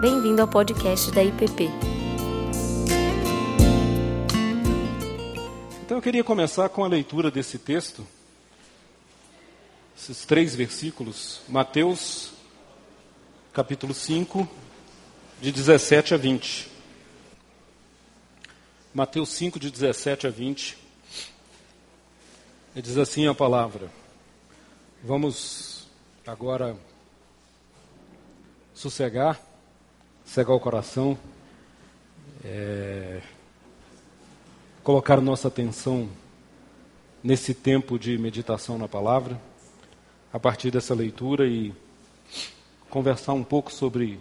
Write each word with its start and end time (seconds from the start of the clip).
Bem-vindo 0.00 0.40
ao 0.40 0.46
podcast 0.46 1.10
da 1.10 1.24
IPP. 1.24 1.64
Então 5.84 5.98
eu 5.98 6.02
queria 6.02 6.22
começar 6.22 6.68
com 6.68 6.84
a 6.84 6.88
leitura 6.88 7.32
desse 7.32 7.58
texto, 7.58 8.06
esses 9.98 10.24
três 10.24 10.54
versículos, 10.54 11.40
Mateus 11.48 12.30
capítulo 13.52 13.92
5, 13.92 14.48
de 15.40 15.50
17 15.50 16.14
a 16.14 16.16
20. 16.16 16.70
Mateus 18.94 19.30
5, 19.30 19.58
de 19.58 19.68
17 19.68 20.28
a 20.28 20.30
20. 20.30 20.78
E 22.76 22.80
diz 22.80 22.96
assim 22.96 23.26
a 23.26 23.34
palavra. 23.34 23.90
Vamos 25.02 25.88
agora 26.24 26.76
sossegar, 28.72 29.47
cegar 30.28 30.54
o 30.54 30.60
coração, 30.60 31.18
é, 32.44 33.22
colocar 34.84 35.22
nossa 35.22 35.48
atenção 35.48 36.06
nesse 37.24 37.54
tempo 37.54 37.98
de 37.98 38.18
meditação 38.18 38.76
na 38.76 38.86
palavra, 38.86 39.40
a 40.30 40.38
partir 40.38 40.70
dessa 40.70 40.94
leitura 40.94 41.46
e 41.48 41.72
conversar 42.90 43.32
um 43.32 43.42
pouco 43.42 43.72
sobre 43.72 44.20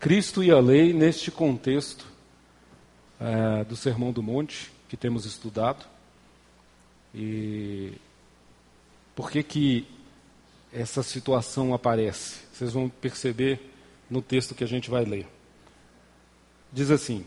Cristo 0.00 0.42
e 0.42 0.50
a 0.50 0.58
lei 0.58 0.94
neste 0.94 1.30
contexto 1.30 2.06
é, 3.20 3.64
do 3.64 3.76
Sermão 3.76 4.10
do 4.10 4.22
Monte 4.22 4.72
que 4.88 4.96
temos 4.96 5.26
estudado. 5.26 5.84
E 7.14 7.92
por 9.14 9.30
que, 9.30 9.42
que 9.42 9.86
essa 10.72 11.02
situação 11.02 11.74
aparece? 11.74 12.38
Vocês 12.54 12.72
vão 12.72 12.88
perceber 12.88 13.71
no 14.12 14.20
texto 14.20 14.54
que 14.54 14.62
a 14.62 14.66
gente 14.66 14.90
vai 14.90 15.06
ler. 15.06 15.26
Diz 16.70 16.90
assim: 16.90 17.24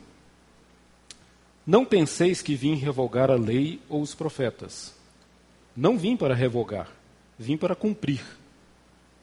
Não 1.66 1.84
penseis 1.84 2.44
que 2.44 2.54
vim 2.54 2.76
revogar 2.76 3.32
a 3.32 3.36
lei 3.36 3.82
ou 3.90 4.04
os 4.04 4.14
profetas. 4.14 4.94
Não 5.76 5.98
vim 5.98 6.16
para 6.16 6.36
revogar, 6.36 6.88
vim 7.40 7.58
para 7.58 7.76
cumprir. 7.76 8.22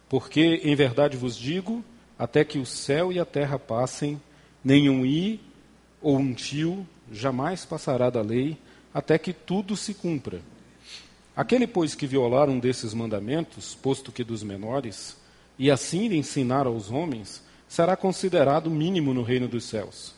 Porque, 0.09 0.61
em 0.65 0.75
verdade 0.75 1.17
vos 1.17 1.37
digo, 1.37 1.85
até 2.19 2.45
que 2.45 2.59
o 2.59 2.67
céu 2.67 3.13
e 3.13 3.21
a 3.21 3.25
terra 3.25 3.61
passem, 3.61 4.21
nenhum 4.65 5.07
i 5.07 5.41
ou 6.03 6.19
um 6.19 6.35
tio 6.35 6.85
jamais 7.13 7.65
passará 7.65 8.11
da 8.11 8.23
lei, 8.23 8.59
até 8.93 9.17
que 9.19 9.33
tudo 9.33 9.77
se 9.77 9.95
cumpra. 9.95 10.41
Aquele, 11.35 11.67
pois, 11.67 11.95
que 11.95 12.09
violar 12.09 12.51
um 12.51 12.59
desses 12.59 12.93
mandamentos, 12.93 13.75
posto 13.75 14.11
que 14.11 14.25
dos 14.25 14.43
menores, 14.43 15.17
e 15.59 15.71
assim 15.71 16.13
ensinar 16.13 16.67
aos 16.67 16.91
homens, 16.91 17.43
será 17.73 17.97
considerado 17.97 18.69
mínimo 18.71 19.15
no 19.15 19.23
reino 19.23 19.49
dos 19.49 19.65
céus. 19.65 20.13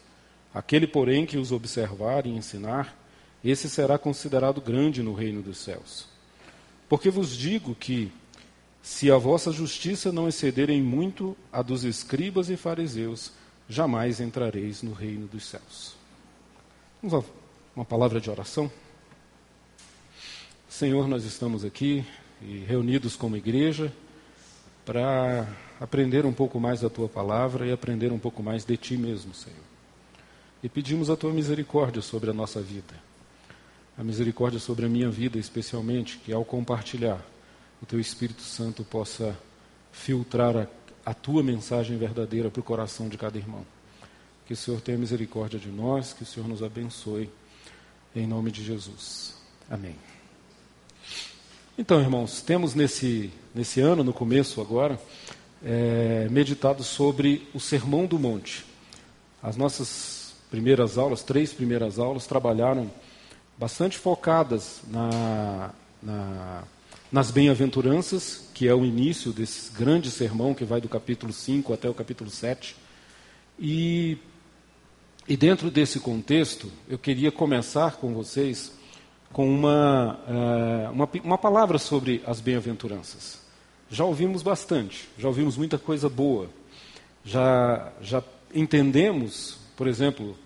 Aquele, 0.52 0.88
porém, 0.88 1.24
que 1.24 1.38
os 1.38 1.52
observar 1.52 2.26
e 2.26 2.30
ensinar, 2.30 2.98
esse 3.44 3.70
será 3.70 3.96
considerado 3.96 4.60
grande 4.60 5.04
no 5.04 5.14
reino 5.14 5.40
dos 5.40 5.58
céus. 5.58 6.08
Porque 6.88 7.10
vos 7.10 7.30
digo 7.30 7.72
que, 7.72 8.10
se 8.82 9.08
a 9.08 9.16
vossa 9.16 9.52
justiça 9.52 10.10
não 10.10 10.28
excederem 10.28 10.82
muito 10.82 11.36
a 11.52 11.62
dos 11.62 11.84
escribas 11.84 12.50
e 12.50 12.56
fariseus, 12.56 13.30
jamais 13.68 14.18
entrareis 14.18 14.82
no 14.82 14.92
reino 14.92 15.28
dos 15.28 15.46
céus. 15.46 15.94
Vamos 17.00 17.24
a 17.24 17.30
uma 17.76 17.84
palavra 17.84 18.20
de 18.20 18.28
oração? 18.28 18.68
Senhor, 20.68 21.06
nós 21.06 21.24
estamos 21.24 21.64
aqui 21.64 22.04
e 22.42 22.64
reunidos 22.64 23.14
como 23.14 23.36
igreja 23.36 23.92
para 24.84 25.46
aprender 25.84 26.24
um 26.24 26.32
pouco 26.32 26.58
mais 26.58 26.80
da 26.80 26.88
tua 26.88 27.10
palavra 27.10 27.66
e 27.66 27.72
aprender 27.72 28.10
um 28.10 28.18
pouco 28.18 28.42
mais 28.42 28.64
de 28.64 28.74
ti 28.74 28.96
mesmo, 28.96 29.34
Senhor. 29.34 29.58
E 30.62 30.68
pedimos 30.68 31.10
a 31.10 31.16
tua 31.16 31.30
misericórdia 31.30 32.00
sobre 32.00 32.30
a 32.30 32.32
nossa 32.32 32.58
vida. 32.62 32.94
A 33.98 34.02
misericórdia 34.02 34.58
sobre 34.58 34.86
a 34.86 34.88
minha 34.88 35.10
vida, 35.10 35.38
especialmente, 35.38 36.16
que 36.16 36.32
ao 36.32 36.42
compartilhar, 36.42 37.22
o 37.82 37.86
teu 37.86 38.00
Espírito 38.00 38.40
Santo 38.40 38.82
possa 38.82 39.38
filtrar 39.92 40.56
a, 40.56 40.66
a 41.04 41.12
tua 41.12 41.42
mensagem 41.42 41.98
verdadeira 41.98 42.50
para 42.50 42.60
o 42.60 42.64
coração 42.64 43.06
de 43.06 43.18
cada 43.18 43.36
irmão. 43.36 43.66
Que 44.46 44.54
o 44.54 44.56
Senhor 44.56 44.80
tenha 44.80 44.96
misericórdia 44.96 45.58
de 45.58 45.68
nós, 45.68 46.14
que 46.14 46.22
o 46.22 46.26
Senhor 46.26 46.48
nos 46.48 46.62
abençoe. 46.62 47.28
Em 48.16 48.26
nome 48.26 48.50
de 48.50 48.64
Jesus. 48.64 49.34
Amém. 49.68 49.96
Então, 51.76 52.00
irmãos, 52.00 52.40
temos 52.40 52.74
nesse, 52.74 53.30
nesse 53.54 53.82
ano, 53.82 54.02
no 54.02 54.14
começo 54.14 54.62
agora, 54.62 54.98
é, 55.64 56.28
meditado 56.30 56.84
sobre 56.84 57.48
o 57.54 57.60
Sermão 57.60 58.06
do 58.06 58.18
Monte. 58.18 58.64
As 59.42 59.56
nossas 59.56 60.34
primeiras 60.50 60.98
aulas, 60.98 61.22
três 61.22 61.52
primeiras 61.52 61.98
aulas, 61.98 62.26
trabalharam 62.26 62.90
bastante 63.58 63.98
focadas 63.98 64.82
na, 64.88 65.70
na, 66.02 66.64
nas 67.10 67.30
bem-aventuranças, 67.30 68.48
que 68.52 68.68
é 68.68 68.74
o 68.74 68.84
início 68.84 69.32
desse 69.32 69.72
grande 69.72 70.10
sermão 70.10 70.54
que 70.54 70.64
vai 70.64 70.80
do 70.80 70.88
capítulo 70.88 71.32
5 71.32 71.72
até 71.72 71.88
o 71.88 71.94
capítulo 71.94 72.30
7. 72.30 72.76
E, 73.58 74.18
e 75.26 75.36
dentro 75.36 75.70
desse 75.70 75.98
contexto, 75.98 76.70
eu 76.88 76.98
queria 76.98 77.32
começar 77.32 77.96
com 77.96 78.12
vocês 78.12 78.72
com 79.32 79.48
uma, 79.52 80.20
uh, 80.28 80.92
uma, 80.92 81.08
uma 81.24 81.38
palavra 81.38 81.78
sobre 81.78 82.22
as 82.24 82.40
bem-aventuranças. 82.40 83.43
Já 83.90 84.04
ouvimos 84.04 84.42
bastante, 84.42 85.08
já 85.18 85.28
ouvimos 85.28 85.56
muita 85.56 85.78
coisa 85.78 86.08
boa, 86.08 86.48
já, 87.24 87.92
já 88.00 88.22
entendemos, 88.54 89.58
por 89.76 89.86
exemplo, 89.86 90.36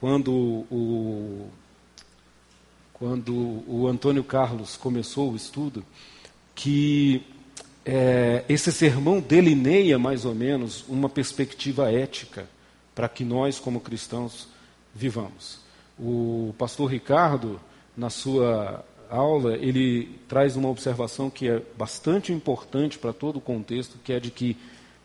quando 0.00 0.32
o, 0.32 1.48
quando 2.92 3.62
o 3.66 3.86
Antônio 3.86 4.24
Carlos 4.24 4.76
começou 4.76 5.32
o 5.32 5.36
estudo, 5.36 5.84
que 6.54 7.22
é, 7.84 8.44
esse 8.48 8.72
sermão 8.72 9.20
delineia 9.20 9.98
mais 9.98 10.24
ou 10.24 10.34
menos 10.34 10.84
uma 10.88 11.08
perspectiva 11.08 11.92
ética 11.92 12.48
para 12.94 13.08
que 13.08 13.24
nós, 13.24 13.60
como 13.60 13.80
cristãos, 13.80 14.48
vivamos. 14.94 15.60
O 15.98 16.54
pastor 16.58 16.90
Ricardo 16.90 17.60
na 17.96 18.10
sua 18.10 18.84
aula, 19.10 19.56
ele 19.56 20.18
traz 20.28 20.56
uma 20.56 20.68
observação 20.68 21.30
que 21.30 21.48
é 21.48 21.62
bastante 21.76 22.32
importante 22.32 22.98
para 22.98 23.12
todo 23.12 23.36
o 23.36 23.40
contexto, 23.40 23.98
que 24.02 24.12
é 24.12 24.20
de 24.20 24.30
que 24.30 24.56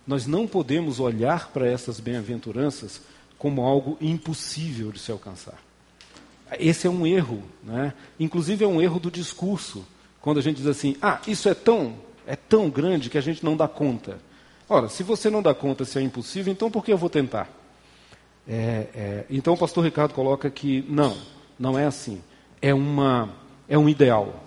nós 0.05 0.25
não 0.25 0.47
podemos 0.47 0.99
olhar 0.99 1.49
para 1.49 1.67
essas 1.67 1.99
bem-aventuranças 1.99 3.01
como 3.37 3.61
algo 3.61 3.97
impossível 4.01 4.91
de 4.91 4.99
se 4.99 5.11
alcançar. 5.11 5.57
Esse 6.59 6.87
é 6.87 6.89
um 6.89 7.07
erro, 7.07 7.43
né? 7.63 7.93
inclusive 8.19 8.63
é 8.65 8.67
um 8.67 8.81
erro 8.81 8.99
do 8.99 9.09
discurso, 9.09 9.85
quando 10.21 10.39
a 10.39 10.41
gente 10.41 10.57
diz 10.57 10.67
assim, 10.67 10.95
ah, 11.01 11.19
isso 11.25 11.47
é 11.47 11.53
tão, 11.53 11.95
é 12.27 12.35
tão 12.35 12.69
grande 12.69 13.09
que 13.09 13.17
a 13.17 13.21
gente 13.21 13.43
não 13.43 13.55
dá 13.55 13.67
conta. 13.67 14.19
Ora, 14.67 14.89
se 14.89 15.01
você 15.01 15.29
não 15.29 15.41
dá 15.41 15.53
conta 15.53 15.85
se 15.85 15.97
é 15.97 16.01
impossível, 16.01 16.51
então 16.51 16.69
por 16.69 16.83
que 16.83 16.91
eu 16.91 16.97
vou 16.97 17.09
tentar? 17.09 17.49
É, 18.47 18.87
é, 18.93 19.25
então 19.29 19.53
o 19.53 19.57
pastor 19.57 19.83
Ricardo 19.83 20.13
coloca 20.13 20.49
que 20.49 20.83
não, 20.89 21.17
não 21.59 21.77
é 21.77 21.85
assim 21.85 22.21
é, 22.61 22.73
uma, 22.73 23.29
é 23.71 23.77
um 23.77 23.87
ideal, 23.87 24.43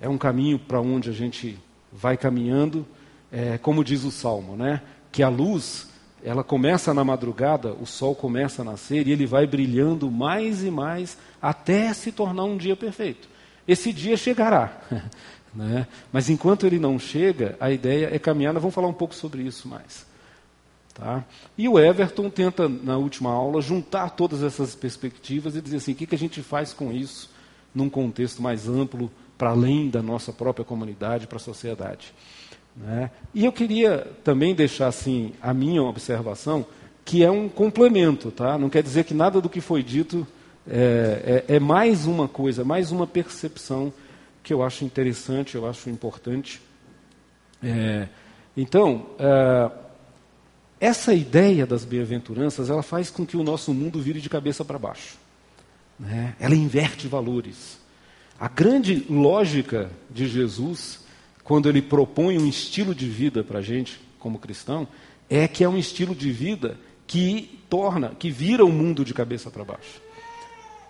é 0.00 0.08
um 0.08 0.16
caminho 0.16 0.58
para 0.58 0.80
onde 0.80 1.10
a 1.10 1.12
gente 1.12 1.58
vai 1.92 2.16
caminhando, 2.16 2.86
é, 3.30 3.58
como 3.58 3.84
diz 3.84 4.02
o 4.02 4.10
Salmo, 4.10 4.56
né? 4.56 4.80
que 5.12 5.22
a 5.22 5.28
luz 5.28 5.90
ela 6.24 6.42
começa 6.42 6.94
na 6.94 7.04
madrugada, 7.04 7.74
o 7.74 7.84
sol 7.84 8.14
começa 8.14 8.62
a 8.62 8.64
nascer 8.64 9.06
e 9.06 9.12
ele 9.12 9.26
vai 9.26 9.46
brilhando 9.46 10.10
mais 10.10 10.64
e 10.64 10.70
mais 10.70 11.18
até 11.40 11.92
se 11.92 12.10
tornar 12.10 12.44
um 12.44 12.56
dia 12.56 12.74
perfeito. 12.74 13.28
Esse 13.68 13.92
dia 13.92 14.16
chegará. 14.16 14.80
Né? 15.54 15.86
Mas 16.12 16.28
enquanto 16.28 16.66
ele 16.66 16.78
não 16.78 16.98
chega, 16.98 17.56
a 17.58 17.70
ideia 17.70 18.14
é 18.14 18.18
caminhar. 18.18 18.52
Nós 18.52 18.60
vamos 18.60 18.74
falar 18.74 18.88
um 18.88 18.92
pouco 18.92 19.14
sobre 19.14 19.40
isso 19.40 19.66
mais. 19.66 20.06
Tá? 20.92 21.24
E 21.56 21.66
o 21.66 21.78
Everton 21.78 22.28
tenta, 22.28 22.68
na 22.68 22.98
última 22.98 23.30
aula, 23.30 23.62
juntar 23.62 24.10
todas 24.10 24.42
essas 24.42 24.74
perspectivas 24.74 25.56
e 25.56 25.62
dizer 25.62 25.78
assim: 25.78 25.92
o 25.92 25.94
que, 25.94 26.06
que 26.06 26.14
a 26.14 26.18
gente 26.18 26.42
faz 26.42 26.74
com 26.74 26.92
isso 26.92 27.30
num 27.76 27.90
contexto 27.90 28.42
mais 28.42 28.66
amplo, 28.66 29.10
para 29.36 29.50
além 29.50 29.90
da 29.90 30.02
nossa 30.02 30.32
própria 30.32 30.64
comunidade, 30.64 31.26
para 31.26 31.36
a 31.36 31.40
sociedade. 31.40 32.14
Né? 32.74 33.10
E 33.34 33.44
eu 33.44 33.52
queria 33.52 33.98
também 34.24 34.54
deixar 34.54 34.86
assim 34.86 35.34
a 35.42 35.52
minha 35.52 35.82
observação, 35.82 36.64
que 37.04 37.22
é 37.22 37.30
um 37.30 37.50
complemento, 37.50 38.30
tá? 38.30 38.56
não 38.56 38.70
quer 38.70 38.82
dizer 38.82 39.04
que 39.04 39.12
nada 39.12 39.42
do 39.42 39.50
que 39.50 39.60
foi 39.60 39.82
dito 39.82 40.26
é, 40.66 41.44
é, 41.48 41.56
é 41.56 41.60
mais 41.60 42.06
uma 42.06 42.26
coisa, 42.26 42.64
mais 42.64 42.90
uma 42.90 43.06
percepção 43.06 43.92
que 44.42 44.54
eu 44.54 44.62
acho 44.62 44.82
interessante, 44.82 45.54
eu 45.54 45.68
acho 45.68 45.90
importante. 45.90 46.62
É, 47.62 48.08
então, 48.56 49.06
é, 49.18 49.70
essa 50.80 51.12
ideia 51.12 51.66
das 51.66 51.84
bem-aventuranças, 51.84 52.70
ela 52.70 52.82
faz 52.82 53.10
com 53.10 53.26
que 53.26 53.36
o 53.36 53.42
nosso 53.42 53.74
mundo 53.74 54.00
vire 54.00 54.20
de 54.20 54.30
cabeça 54.30 54.64
para 54.64 54.78
baixo. 54.78 55.25
Né? 55.98 56.34
Ela 56.38 56.54
inverte 56.54 57.08
valores. 57.08 57.78
A 58.38 58.48
grande 58.48 59.06
lógica 59.08 59.90
de 60.10 60.28
Jesus, 60.28 61.00
quando 61.42 61.68
ele 61.68 61.80
propõe 61.80 62.38
um 62.38 62.46
estilo 62.46 62.94
de 62.94 63.08
vida 63.08 63.42
para 63.42 63.60
a 63.60 63.62
gente, 63.62 64.00
como 64.18 64.38
cristão, 64.38 64.86
é 65.28 65.48
que 65.48 65.64
é 65.64 65.68
um 65.68 65.78
estilo 65.78 66.14
de 66.14 66.30
vida 66.30 66.78
que 67.06 67.60
torna, 67.68 68.10
que 68.10 68.30
vira 68.30 68.64
o 68.64 68.72
mundo 68.72 69.04
de 69.04 69.14
cabeça 69.14 69.50
para 69.50 69.64
baixo. 69.64 70.02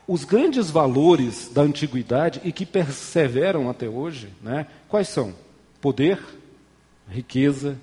Os 0.09 0.25
grandes 0.25 0.71
valores 0.71 1.51
da 1.53 1.63
antiguidade 1.63 2.41
e 2.45 2.53
que 2.53 2.65
perseveram 2.65 3.69
até 3.69 3.89
hoje, 3.89 4.29
né, 4.43 4.67
quais 4.89 5.09
são? 5.09 5.35
Poder, 5.81 6.21
riqueza, 7.09 7.77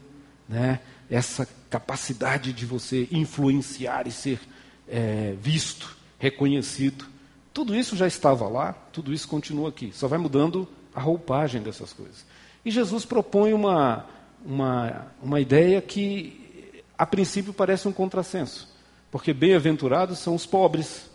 né, 0.48 0.80
essa 1.10 1.48
capacidade 1.70 2.54
de 2.54 2.66
você 2.66 3.08
influenciar 3.12 4.08
e 4.08 4.12
ser 4.12 4.40
é, 4.88 5.36
visto, 5.42 5.98
reconhecido. 6.18 7.06
Tudo 7.54 7.76
isso 7.76 7.96
já 7.96 8.08
estava 8.08 8.48
lá, 8.48 8.74
tudo 8.92 9.14
isso 9.14 9.28
continua 9.28 9.70
aqui. 9.70 9.92
Só 9.94 10.08
vai 10.08 10.18
mudando 10.18 10.68
a 10.94 11.00
roupagem 11.00 11.62
dessas 11.62 11.94
coisas. 11.94 12.26
E 12.66 12.72
Jesus 12.72 13.06
propõe 13.06 13.54
uma, 13.54 14.08
uma, 14.44 15.08
uma 15.22 15.40
ideia 15.40 15.82
que, 15.82 16.84
a 16.98 17.06
princípio, 17.06 17.54
parece 17.54 17.88
um 17.88 17.92
contrassenso. 17.92 18.68
Porque 19.12 19.34
bem-aventurados 19.34 20.18
são 20.18 20.34
os 20.34 20.46
pobres, 20.46 21.10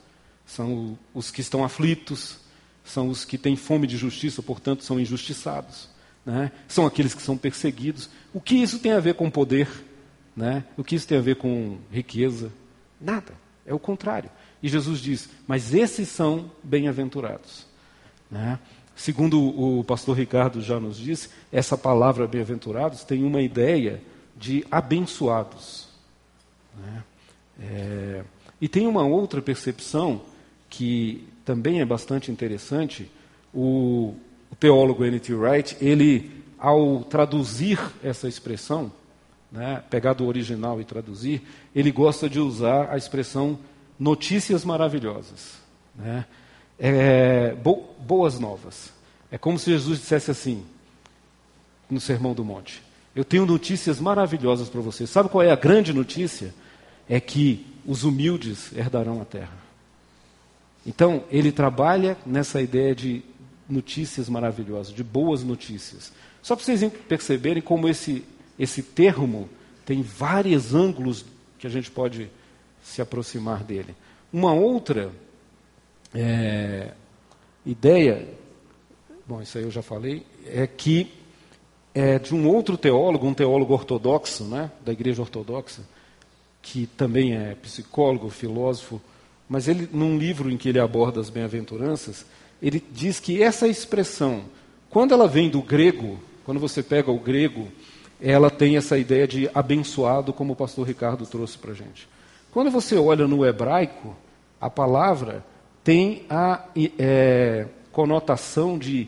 são 0.46 0.96
os 1.12 1.30
que 1.30 1.40
estão 1.40 1.64
aflitos, 1.64 2.38
são 2.84 3.08
os 3.08 3.24
que 3.24 3.36
têm 3.36 3.56
fome 3.56 3.86
de 3.86 3.96
justiça, 3.96 4.42
portanto, 4.42 4.84
são 4.84 5.00
injustiçados. 5.00 5.88
Né? 6.24 6.52
São 6.68 6.86
aqueles 6.86 7.14
que 7.14 7.22
são 7.22 7.36
perseguidos. 7.36 8.08
O 8.32 8.40
que 8.40 8.54
isso 8.54 8.78
tem 8.78 8.92
a 8.92 9.00
ver 9.00 9.14
com 9.14 9.28
poder? 9.30 9.68
Né? 10.36 10.62
O 10.76 10.84
que 10.84 10.94
isso 10.94 11.08
tem 11.08 11.18
a 11.18 11.22
ver 11.22 11.36
com 11.36 11.78
riqueza? 11.90 12.52
Nada. 13.00 13.32
É 13.66 13.74
o 13.74 13.78
contrário. 13.78 14.30
E 14.62 14.68
Jesus 14.68 15.00
diz: 15.00 15.28
Mas 15.46 15.72
esses 15.74 16.08
são 16.08 16.50
bem-aventurados. 16.62 17.66
Né? 18.30 18.58
Segundo 18.96 19.40
o 19.40 19.84
pastor 19.84 20.16
Ricardo 20.16 20.60
já 20.60 20.80
nos 20.80 20.96
disse, 20.96 21.30
essa 21.52 21.78
palavra 21.78 22.26
bem-aventurados 22.26 23.04
tem 23.04 23.24
uma 23.24 23.40
ideia 23.40 24.02
de 24.36 24.64
abençoados. 24.70 25.88
Né? 26.76 27.04
É, 27.60 28.24
e 28.60 28.68
tem 28.68 28.86
uma 28.86 29.04
outra 29.04 29.40
percepção 29.40 30.20
que 30.68 31.26
também 31.44 31.80
é 31.80 31.84
bastante 31.84 32.30
interessante, 32.30 33.10
o, 33.54 34.14
o 34.50 34.56
teólogo 34.56 35.04
N.T. 35.04 35.32
Wright, 35.34 35.76
ele, 35.80 36.30
ao 36.58 37.04
traduzir 37.04 37.80
essa 38.02 38.28
expressão, 38.28 38.92
né, 39.50 39.82
pegar 39.88 40.12
do 40.12 40.26
original 40.26 40.80
e 40.80 40.84
traduzir, 40.84 41.42
ele 41.74 41.90
gosta 41.90 42.28
de 42.28 42.38
usar 42.38 42.90
a 42.90 42.96
expressão 42.96 43.58
notícias 43.98 44.64
maravilhosas. 44.64 45.54
Né? 45.94 46.24
É, 46.78 47.54
bo, 47.54 47.94
boas 47.98 48.38
novas. 48.38 48.92
É 49.30 49.36
como 49.36 49.58
se 49.58 49.70
Jesus 49.70 50.00
dissesse 50.00 50.30
assim, 50.30 50.64
no 51.90 52.00
Sermão 52.00 52.34
do 52.34 52.44
Monte: 52.44 52.82
Eu 53.14 53.24
tenho 53.24 53.44
notícias 53.44 54.00
maravilhosas 54.00 54.68
para 54.68 54.80
você. 54.80 55.06
Sabe 55.06 55.28
qual 55.28 55.42
é 55.42 55.50
a 55.50 55.56
grande 55.56 55.92
notícia? 55.92 56.54
É 57.08 57.18
que 57.18 57.66
os 57.86 58.04
humildes 58.04 58.72
herdarão 58.76 59.20
a 59.20 59.24
terra. 59.24 59.56
Então, 60.86 61.24
ele 61.30 61.50
trabalha 61.50 62.16
nessa 62.24 62.62
ideia 62.62 62.94
de 62.94 63.22
notícias 63.68 64.28
maravilhosas, 64.28 64.92
de 64.92 65.02
boas 65.02 65.42
notícias. 65.42 66.12
Só 66.42 66.54
para 66.54 66.64
vocês 66.64 66.92
perceberem 67.08 67.62
como 67.62 67.88
esse, 67.88 68.24
esse 68.58 68.82
termo 68.82 69.48
tem 69.84 70.02
vários 70.02 70.74
ângulos 70.74 71.24
que 71.58 71.66
a 71.66 71.70
gente 71.70 71.90
pode 71.90 72.30
se 72.88 73.02
aproximar 73.02 73.62
dele. 73.62 73.94
Uma 74.32 74.52
outra 74.52 75.12
é, 76.14 76.92
ideia, 77.64 78.26
bom, 79.26 79.42
isso 79.42 79.58
aí 79.58 79.64
eu 79.64 79.70
já 79.70 79.82
falei, 79.82 80.24
é 80.46 80.66
que 80.66 81.12
é 81.94 82.18
de 82.18 82.34
um 82.34 82.48
outro 82.48 82.76
teólogo, 82.76 83.26
um 83.26 83.34
teólogo 83.34 83.74
ortodoxo, 83.74 84.44
né, 84.44 84.70
da 84.84 84.92
igreja 84.92 85.20
ortodoxa, 85.20 85.82
que 86.62 86.86
também 86.86 87.34
é 87.34 87.54
psicólogo, 87.54 88.30
filósofo, 88.30 89.00
mas 89.48 89.68
ele, 89.68 89.88
num 89.92 90.18
livro 90.18 90.50
em 90.50 90.56
que 90.56 90.68
ele 90.68 90.80
aborda 90.80 91.20
as 91.20 91.30
bem-aventuranças, 91.30 92.24
ele 92.60 92.82
diz 92.92 93.20
que 93.20 93.42
essa 93.42 93.66
expressão, 93.66 94.44
quando 94.90 95.12
ela 95.12 95.28
vem 95.28 95.48
do 95.48 95.62
grego, 95.62 96.18
quando 96.44 96.60
você 96.60 96.82
pega 96.82 97.10
o 97.10 97.18
grego, 97.18 97.68
ela 98.20 98.50
tem 98.50 98.76
essa 98.76 98.98
ideia 98.98 99.26
de 99.26 99.50
abençoado, 99.54 100.32
como 100.32 100.52
o 100.52 100.56
pastor 100.56 100.86
Ricardo 100.86 101.26
trouxe 101.26 101.56
para 101.58 101.72
a 101.72 101.74
gente. 101.74 102.08
Quando 102.58 102.72
você 102.72 102.96
olha 102.96 103.28
no 103.28 103.46
hebraico, 103.46 104.16
a 104.60 104.68
palavra 104.68 105.44
tem 105.84 106.24
a 106.28 106.64
é, 106.98 107.66
conotação 107.92 108.76
de 108.76 109.06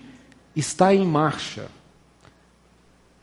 está 0.54 0.94
em 0.94 1.04
marcha. 1.04 1.66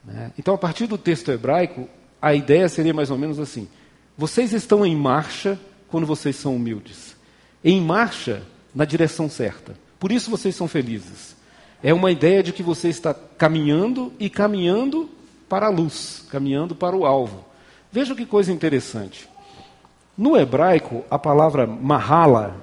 Né? 0.03 0.33
Então, 0.37 0.53
a 0.53 0.57
partir 0.57 0.85
do 0.85 0.97
texto 0.97 1.31
hebraico, 1.31 1.87
a 2.21 2.33
ideia 2.33 2.67
seria 2.67 2.93
mais 2.93 3.09
ou 3.09 3.17
menos 3.17 3.39
assim: 3.39 3.69
vocês 4.17 4.51
estão 4.51 4.85
em 4.85 4.97
marcha 4.97 5.57
quando 5.87 6.05
vocês 6.05 6.35
são 6.35 6.57
humildes. 6.57 7.15
Em 7.63 7.79
marcha 7.79 8.43
na 8.75 8.83
direção 8.83 9.29
certa. 9.29 9.75
Por 9.97 10.11
isso 10.11 10.29
vocês 10.29 10.53
são 10.53 10.67
felizes. 10.67 11.37
É 11.81 11.93
uma 11.93 12.11
ideia 12.11 12.43
de 12.43 12.51
que 12.51 12.61
você 12.61 12.89
está 12.89 13.13
caminhando 13.13 14.11
e 14.19 14.29
caminhando 14.29 15.09
para 15.47 15.67
a 15.67 15.69
luz, 15.69 16.25
caminhando 16.29 16.75
para 16.75 16.97
o 16.97 17.05
alvo. 17.05 17.45
Veja 17.89 18.13
que 18.13 18.25
coisa 18.25 18.51
interessante. 18.51 19.29
No 20.17 20.35
hebraico, 20.35 21.05
a 21.09 21.19
palavra 21.19 21.67
mahala 21.67 22.59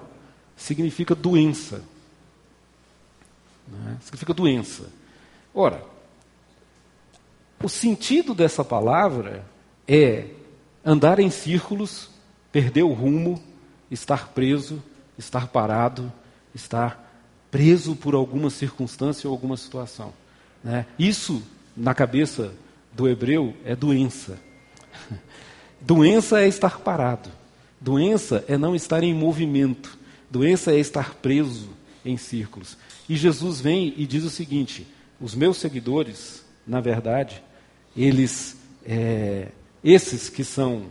significa 0.57 1.15
doença. 1.15 1.83
Né? 3.69 3.97
Significa 4.01 4.35
doença. 4.35 4.85
Ora, 5.55 5.83
o 7.63 7.69
sentido 7.69 8.35
dessa 8.35 8.65
palavra 8.65 9.45
é 9.87 10.27
andar 10.85 11.19
em 11.19 11.31
círculos 11.31 12.11
perder 12.51 12.83
o 12.83 12.93
rumo, 12.93 13.43
estar 13.91 14.29
preso, 14.29 14.83
estar 15.19 15.49
parado, 15.49 16.13
estar 16.55 17.05
preso 17.51 17.97
por 17.97 18.15
alguma 18.15 18.51
circunstância 18.51 19.29
ou 19.29 19.35
alguma 19.35 19.57
situação. 19.57 20.13
Né? 20.63 20.87
Isso, 20.99 21.43
na 21.77 21.95
cabeça 21.95 22.53
do 22.93 23.09
hebreu, 23.09 23.57
é 23.65 23.75
doença. 23.75 24.39
doença 25.81 26.41
é 26.41 26.49
estar 26.49 26.79
parado. 26.81 27.31
Doença 27.81 28.45
é 28.49 28.57
não 28.57 28.75
estar 28.75 29.03
em 29.03 29.15
movimento. 29.15 29.99
Doença 30.31 30.73
é 30.73 30.79
estar 30.79 31.15
preso 31.15 31.69
em 32.05 32.17
círculos. 32.17 32.77
E 33.09 33.17
Jesus 33.17 33.61
vem 33.61 33.95
e 33.97 34.07
diz 34.07 34.25
o 34.25 34.31
seguinte: 34.31 34.87
os 35.21 35.35
meus 35.35 35.59
seguidores, 35.59 36.45
na 36.67 36.81
verdade, 36.81 37.43
eles, 37.97 38.57
é, 38.85 39.49
esses 39.83 40.29
que 40.29 40.45
são 40.45 40.87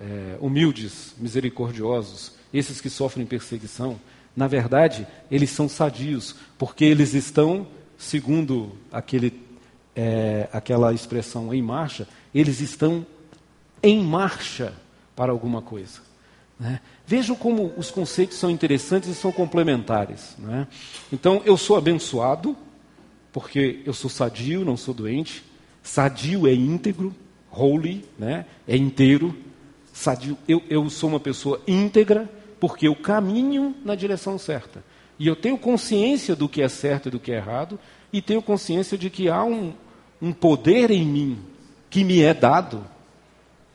é, 0.00 0.36
humildes, 0.40 1.14
misericordiosos, 1.18 2.32
esses 2.52 2.80
que 2.80 2.90
sofrem 2.90 3.24
perseguição, 3.24 3.98
na 4.36 4.46
verdade, 4.46 5.06
eles 5.30 5.50
são 5.50 5.68
sadios, 5.68 6.34
porque 6.58 6.84
eles 6.84 7.14
estão, 7.14 7.66
segundo 7.98 8.72
aquele, 8.90 9.40
é, 9.94 10.48
aquela 10.52 10.92
expressão 10.92 11.52
em 11.52 11.62
marcha, 11.62 12.08
eles 12.34 12.60
estão 12.60 13.06
em 13.82 14.02
marcha 14.02 14.72
para 15.14 15.32
alguma 15.32 15.60
coisa. 15.60 16.00
Né? 16.62 16.78
Vejam 17.04 17.34
como 17.34 17.72
os 17.76 17.90
conceitos 17.90 18.38
são 18.38 18.48
interessantes 18.48 19.10
e 19.10 19.14
são 19.16 19.32
complementares. 19.32 20.36
Né? 20.38 20.68
Então, 21.12 21.42
eu 21.44 21.56
sou 21.56 21.76
abençoado, 21.76 22.56
porque 23.32 23.80
eu 23.84 23.92
sou 23.92 24.08
sadio, 24.08 24.64
não 24.64 24.76
sou 24.76 24.94
doente. 24.94 25.42
Sadio 25.82 26.46
é 26.46 26.54
íntegro, 26.54 27.12
holy, 27.50 28.04
né? 28.16 28.46
é 28.68 28.76
inteiro 28.76 29.36
sadio. 29.92 30.38
Eu, 30.46 30.62
eu 30.70 30.88
sou 30.88 31.08
uma 31.08 31.18
pessoa 31.18 31.60
íntegra 31.66 32.30
porque 32.60 32.86
eu 32.86 32.94
caminho 32.94 33.74
na 33.84 33.96
direção 33.96 34.38
certa. 34.38 34.84
E 35.18 35.26
eu 35.26 35.34
tenho 35.34 35.58
consciência 35.58 36.36
do 36.36 36.48
que 36.48 36.62
é 36.62 36.68
certo 36.68 37.08
e 37.08 37.10
do 37.10 37.18
que 37.18 37.32
é 37.32 37.38
errado, 37.38 37.76
e 38.12 38.22
tenho 38.22 38.40
consciência 38.40 38.96
de 38.96 39.10
que 39.10 39.28
há 39.28 39.42
um, 39.42 39.72
um 40.20 40.32
poder 40.32 40.92
em 40.92 41.04
mim 41.04 41.38
que 41.90 42.04
me 42.04 42.22
é 42.22 42.32
dado, 42.32 42.84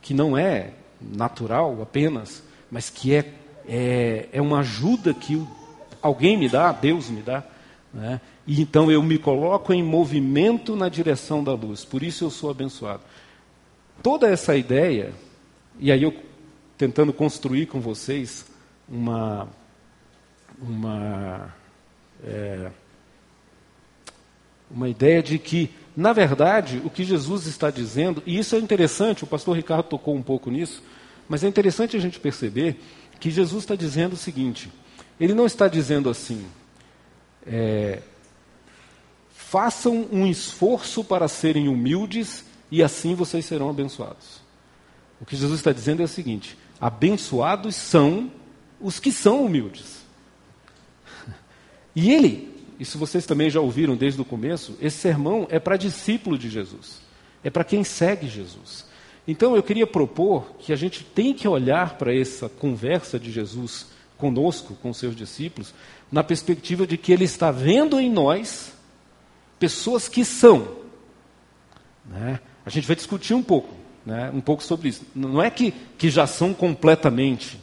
que 0.00 0.14
não 0.14 0.38
é 0.38 0.72
natural 1.00 1.82
apenas, 1.82 2.42
mas 2.70 2.90
que 2.90 3.14
é, 3.14 3.32
é, 3.66 4.28
é 4.32 4.42
uma 4.42 4.60
ajuda 4.60 5.14
que 5.14 5.42
alguém 6.02 6.36
me 6.36 6.48
dá, 6.48 6.72
Deus 6.72 7.08
me 7.08 7.22
dá. 7.22 7.44
Né? 7.92 8.20
E 8.46 8.60
então 8.60 8.90
eu 8.90 9.02
me 9.02 9.18
coloco 9.18 9.72
em 9.72 9.82
movimento 9.82 10.76
na 10.76 10.88
direção 10.88 11.42
da 11.42 11.52
luz, 11.52 11.84
por 11.84 12.02
isso 12.02 12.24
eu 12.24 12.30
sou 12.30 12.50
abençoado. 12.50 13.02
Toda 14.02 14.28
essa 14.28 14.56
ideia 14.56 15.12
e 15.78 15.92
aí 15.92 16.02
eu 16.02 16.14
tentando 16.76 17.12
construir 17.12 17.66
com 17.66 17.80
vocês 17.80 18.46
uma, 18.88 19.48
uma, 20.60 21.54
é, 22.24 22.70
uma 24.70 24.88
ideia 24.88 25.22
de 25.22 25.38
que, 25.38 25.70
na 25.96 26.12
verdade, 26.12 26.80
o 26.84 26.90
que 26.90 27.04
Jesus 27.04 27.46
está 27.46 27.70
dizendo, 27.70 28.22
e 28.24 28.38
isso 28.38 28.54
é 28.54 28.58
interessante, 28.58 29.24
o 29.24 29.26
pastor 29.26 29.56
Ricardo 29.56 29.84
tocou 29.84 30.14
um 30.14 30.22
pouco 30.22 30.50
nisso, 30.50 30.82
mas 31.28 31.44
é 31.44 31.48
interessante 31.48 31.96
a 31.96 32.00
gente 32.00 32.18
perceber 32.18 32.80
que 33.20 33.30
Jesus 33.30 33.64
está 33.64 33.74
dizendo 33.74 34.14
o 34.14 34.16
seguinte: 34.16 34.70
ele 35.20 35.34
não 35.34 35.46
está 35.46 35.68
dizendo 35.68 36.08
assim, 36.08 36.44
é, 37.46 38.02
façam 39.30 40.06
um 40.10 40.26
esforço 40.26 41.02
para 41.04 41.28
serem 41.28 41.68
humildes 41.68 42.44
e 42.70 42.82
assim 42.82 43.14
vocês 43.14 43.44
serão 43.44 43.70
abençoados. 43.70 44.40
O 45.20 45.24
que 45.24 45.36
Jesus 45.36 45.60
está 45.60 45.72
dizendo 45.72 46.02
é 46.02 46.04
o 46.04 46.08
seguinte: 46.08 46.56
abençoados 46.80 47.74
são 47.74 48.30
os 48.80 49.00
que 49.00 49.10
são 49.10 49.44
humildes. 49.44 49.98
E 51.94 52.12
ele, 52.12 52.54
isso 52.78 52.96
vocês 52.96 53.26
também 53.26 53.50
já 53.50 53.60
ouviram 53.60 53.96
desde 53.96 54.20
o 54.20 54.24
começo, 54.24 54.76
esse 54.80 54.98
sermão 54.98 55.46
é 55.50 55.58
para 55.58 55.76
discípulo 55.76 56.38
de 56.38 56.48
Jesus, 56.48 57.00
é 57.42 57.50
para 57.50 57.64
quem 57.64 57.82
segue 57.82 58.28
Jesus. 58.28 58.86
Então 59.28 59.54
eu 59.54 59.62
queria 59.62 59.86
propor 59.86 60.54
que 60.58 60.72
a 60.72 60.76
gente 60.76 61.04
tem 61.04 61.34
que 61.34 61.46
olhar 61.46 61.98
para 61.98 62.18
essa 62.18 62.48
conversa 62.48 63.20
de 63.20 63.30
Jesus 63.30 63.88
conosco, 64.16 64.74
com 64.82 64.90
seus 64.94 65.14
discípulos, 65.14 65.74
na 66.10 66.24
perspectiva 66.24 66.86
de 66.86 66.96
que 66.96 67.12
ele 67.12 67.24
está 67.24 67.50
vendo 67.50 68.00
em 68.00 68.10
nós 68.10 68.72
pessoas 69.58 70.08
que 70.08 70.24
são. 70.24 70.78
Né? 72.06 72.40
A 72.64 72.70
gente 72.70 72.86
vai 72.86 72.96
discutir 72.96 73.34
um 73.34 73.42
pouco, 73.42 73.74
né? 74.06 74.30
um 74.32 74.40
pouco 74.40 74.62
sobre 74.64 74.88
isso. 74.88 75.04
Não 75.14 75.42
é 75.42 75.50
que, 75.50 75.72
que 75.98 76.08
já 76.08 76.26
são 76.26 76.54
completamente, 76.54 77.60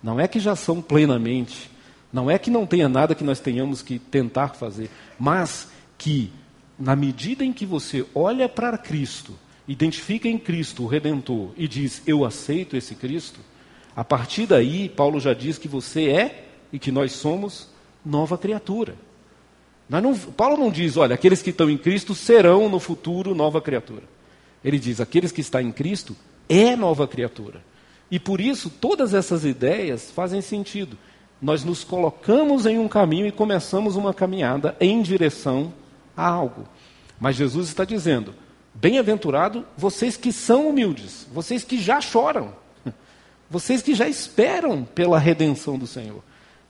não 0.00 0.20
é 0.20 0.28
que 0.28 0.38
já 0.38 0.54
são 0.54 0.80
plenamente, 0.80 1.68
não 2.12 2.30
é 2.30 2.38
que 2.38 2.48
não 2.48 2.64
tenha 2.64 2.88
nada 2.88 3.16
que 3.16 3.24
nós 3.24 3.40
tenhamos 3.40 3.82
que 3.82 3.98
tentar 3.98 4.50
fazer, 4.50 4.88
mas 5.18 5.68
que, 5.98 6.32
na 6.78 6.94
medida 6.94 7.44
em 7.44 7.52
que 7.52 7.66
você 7.66 8.06
olha 8.14 8.48
para 8.48 8.78
Cristo, 8.78 9.34
identifica 9.68 10.26
em 10.26 10.38
Cristo 10.38 10.82
o 10.82 10.86
Redentor 10.86 11.50
e 11.56 11.68
diz: 11.68 12.02
Eu 12.06 12.24
aceito 12.24 12.76
esse 12.76 12.94
Cristo, 12.94 13.38
a 13.94 14.02
partir 14.02 14.46
daí, 14.46 14.88
Paulo 14.88 15.20
já 15.20 15.34
diz 15.34 15.58
que 15.58 15.68
você 15.68 16.08
é 16.08 16.48
e 16.72 16.78
que 16.78 16.90
nós 16.90 17.12
somos 17.12 17.68
nova 18.04 18.38
criatura. 18.38 18.94
Não, 19.88 20.16
Paulo 20.16 20.56
não 20.56 20.70
diz, 20.70 20.96
olha, 20.96 21.14
aqueles 21.14 21.40
que 21.40 21.50
estão 21.50 21.70
em 21.70 21.78
Cristo 21.78 22.14
serão 22.14 22.68
no 22.68 22.78
futuro 22.78 23.34
nova 23.34 23.60
criatura. 23.60 24.02
Ele 24.62 24.78
diz, 24.78 25.00
aqueles 25.00 25.32
que 25.32 25.40
estão 25.40 25.60
em 25.60 25.72
Cristo 25.72 26.14
é 26.48 26.76
nova 26.76 27.08
criatura. 27.08 27.62
E 28.10 28.18
por 28.18 28.40
isso 28.40 28.70
todas 28.70 29.14
essas 29.14 29.44
ideias 29.44 30.10
fazem 30.10 30.40
sentido. 30.40 30.96
Nós 31.40 31.64
nos 31.64 31.84
colocamos 31.84 32.66
em 32.66 32.78
um 32.78 32.88
caminho 32.88 33.26
e 33.26 33.32
começamos 33.32 33.96
uma 33.96 34.12
caminhada 34.12 34.76
em 34.80 35.00
direção 35.00 35.72
a 36.16 36.26
algo. 36.26 36.64
Mas 37.18 37.36
Jesus 37.36 37.68
está 37.68 37.84
dizendo: 37.84 38.34
bem-aventurado 38.80 39.64
vocês 39.76 40.16
que 40.16 40.32
são 40.32 40.68
humildes, 40.68 41.26
vocês 41.32 41.64
que 41.64 41.80
já 41.80 42.00
choram, 42.00 42.54
vocês 43.50 43.82
que 43.82 43.94
já 43.94 44.08
esperam 44.08 44.84
pela 44.84 45.18
redenção 45.18 45.78
do 45.78 45.86
Senhor. 45.86 46.22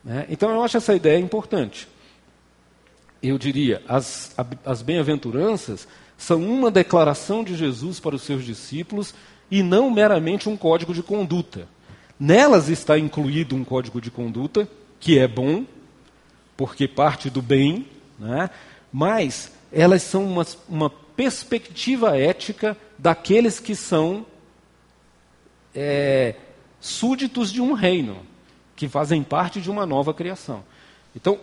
Né? 0.02 0.26
Então 0.30 0.50
eu 0.50 0.62
acho 0.62 0.76
essa 0.76 0.94
ideia 0.94 1.18
importante. 1.18 1.88
Eu 3.22 3.36
diria, 3.36 3.82
as, 3.88 4.34
as 4.64 4.80
bem-aventuranças 4.80 5.86
são 6.16 6.42
uma 6.42 6.70
declaração 6.70 7.44
de 7.44 7.56
Jesus 7.56 8.00
para 8.00 8.16
os 8.16 8.22
seus 8.22 8.44
discípulos 8.44 9.14
e 9.50 9.62
não 9.62 9.90
meramente 9.90 10.48
um 10.48 10.56
código 10.56 10.94
de 10.94 11.02
conduta. 11.02 11.68
Nelas 12.18 12.68
está 12.68 12.98
incluído 12.98 13.54
um 13.54 13.64
código 13.64 14.00
de 14.00 14.10
conduta, 14.10 14.68
que 14.98 15.18
é 15.18 15.28
bom, 15.28 15.64
porque 16.56 16.88
parte 16.88 17.28
do 17.28 17.42
bem, 17.42 17.86
né? 18.18 18.50
mas 18.92 19.52
elas 19.72 20.02
são 20.02 20.24
uma, 20.24 20.46
uma 20.68 20.90
perspectiva 21.18 22.16
ética 22.16 22.76
daqueles 22.96 23.58
que 23.58 23.74
são 23.74 24.24
é, 25.74 26.36
súditos 26.78 27.50
de 27.50 27.60
um 27.60 27.72
reino, 27.72 28.24
que 28.76 28.88
fazem 28.88 29.24
parte 29.24 29.60
de 29.60 29.68
uma 29.68 29.84
nova 29.84 30.14
criação. 30.14 30.62
Então, 31.16 31.40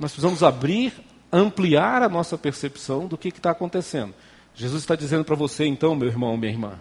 nós 0.00 0.10
precisamos 0.10 0.42
abrir, 0.42 0.92
ampliar 1.30 2.02
a 2.02 2.08
nossa 2.08 2.36
percepção 2.36 3.06
do 3.06 3.16
que 3.16 3.28
está 3.28 3.52
acontecendo. 3.52 4.12
Jesus 4.52 4.82
está 4.82 4.96
dizendo 4.96 5.24
para 5.24 5.36
você, 5.36 5.64
então, 5.64 5.94
meu 5.94 6.08
irmão, 6.08 6.36
minha 6.36 6.50
irmã, 6.50 6.80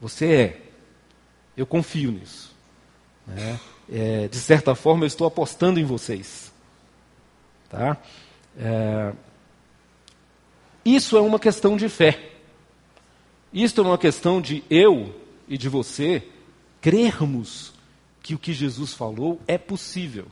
você 0.00 0.34
é. 0.34 0.62
Eu 1.56 1.64
confio 1.64 2.10
nisso. 2.10 2.52
Né? 3.24 3.60
É, 3.88 4.26
de 4.26 4.38
certa 4.38 4.74
forma, 4.74 5.04
eu 5.04 5.06
estou 5.06 5.28
apostando 5.28 5.78
em 5.78 5.84
vocês. 5.84 6.52
Tá? 7.70 7.96
É, 8.58 9.12
isso 10.84 11.16
é 11.16 11.20
uma 11.20 11.38
questão 11.38 11.76
de 11.76 11.88
fé. 11.88 12.30
Isso 13.52 13.80
é 13.80 13.84
uma 13.84 13.98
questão 13.98 14.40
de 14.40 14.64
eu 14.70 15.14
e 15.48 15.58
de 15.58 15.68
você 15.68 16.22
crermos 16.80 17.72
que 18.22 18.34
o 18.34 18.38
que 18.38 18.52
Jesus 18.52 18.94
falou 18.94 19.40
é 19.46 19.58
possível. 19.58 20.26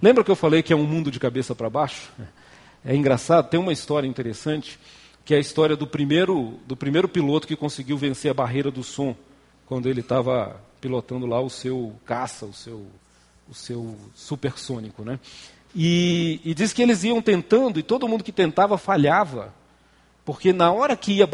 Lembra 0.00 0.24
que 0.24 0.30
eu 0.30 0.36
falei 0.36 0.62
que 0.62 0.72
é 0.72 0.76
um 0.76 0.86
mundo 0.86 1.10
de 1.10 1.20
cabeça 1.20 1.54
para 1.54 1.68
baixo? 1.68 2.10
É 2.84 2.96
engraçado, 2.96 3.50
tem 3.50 3.60
uma 3.60 3.72
história 3.72 4.08
interessante, 4.08 4.78
que 5.24 5.34
é 5.34 5.36
a 5.36 5.40
história 5.40 5.76
do 5.76 5.86
primeiro, 5.86 6.58
do 6.66 6.74
primeiro 6.74 7.08
piloto 7.08 7.46
que 7.46 7.54
conseguiu 7.54 7.98
vencer 7.98 8.30
a 8.30 8.34
barreira 8.34 8.70
do 8.70 8.82
som, 8.82 9.14
quando 9.66 9.88
ele 9.88 10.00
estava 10.00 10.60
pilotando 10.80 11.26
lá 11.26 11.40
o 11.40 11.50
seu 11.50 11.94
caça, 12.06 12.46
o 12.46 12.54
seu, 12.54 12.86
o 13.48 13.54
seu 13.54 13.96
supersônico. 14.14 15.04
Né? 15.04 15.20
E, 15.74 16.40
e 16.42 16.54
diz 16.54 16.72
que 16.72 16.82
eles 16.82 17.04
iam 17.04 17.20
tentando, 17.20 17.78
e 17.78 17.82
todo 17.82 18.08
mundo 18.08 18.24
que 18.24 18.32
tentava 18.32 18.78
falhava, 18.78 19.52
porque 20.24 20.52
na 20.52 20.72
hora 20.72 20.96
que 20.96 21.12
ia, 21.12 21.28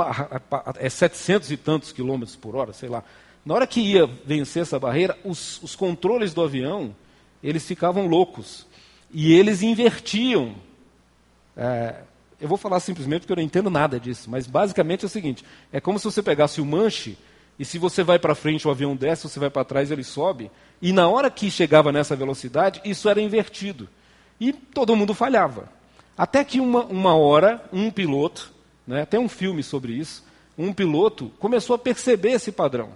é 0.78 0.88
700 0.88 1.50
e 1.50 1.56
tantos 1.56 1.92
quilômetros 1.92 2.36
por 2.36 2.54
hora, 2.56 2.72
sei 2.72 2.88
lá, 2.88 3.02
na 3.44 3.54
hora 3.54 3.66
que 3.66 3.80
ia 3.80 4.06
vencer 4.24 4.62
essa 4.62 4.78
barreira, 4.78 5.16
os, 5.24 5.62
os 5.62 5.76
controles 5.76 6.34
do 6.34 6.42
avião, 6.42 6.94
eles 7.42 7.64
ficavam 7.64 8.06
loucos. 8.06 8.66
E 9.12 9.32
eles 9.32 9.62
invertiam. 9.62 10.56
É, 11.56 11.94
eu 12.40 12.48
vou 12.48 12.58
falar 12.58 12.80
simplesmente 12.80 13.20
porque 13.20 13.32
eu 13.32 13.36
não 13.36 13.42
entendo 13.42 13.70
nada 13.70 14.00
disso, 14.00 14.28
mas 14.28 14.46
basicamente 14.46 15.04
é 15.04 15.06
o 15.06 15.08
seguinte: 15.08 15.44
é 15.72 15.80
como 15.80 15.98
se 15.98 16.04
você 16.04 16.22
pegasse 16.22 16.60
o 16.60 16.66
manche 16.66 17.16
e 17.58 17.64
se 17.64 17.78
você 17.78 18.02
vai 18.02 18.18
para 18.18 18.34
frente, 18.34 18.66
o 18.66 18.70
avião 18.70 18.94
desce, 18.94 19.28
você 19.28 19.38
vai 19.38 19.48
para 19.48 19.64
trás, 19.64 19.90
ele 19.90 20.04
sobe. 20.04 20.50
E 20.82 20.92
na 20.92 21.08
hora 21.08 21.30
que 21.30 21.50
chegava 21.50 21.90
nessa 21.90 22.14
velocidade, 22.14 22.80
isso 22.84 23.08
era 23.08 23.20
invertido. 23.20 23.88
E 24.38 24.52
todo 24.52 24.94
mundo 24.94 25.14
falhava. 25.14 25.68
Até 26.18 26.44
que 26.44 26.60
uma, 26.60 26.84
uma 26.84 27.14
hora, 27.14 27.64
um 27.72 27.90
piloto, 27.90 28.52
né, 28.86 29.04
tem 29.04 29.18
um 29.18 29.28
filme 29.28 29.62
sobre 29.62 29.92
isso, 29.92 30.24
um 30.56 30.72
piloto 30.72 31.30
começou 31.38 31.74
a 31.74 31.78
perceber 31.78 32.32
esse 32.32 32.52
padrão. 32.52 32.90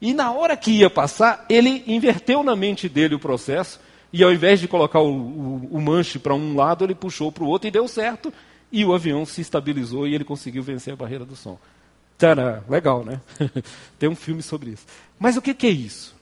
E 0.00 0.14
na 0.14 0.32
hora 0.32 0.56
que 0.56 0.70
ia 0.70 0.88
passar, 0.88 1.44
ele 1.48 1.82
inverteu 1.86 2.42
na 2.42 2.54
mente 2.54 2.88
dele 2.88 3.14
o 3.14 3.18
processo, 3.18 3.80
e 4.12 4.22
ao 4.22 4.32
invés 4.32 4.60
de 4.60 4.68
colocar 4.68 5.00
o, 5.00 5.12
o, 5.12 5.68
o 5.72 5.80
manche 5.80 6.18
para 6.18 6.34
um 6.34 6.56
lado, 6.56 6.84
ele 6.84 6.94
puxou 6.94 7.30
para 7.30 7.44
o 7.44 7.48
outro 7.48 7.68
e 7.68 7.70
deu 7.70 7.86
certo, 7.86 8.32
e 8.70 8.84
o 8.84 8.94
avião 8.94 9.24
se 9.24 9.40
estabilizou 9.40 10.06
e 10.06 10.14
ele 10.14 10.24
conseguiu 10.24 10.62
vencer 10.62 10.92
a 10.92 10.96
barreira 10.96 11.24
do 11.24 11.36
som. 11.36 11.58
Tcharam, 12.18 12.62
legal, 12.68 13.04
né? 13.04 13.20
Tem 13.98 14.08
um 14.08 14.16
filme 14.16 14.42
sobre 14.42 14.70
isso. 14.70 14.86
Mas 15.18 15.36
o 15.36 15.42
que, 15.42 15.54
que 15.54 15.66
é 15.66 15.70
isso? 15.70 16.14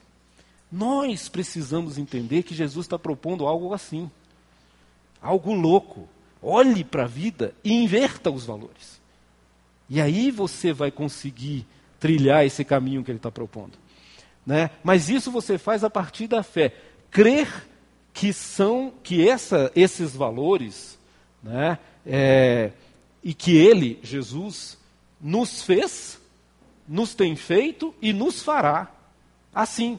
Nós 0.71 1.29
precisamos 1.29 1.97
entender 1.97 2.43
que 2.43 2.55
Jesus 2.55 2.87
está 2.87 2.99
propondo 2.99 3.47
algo 3.47 3.73
assim. 3.73 4.11
Algo 5.23 5.55
louco. 5.55 6.09
Olhe 6.43 6.85
para 6.85 7.05
a 7.05 7.09
vida 7.09 7.55
e 7.65 7.73
inverta 7.73 8.31
os 8.31 8.45
valores. 8.45 9.01
E 9.89 10.01
aí 10.01 10.31
você 10.31 10.73
vai 10.73 10.91
conseguir 10.91 11.67
trilhar 11.99 12.45
esse 12.45 12.65
caminho 12.65 13.03
que 13.03 13.11
ele 13.11 13.19
está 13.19 13.31
propondo. 13.31 13.79
Né? 14.45 14.71
Mas 14.83 15.09
isso 15.09 15.31
você 15.31 15.59
faz 15.59 15.83
a 15.83 15.91
partir 15.91 16.27
da 16.27 16.43
fé. 16.43 16.75
Crer 17.11 17.67
que 18.13 18.33
são 18.33 18.93
que 19.03 19.29
essa, 19.29 19.71
esses 19.75 20.15
valores, 20.15 20.99
né, 21.43 21.79
é, 22.05 22.73
e 23.23 23.35
que 23.35 23.57
ele, 23.57 23.99
Jesus, 24.03 24.79
nos 25.21 25.63
fez, 25.63 26.21
nos 26.89 27.15
tem 27.15 27.37
feito 27.37 27.95
e 28.01 28.13
nos 28.13 28.43
fará 28.43 28.91
assim, 29.57 29.99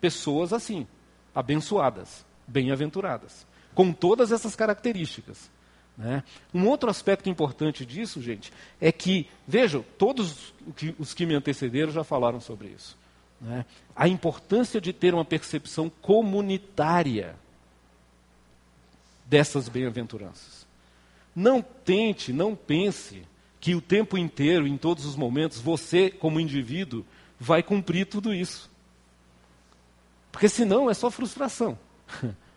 pessoas 0.00 0.52
assim, 0.52 0.86
abençoadas, 1.34 2.26
bem-aventuradas, 2.46 3.46
com 3.74 3.90
todas 3.90 4.32
essas 4.32 4.54
características. 4.54 5.50
Né? 5.98 6.22
Um 6.54 6.68
outro 6.68 6.88
aspecto 6.88 7.28
importante 7.28 7.84
disso, 7.84 8.22
gente, 8.22 8.52
é 8.80 8.92
que, 8.92 9.26
vejam, 9.46 9.84
todos 9.98 10.54
os 10.96 11.12
que 11.12 11.26
me 11.26 11.34
antecederam 11.34 11.92
já 11.92 12.04
falaram 12.04 12.40
sobre 12.40 12.68
isso. 12.68 12.96
Né? 13.40 13.66
A 13.96 14.06
importância 14.06 14.80
de 14.80 14.92
ter 14.92 15.12
uma 15.12 15.24
percepção 15.24 15.90
comunitária 16.00 17.34
dessas 19.26 19.68
bem-aventuranças. 19.68 20.66
Não 21.34 21.60
tente, 21.60 22.32
não 22.32 22.54
pense 22.54 23.24
que 23.60 23.74
o 23.74 23.80
tempo 23.80 24.16
inteiro, 24.16 24.68
em 24.68 24.76
todos 24.76 25.04
os 25.04 25.16
momentos, 25.16 25.60
você, 25.60 26.10
como 26.10 26.38
indivíduo, 26.38 27.04
vai 27.40 27.60
cumprir 27.60 28.06
tudo 28.06 28.32
isso. 28.32 28.70
Porque 30.30 30.48
senão 30.48 30.88
é 30.88 30.94
só 30.94 31.10
frustração. 31.10 31.76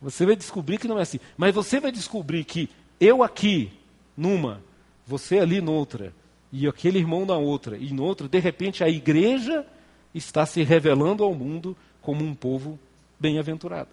Você 0.00 0.24
vai 0.24 0.34
descobrir 0.34 0.78
que 0.78 0.88
não 0.88 0.98
é 0.98 1.02
assim. 1.02 1.20
Mas 1.36 1.54
você 1.54 1.78
vai 1.78 1.92
descobrir 1.92 2.44
que 2.44 2.70
eu 3.00 3.22
aqui, 3.22 3.72
numa, 4.16 4.62
você 5.06 5.38
ali 5.38 5.60
noutra, 5.60 6.14
e 6.52 6.68
aquele 6.68 6.98
irmão 6.98 7.24
na 7.24 7.36
outra, 7.36 7.76
e 7.76 7.92
noutra, 7.92 8.28
de 8.28 8.38
repente 8.38 8.84
a 8.84 8.88
igreja 8.88 9.66
está 10.14 10.44
se 10.44 10.62
revelando 10.62 11.24
ao 11.24 11.34
mundo 11.34 11.76
como 12.02 12.24
um 12.24 12.34
povo 12.34 12.78
bem-aventurado. 13.18 13.90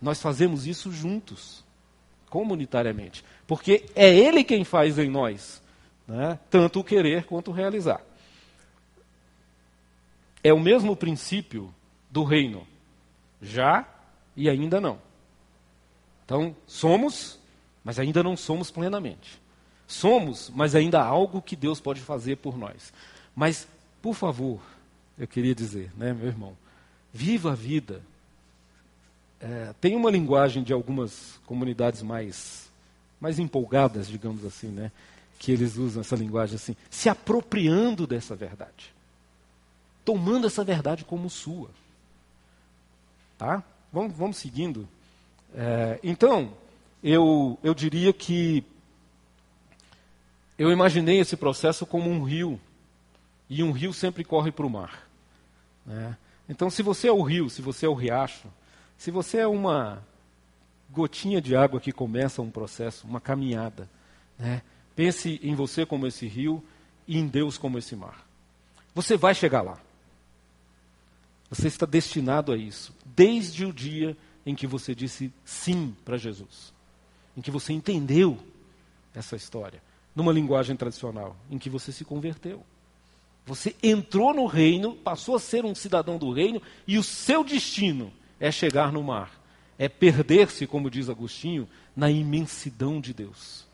Nós 0.00 0.20
fazemos 0.20 0.66
isso 0.66 0.92
juntos 0.92 1.64
comunitariamente. 2.28 3.24
Porque 3.46 3.84
é 3.94 4.08
Ele 4.08 4.42
quem 4.42 4.64
faz 4.64 4.98
em 4.98 5.08
nós, 5.10 5.62
né? 6.08 6.38
tanto 6.50 6.80
o 6.80 6.84
querer 6.84 7.24
quanto 7.24 7.50
o 7.50 7.54
realizar. 7.54 8.00
é 10.42 10.52
o 10.52 10.58
mesmo 10.58 10.96
princípio 10.96 11.72
do 12.10 12.24
reino. 12.24 12.66
Já 13.40 13.86
e 14.36 14.48
ainda 14.48 14.80
não. 14.80 14.98
Então, 16.24 16.56
somos, 16.66 17.38
mas 17.84 17.98
ainda 17.98 18.22
não 18.22 18.36
somos 18.36 18.70
plenamente. 18.70 19.40
Somos, 19.86 20.50
mas 20.54 20.74
ainda 20.74 21.00
há 21.00 21.04
algo 21.04 21.42
que 21.42 21.56
Deus 21.56 21.80
pode 21.80 22.00
fazer 22.00 22.36
por 22.36 22.56
nós. 22.56 22.92
Mas, 23.34 23.66
por 24.00 24.14
favor, 24.14 24.60
eu 25.18 25.26
queria 25.26 25.54
dizer, 25.54 25.90
né, 25.96 26.12
meu 26.12 26.28
irmão, 26.28 26.56
viva 27.12 27.52
a 27.52 27.54
vida. 27.54 28.00
É, 29.40 29.74
tem 29.80 29.96
uma 29.96 30.10
linguagem 30.10 30.62
de 30.62 30.72
algumas 30.72 31.40
comunidades 31.46 32.02
mais, 32.02 32.70
mais 33.20 33.38
empolgadas, 33.38 34.06
digamos 34.08 34.44
assim, 34.44 34.68
né, 34.68 34.90
que 35.38 35.50
eles 35.50 35.76
usam 35.76 36.00
essa 36.00 36.14
linguagem 36.14 36.54
assim, 36.54 36.76
se 36.88 37.08
apropriando 37.08 38.06
dessa 38.06 38.36
verdade, 38.36 38.94
tomando 40.04 40.46
essa 40.46 40.62
verdade 40.62 41.04
como 41.04 41.28
sua. 41.28 41.68
Tá? 43.36 43.62
Vamos, 43.92 44.16
vamos 44.16 44.36
seguindo. 44.36 44.88
É, 45.54 45.98
então, 46.02 46.52
eu, 47.02 47.58
eu 47.62 47.74
diria 47.74 48.12
que 48.12 48.64
eu 50.58 50.70
imaginei 50.70 51.18
esse 51.18 51.36
processo 51.36 51.84
como 51.84 52.08
um 52.08 52.22
rio, 52.22 52.60
e 53.48 53.62
um 53.62 53.72
rio 53.72 53.92
sempre 53.92 54.24
corre 54.24 54.52
para 54.52 54.66
o 54.66 54.70
mar. 54.70 55.08
Né? 55.84 56.16
Então, 56.48 56.70
se 56.70 56.82
você 56.82 57.08
é 57.08 57.12
o 57.12 57.22
rio, 57.22 57.50
se 57.50 57.60
você 57.60 57.86
é 57.86 57.88
o 57.88 57.94
riacho, 57.94 58.48
se 58.96 59.10
você 59.10 59.38
é 59.38 59.46
uma 59.46 60.02
gotinha 60.90 61.40
de 61.40 61.56
água 61.56 61.80
que 61.80 61.90
começa 61.90 62.42
um 62.42 62.50
processo, 62.50 63.06
uma 63.06 63.20
caminhada, 63.20 63.88
né? 64.38 64.62
pense 64.94 65.40
em 65.42 65.54
você 65.54 65.84
como 65.84 66.06
esse 66.06 66.26
rio 66.26 66.62
e 67.08 67.18
em 67.18 67.26
Deus 67.26 67.58
como 67.58 67.78
esse 67.78 67.96
mar. 67.96 68.24
Você 68.94 69.16
vai 69.16 69.34
chegar 69.34 69.62
lá. 69.62 69.78
Você 71.50 71.68
está 71.68 71.84
destinado 71.84 72.52
a 72.52 72.56
isso, 72.56 72.94
desde 73.04 73.64
o 73.66 73.72
dia 73.72 74.16
em 74.46 74.54
que 74.54 74.66
você 74.66 74.94
disse 74.94 75.32
sim 75.44 75.94
para 76.04 76.16
Jesus, 76.16 76.72
em 77.36 77.40
que 77.40 77.50
você 77.50 77.72
entendeu 77.72 78.38
essa 79.14 79.36
história, 79.36 79.82
numa 80.14 80.32
linguagem 80.32 80.76
tradicional, 80.76 81.36
em 81.50 81.58
que 81.58 81.70
você 81.70 81.92
se 81.92 82.04
converteu. 82.04 82.62
Você 83.46 83.74
entrou 83.82 84.32
no 84.32 84.46
reino, 84.46 84.94
passou 84.94 85.34
a 85.34 85.40
ser 85.40 85.64
um 85.64 85.74
cidadão 85.74 86.16
do 86.16 86.32
reino, 86.32 86.62
e 86.86 86.98
o 86.98 87.02
seu 87.02 87.42
destino 87.42 88.12
é 88.38 88.50
chegar 88.50 88.92
no 88.92 89.02
mar, 89.02 89.32
é 89.78 89.88
perder-se, 89.88 90.66
como 90.66 90.90
diz 90.90 91.08
Agostinho, 91.08 91.68
na 91.96 92.10
imensidão 92.10 93.00
de 93.00 93.12
Deus. 93.12 93.66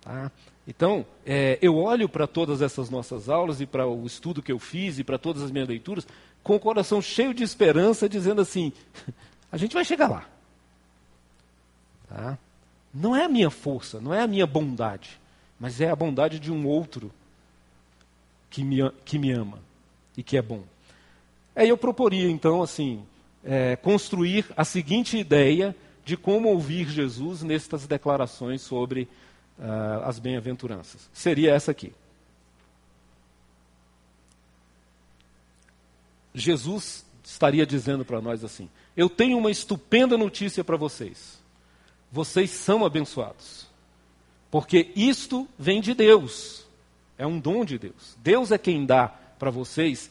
Tá? 0.00 0.30
Então, 0.66 1.04
é, 1.26 1.58
eu 1.60 1.76
olho 1.76 2.08
para 2.08 2.26
todas 2.26 2.62
essas 2.62 2.88
nossas 2.88 3.28
aulas 3.28 3.60
e 3.60 3.66
para 3.66 3.86
o 3.86 4.06
estudo 4.06 4.42
que 4.42 4.52
eu 4.52 4.58
fiz 4.58 4.98
e 4.98 5.04
para 5.04 5.18
todas 5.18 5.42
as 5.42 5.50
minhas 5.50 5.68
leituras 5.68 6.06
com 6.42 6.56
o 6.56 6.60
coração 6.60 7.02
cheio 7.02 7.34
de 7.34 7.42
esperança, 7.42 8.08
dizendo 8.08 8.40
assim: 8.40 8.72
a 9.50 9.56
gente 9.56 9.74
vai 9.74 9.84
chegar 9.84 10.08
lá. 10.08 10.26
Tá? 12.10 12.36
Não 12.92 13.14
é 13.14 13.24
a 13.24 13.28
minha 13.28 13.50
força, 13.50 14.00
não 14.00 14.12
é 14.12 14.20
a 14.20 14.26
minha 14.26 14.46
bondade, 14.46 15.18
mas 15.58 15.80
é 15.80 15.88
a 15.88 15.96
bondade 15.96 16.40
de 16.40 16.50
um 16.50 16.66
outro 16.66 17.12
que 18.50 18.64
me, 18.64 18.78
que 19.04 19.16
me 19.16 19.30
ama 19.30 19.60
e 20.16 20.22
que 20.22 20.36
é 20.36 20.42
bom. 20.42 20.64
Aí 21.54 21.68
eu 21.68 21.78
proporia, 21.78 22.28
então, 22.28 22.62
assim, 22.62 23.04
é, 23.44 23.76
construir 23.76 24.44
a 24.56 24.64
seguinte 24.64 25.16
ideia 25.16 25.74
de 26.04 26.16
como 26.16 26.48
ouvir 26.48 26.88
Jesus 26.88 27.42
nestas 27.42 27.86
declarações 27.86 28.62
sobre 28.62 29.08
uh, 29.58 30.02
as 30.04 30.18
bem-aventuranças. 30.18 31.08
Seria 31.12 31.52
essa 31.52 31.70
aqui. 31.70 31.92
Jesus 36.34 37.04
estaria 37.24 37.66
dizendo 37.66 38.04
para 38.04 38.20
nós 38.20 38.42
assim: 38.42 38.68
Eu 38.96 39.08
tenho 39.08 39.38
uma 39.38 39.50
estupenda 39.50 40.16
notícia 40.16 40.64
para 40.64 40.76
vocês. 40.76 41.39
Vocês 42.10 42.50
são 42.50 42.84
abençoados. 42.84 43.66
Porque 44.50 44.90
isto 44.96 45.48
vem 45.58 45.80
de 45.80 45.94
Deus. 45.94 46.66
É 47.16 47.26
um 47.26 47.38
dom 47.38 47.64
de 47.64 47.78
Deus. 47.78 48.16
Deus 48.22 48.50
é 48.50 48.58
quem 48.58 48.84
dá 48.84 49.08
para 49.38 49.50
vocês 49.50 50.10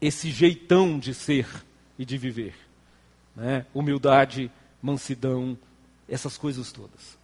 esse 0.00 0.30
jeitão 0.30 0.98
de 0.98 1.14
ser 1.14 1.46
e 1.98 2.04
de 2.04 2.16
viver. 2.16 2.54
Né? 3.36 3.66
Humildade, 3.74 4.50
mansidão, 4.80 5.58
essas 6.08 6.38
coisas 6.38 6.72
todas. 6.72 7.18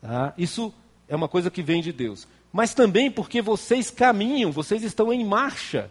Tá? 0.00 0.34
Isso 0.36 0.72
é 1.08 1.16
uma 1.16 1.28
coisa 1.28 1.50
que 1.50 1.62
vem 1.62 1.80
de 1.80 1.92
Deus. 1.92 2.26
Mas 2.52 2.74
também 2.74 3.10
porque 3.10 3.40
vocês 3.40 3.90
caminham, 3.90 4.52
vocês 4.52 4.82
estão 4.82 5.12
em 5.12 5.24
marcha 5.24 5.90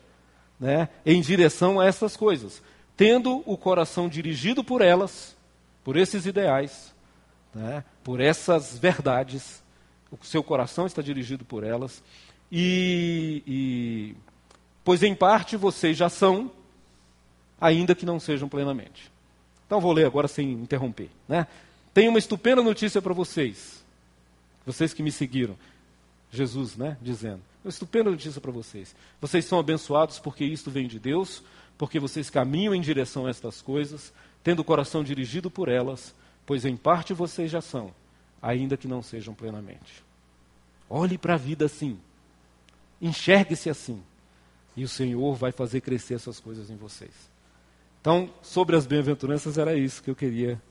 né, 0.62 0.90
em 1.04 1.20
direção 1.20 1.80
a 1.80 1.86
essas 1.88 2.16
coisas, 2.16 2.62
tendo 2.96 3.42
o 3.48 3.58
coração 3.58 4.08
dirigido 4.08 4.64
por 4.64 4.80
elas, 4.80 5.36
por 5.84 5.98
esses 5.98 6.28
ideais, 6.28 6.91
né, 7.54 7.84
por 8.04 8.20
essas 8.20 8.78
verdades, 8.78 9.62
o 10.12 10.26
seu 10.26 10.44
coração 10.44 10.86
está 10.86 11.02
dirigido 11.02 11.46
por 11.46 11.64
elas, 11.64 12.04
e, 12.52 13.44
e 13.48 14.16
pois 14.84 15.04
em 15.04 15.16
parte 15.16 15.56
vocês 15.56 15.98
já 15.98 16.10
são, 16.10 16.52
ainda 17.60 17.96
que 17.96 18.06
não 18.06 18.20
sejam 18.20 18.50
plenamente. 18.50 19.12
Então 19.66 19.80
vou 19.80 19.94
ler 19.94 20.06
agora 20.06 20.28
sem 20.28 20.52
interromper. 20.52 21.10
Né? 21.30 21.48
Tenho 21.94 22.10
uma 22.10 22.20
estupenda 22.20 22.62
notícia 22.62 23.02
para 23.02 23.14
vocês, 23.14 23.84
vocês 24.66 24.94
que 24.94 25.04
me 25.04 25.12
seguiram. 25.12 25.56
Jesus, 26.32 26.78
né, 26.78 26.98
dizendo: 27.02 27.42
uma 27.64 27.70
estupenda 27.70 28.10
notícia 28.10 28.40
para 28.40 28.52
vocês. 28.52 28.96
Vocês 29.20 29.46
são 29.46 29.60
abençoados 29.60 30.18
porque 30.18 30.44
isto 30.44 30.72
vem 30.72 30.88
de 30.88 30.98
Deus, 30.98 31.44
porque 31.78 32.00
vocês 32.00 32.30
caminham 32.30 32.74
em 32.74 32.82
direção 32.82 33.28
a 33.28 33.30
estas 33.30 33.62
coisas, 33.62 34.14
tendo 34.44 34.62
o 34.62 34.64
coração 34.64 35.04
dirigido 35.04 35.52
por 35.52 35.68
elas, 35.68 36.16
pois 36.46 36.66
em 36.66 36.76
parte 36.76 37.14
vocês 37.14 37.50
já 37.50 37.62
são, 37.62 37.94
ainda 38.42 38.78
que 38.78 38.88
não 38.88 39.02
sejam 39.02 39.34
plenamente. 39.34 40.04
Olhe 40.90 41.18
para 41.18 41.36
a 41.36 41.38
vida 41.38 41.66
assim. 41.66 41.98
Enxergue-se 43.02 43.70
assim. 43.70 44.02
E 44.76 44.84
o 44.84 44.88
Senhor 44.90 45.36
vai 45.36 45.52
fazer 45.52 45.82
crescer 45.82 46.16
essas 46.16 46.40
coisas 46.40 46.70
em 46.70 46.76
vocês. 46.76 47.12
Então, 48.00 48.30
sobre 48.42 48.76
as 48.76 48.86
bem-aventuranças, 48.86 49.58
era 49.58 49.76
isso 49.78 50.02
que 50.02 50.10
eu 50.10 50.16
queria 50.16 50.62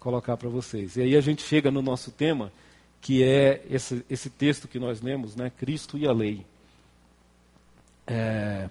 colocar 0.00 0.36
para 0.36 0.48
vocês. 0.48 0.96
E 0.96 1.02
aí 1.02 1.16
a 1.16 1.20
gente 1.20 1.42
chega 1.42 1.70
no 1.70 1.82
nosso 1.82 2.10
tema 2.10 2.52
que 3.00 3.22
é 3.22 3.64
esse, 3.70 4.04
esse 4.08 4.28
texto 4.28 4.66
que 4.66 4.78
nós 4.78 5.00
lemos, 5.00 5.36
né? 5.36 5.50
Cristo 5.50 5.96
e 5.96 6.06
a 6.06 6.12
lei. 6.12 6.44
É... 8.06 8.68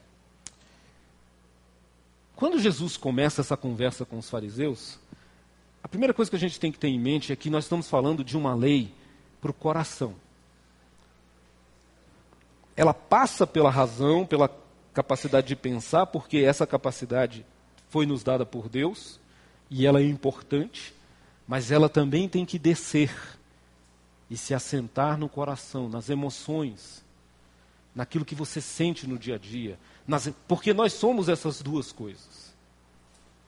Quando 2.36 2.60
Jesus 2.60 2.98
começa 2.98 3.42
essa 3.42 3.56
conversa 3.56 4.06
com 4.06 4.18
os 4.18 4.30
fariseus, 4.30 5.00
a 5.88 5.90
primeira 5.90 6.14
coisa 6.14 6.30
que 6.30 6.36
a 6.36 6.40
gente 6.40 6.60
tem 6.60 6.70
que 6.70 6.78
ter 6.78 6.90
em 6.90 7.00
mente 7.00 7.32
é 7.32 7.36
que 7.38 7.50
nós 7.50 7.64
estamos 7.64 7.88
falando 7.88 8.22
de 8.22 8.36
uma 8.36 8.54
lei 8.54 8.94
para 9.40 9.52
o 9.52 9.54
coração. 9.54 10.16
Ela 12.76 12.94
passa 12.94 13.48
pela 13.48 13.72
razão, 13.72 14.26
pela 14.26 14.54
capacidade 14.94 15.48
de 15.48 15.56
pensar, 15.56 16.06
porque 16.08 16.40
essa 16.40 16.68
capacidade 16.68 17.46
foi 17.88 18.06
nos 18.06 18.22
dada 18.22 18.46
por 18.46 18.68
Deus 18.68 19.18
e 19.70 19.86
ela 19.86 20.02
é 20.02 20.04
importante, 20.04 20.94
mas 21.48 21.72
ela 21.72 21.88
também 21.88 22.28
tem 22.28 22.46
que 22.46 22.60
descer 22.60 23.16
e 24.30 24.36
se 24.36 24.54
assentar 24.54 25.18
no 25.18 25.30
coração, 25.30 25.88
nas 25.88 26.10
emoções, 26.10 27.02
naquilo 27.96 28.26
que 28.26 28.36
você 28.36 28.60
sente 28.60 29.08
no 29.08 29.18
dia 29.18 29.36
a 29.36 29.40
dia. 29.40 29.80
Nas, 30.06 30.30
porque 30.50 30.74
nós 30.74 30.92
somos 30.92 31.30
essas 31.30 31.62
duas 31.62 31.94
coisas. 31.94 32.54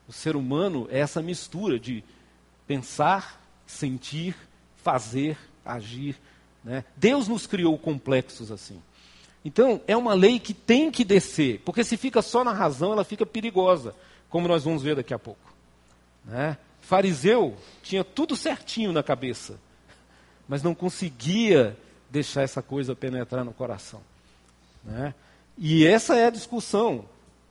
O 0.08 0.12
ser 0.12 0.36
humano 0.36 0.88
é 0.90 1.00
essa 1.00 1.20
mistura 1.20 1.78
de 1.78 2.02
pensar, 2.70 3.42
sentir, 3.66 4.36
fazer, 4.76 5.36
agir. 5.64 6.16
Né? 6.62 6.84
Deus 6.96 7.26
nos 7.26 7.44
criou 7.44 7.76
complexos 7.76 8.52
assim. 8.52 8.80
Então, 9.44 9.80
é 9.88 9.96
uma 9.96 10.14
lei 10.14 10.38
que 10.38 10.54
tem 10.54 10.90
que 10.90 11.02
descer, 11.02 11.60
porque 11.64 11.82
se 11.82 11.96
fica 11.96 12.22
só 12.22 12.44
na 12.44 12.52
razão, 12.52 12.92
ela 12.92 13.02
fica 13.02 13.26
perigosa, 13.26 13.92
como 14.28 14.46
nós 14.46 14.62
vamos 14.62 14.82
ver 14.82 14.94
daqui 14.94 15.12
a 15.12 15.18
pouco. 15.18 15.52
Né? 16.24 16.56
Fariseu 16.80 17.56
tinha 17.82 18.04
tudo 18.04 18.36
certinho 18.36 18.92
na 18.92 19.02
cabeça 19.02 19.58
mas 20.50 20.64
não 20.64 20.74
conseguia 20.74 21.76
deixar 22.10 22.42
essa 22.42 22.60
coisa 22.60 22.96
penetrar 22.96 23.44
no 23.44 23.52
coração. 23.52 24.00
Né? 24.84 25.14
E 25.56 25.86
essa 25.86 26.16
é 26.16 26.26
a 26.26 26.30
discussão 26.30 27.04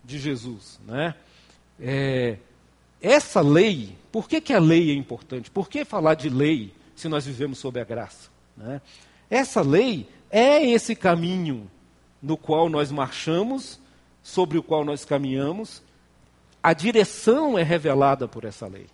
de 0.03 0.19
Jesus. 0.19 0.77
Né? 0.85 1.15
É, 1.79 2.35
essa 3.01 3.41
lei, 3.41 3.95
por 4.11 4.27
que, 4.27 4.41
que 4.41 4.53
a 4.53 4.59
lei 4.59 4.91
é 4.91 4.93
importante? 4.93 5.49
Por 5.49 5.69
que 5.69 5.85
falar 5.85 6.15
de 6.15 6.29
lei 6.29 6.73
se 6.95 7.07
nós 7.07 7.25
vivemos 7.25 7.59
sob 7.59 7.79
a 7.79 7.83
graça? 7.83 8.29
Né? 8.57 8.81
Essa 9.29 9.61
lei 9.61 10.07
é 10.29 10.63
esse 10.65 10.95
caminho 10.95 11.69
no 12.21 12.35
qual 12.35 12.69
nós 12.69 12.91
marchamos, 12.91 13.79
sobre 14.21 14.57
o 14.57 14.63
qual 14.63 14.83
nós 14.83 15.05
caminhamos. 15.05 15.81
A 16.61 16.73
direção 16.73 17.57
é 17.57 17.63
revelada 17.63 18.27
por 18.27 18.43
essa 18.43 18.67
lei. 18.67 18.87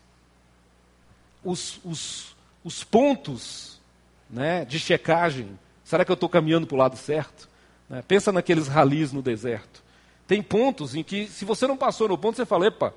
Os, 1.44 1.80
os, 1.84 2.36
os 2.64 2.84
pontos 2.84 3.80
né, 4.30 4.66
de 4.66 4.80
checagem. 4.80 5.60
Será 5.84 6.06
que 6.06 6.12
eu 6.12 6.16
estou 6.16 6.30
caminhando 6.30 6.68
para 6.68 6.76
o 6.76 6.80
lado 6.80 6.98
certo? 6.98 7.50
Né? 7.90 8.04
Pensa 8.08 8.32
naqueles 8.32 8.68
ralis 8.68 9.12
no 9.12 9.22
deserto. 9.22 9.84
Tem 10.28 10.42
pontos 10.42 10.96
em 10.96 11.04
que, 11.04 11.28
se 11.28 11.46
você 11.46 11.68
não 11.68 11.78
passou 11.78 12.08
no 12.08 12.18
ponto, 12.18 12.36
você 12.36 12.46
fala: 12.46 12.68
epa, 12.68 12.94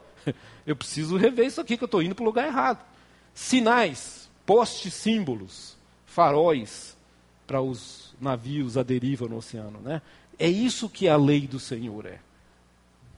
eu 0.67 0.77
preciso 0.77 1.17
rever 1.17 1.47
isso 1.47 1.61
aqui, 1.61 1.77
que 1.77 1.85
eu 1.85 1.87
estou 1.87 2.03
indo 2.03 2.15
para 2.15 2.23
o 2.23 2.27
lugar 2.27 2.47
errado. 2.47 2.85
Sinais, 3.35 4.29
postes 4.45 4.95
símbolos, 4.95 5.77
faróis 6.07 6.97
para 7.47 7.61
os 7.61 8.15
navios 8.21 8.77
à 8.77 8.83
deriva 8.83 9.27
no 9.27 9.37
oceano. 9.37 9.81
Né? 9.81 10.03
É 10.39 10.49
isso 10.49 10.89
que 10.89 11.09
a 11.09 11.17
lei 11.17 11.47
do 11.47 11.59
Senhor 11.59 12.07
é. 12.07 12.19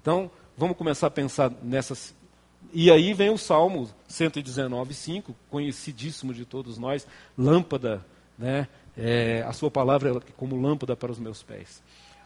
Então, 0.01 0.31
vamos 0.57 0.77
começar 0.77 1.09
a 1.09 1.11
pensar 1.11 1.51
nessas. 1.63 2.15
E 2.73 2.91
aí 2.91 3.13
vem 3.13 3.31
o 3.31 3.39
Salmo 3.39 3.91
119, 4.09 4.95
5, 4.95 5.35
conhecidíssimo 5.51 6.33
de 6.33 6.45
todos 6.45 6.79
nós, 6.79 7.07
lâmpada, 7.37 8.05
né? 8.39 8.69
É, 8.97 9.43
a 9.47 9.53
sua 9.53 9.71
palavra 9.71 10.11
é 10.11 10.33
como 10.37 10.61
lâmpada 10.61 10.97
para 10.97 11.11
os 11.13 11.19
meus 11.19 11.43
pés. 11.43 11.83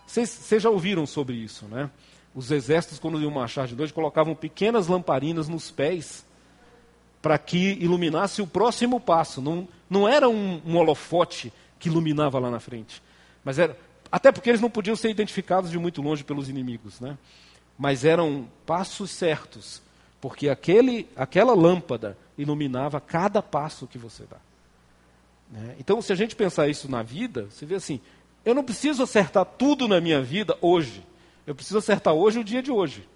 Vocês 0.06 0.62
já 0.62 0.70
ouviram 0.70 1.06
sobre 1.06 1.36
isso, 1.36 1.66
né? 1.66 1.90
Os 2.34 2.50
exércitos, 2.50 2.98
quando 2.98 3.20
iam 3.20 3.30
marchar 3.30 3.66
de 3.66 3.76
noite, 3.76 3.92
colocavam 3.92 4.34
pequenas 4.34 4.88
lamparinas 4.88 5.48
nos 5.48 5.70
pés 5.70 6.24
para 7.22 7.38
que 7.38 7.72
iluminasse 7.80 8.42
o 8.42 8.46
próximo 8.46 9.00
passo. 9.00 9.40
Não, 9.40 9.68
não 9.88 10.08
era 10.08 10.28
um, 10.28 10.60
um 10.66 10.76
holofote 10.76 11.52
que 11.78 11.88
iluminava 11.88 12.38
lá 12.38 12.50
na 12.50 12.60
frente. 12.60 13.02
Mas 13.44 13.58
era, 13.58 13.76
até 14.10 14.32
porque 14.32 14.50
eles 14.50 14.60
não 14.60 14.70
podiam 14.70 14.96
ser 14.96 15.10
identificados 15.10 15.70
de 15.70 15.78
muito 15.78 16.02
longe 16.02 16.24
pelos 16.24 16.48
inimigos, 16.48 17.00
né? 17.00 17.16
Mas 17.78 18.04
eram 18.04 18.48
passos 18.64 19.10
certos, 19.10 19.82
porque 20.20 20.48
aquele, 20.48 21.08
aquela 21.16 21.54
lâmpada 21.54 22.16
iluminava 22.38 23.00
cada 23.00 23.42
passo 23.42 23.86
que 23.86 23.98
você 23.98 24.24
dá. 24.30 24.36
Né? 25.50 25.76
Então, 25.78 26.00
se 26.00 26.12
a 26.12 26.16
gente 26.16 26.36
pensar 26.36 26.68
isso 26.68 26.90
na 26.90 27.02
vida, 27.02 27.48
você 27.50 27.66
vê 27.66 27.74
assim: 27.76 28.00
eu 28.44 28.54
não 28.54 28.64
preciso 28.64 29.02
acertar 29.02 29.44
tudo 29.44 29.88
na 29.88 30.00
minha 30.00 30.22
vida 30.22 30.56
hoje. 30.60 31.04
Eu 31.46 31.54
preciso 31.54 31.78
acertar 31.78 32.14
hoje 32.14 32.38
o 32.38 32.44
dia 32.44 32.62
de 32.62 32.70
hoje. 32.70 33.06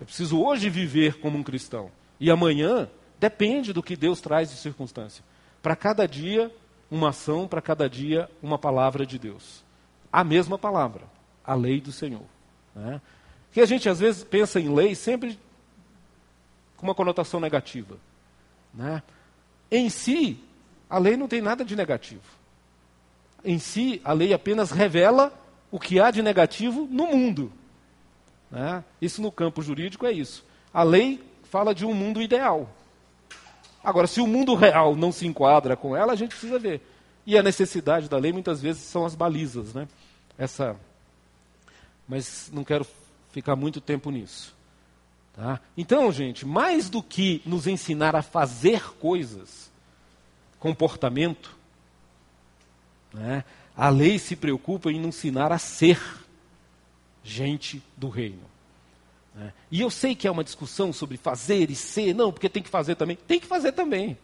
Eu 0.00 0.06
preciso 0.06 0.40
hoje 0.40 0.68
viver 0.68 1.20
como 1.20 1.38
um 1.38 1.42
cristão. 1.42 1.90
E 2.18 2.30
amanhã 2.30 2.88
depende 3.20 3.72
do 3.72 3.82
que 3.82 3.96
Deus 3.96 4.20
traz 4.20 4.50
de 4.50 4.56
circunstância. 4.56 5.24
Para 5.62 5.76
cada 5.76 6.06
dia, 6.08 6.52
uma 6.90 7.10
ação, 7.10 7.46
para 7.46 7.62
cada 7.62 7.88
dia, 7.88 8.28
uma 8.42 8.58
palavra 8.58 9.06
de 9.06 9.18
Deus. 9.18 9.64
A 10.12 10.24
mesma 10.24 10.58
palavra, 10.58 11.04
a 11.44 11.54
lei 11.54 11.80
do 11.80 11.92
Senhor. 11.92 12.24
Né? 12.74 13.00
Que 13.52 13.60
a 13.60 13.66
gente 13.66 13.88
às 13.88 14.00
vezes 14.00 14.24
pensa 14.24 14.58
em 14.58 14.74
lei 14.74 14.94
sempre 14.94 15.38
com 16.76 16.86
uma 16.86 16.94
conotação 16.94 17.38
negativa. 17.38 17.96
Né? 18.74 19.02
Em 19.70 19.88
si, 19.88 20.42
a 20.90 20.98
lei 20.98 21.16
não 21.16 21.28
tem 21.28 21.40
nada 21.40 21.64
de 21.64 21.76
negativo. 21.76 22.22
Em 23.44 23.58
si, 23.58 24.00
a 24.04 24.12
lei 24.12 24.32
apenas 24.34 24.72
revela 24.72 25.32
o 25.72 25.80
que 25.80 25.98
há 25.98 26.10
de 26.10 26.22
negativo 26.22 26.86
no 26.88 27.06
mundo. 27.06 27.50
Né? 28.50 28.84
Isso 29.00 29.22
no 29.22 29.32
campo 29.32 29.62
jurídico 29.62 30.06
é 30.06 30.12
isso. 30.12 30.44
A 30.72 30.82
lei 30.82 31.24
fala 31.44 31.74
de 31.74 31.86
um 31.86 31.94
mundo 31.94 32.20
ideal. 32.20 32.68
Agora, 33.82 34.06
se 34.06 34.20
o 34.20 34.26
mundo 34.26 34.54
real 34.54 34.94
não 34.94 35.10
se 35.10 35.26
enquadra 35.26 35.74
com 35.74 35.96
ela, 35.96 36.12
a 36.12 36.16
gente 36.16 36.30
precisa 36.30 36.58
ver. 36.58 36.82
E 37.26 37.38
a 37.38 37.42
necessidade 37.42 38.08
da 38.08 38.18
lei 38.18 38.32
muitas 38.32 38.60
vezes 38.60 38.82
são 38.82 39.06
as 39.06 39.14
balizas, 39.14 39.72
né? 39.72 39.88
Essa, 40.36 40.76
mas 42.06 42.50
não 42.52 42.62
quero 42.62 42.86
ficar 43.30 43.56
muito 43.56 43.80
tempo 43.80 44.10
nisso. 44.10 44.54
Tá? 45.32 45.58
Então, 45.76 46.12
gente, 46.12 46.44
mais 46.44 46.90
do 46.90 47.02
que 47.02 47.40
nos 47.46 47.66
ensinar 47.66 48.14
a 48.14 48.22
fazer 48.22 48.94
coisas, 48.96 49.70
comportamento, 50.58 51.56
né? 53.12 53.42
A 53.76 53.88
lei 53.88 54.18
se 54.18 54.36
preocupa 54.36 54.90
em 54.90 55.04
ensinar 55.04 55.52
a 55.52 55.58
ser 55.58 56.00
gente 57.22 57.82
do 57.96 58.08
reino. 58.08 58.42
Né? 59.34 59.52
E 59.70 59.80
eu 59.80 59.90
sei 59.90 60.14
que 60.14 60.26
é 60.26 60.30
uma 60.30 60.44
discussão 60.44 60.92
sobre 60.92 61.16
fazer 61.16 61.70
e 61.70 61.74
ser, 61.74 62.14
não, 62.14 62.32
porque 62.32 62.48
tem 62.48 62.62
que 62.62 62.68
fazer 62.68 62.96
também. 62.96 63.16
Tem 63.16 63.40
que 63.40 63.46
fazer 63.46 63.72
também. 63.72 64.16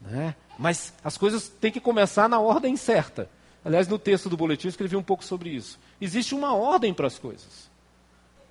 Né? 0.00 0.34
Mas 0.58 0.92
as 1.04 1.18
coisas 1.18 1.48
têm 1.48 1.72
que 1.72 1.80
começar 1.80 2.28
na 2.28 2.40
ordem 2.40 2.76
certa. 2.76 3.28
Aliás, 3.64 3.86
no 3.88 3.98
texto 3.98 4.28
do 4.28 4.36
boletim 4.36 4.68
eu 4.68 4.70
escrevi 4.70 4.96
um 4.96 5.02
pouco 5.02 5.24
sobre 5.24 5.50
isso. 5.50 5.78
Existe 6.00 6.34
uma 6.34 6.54
ordem 6.54 6.94
para 6.94 7.06
as 7.06 7.18
coisas. 7.18 7.68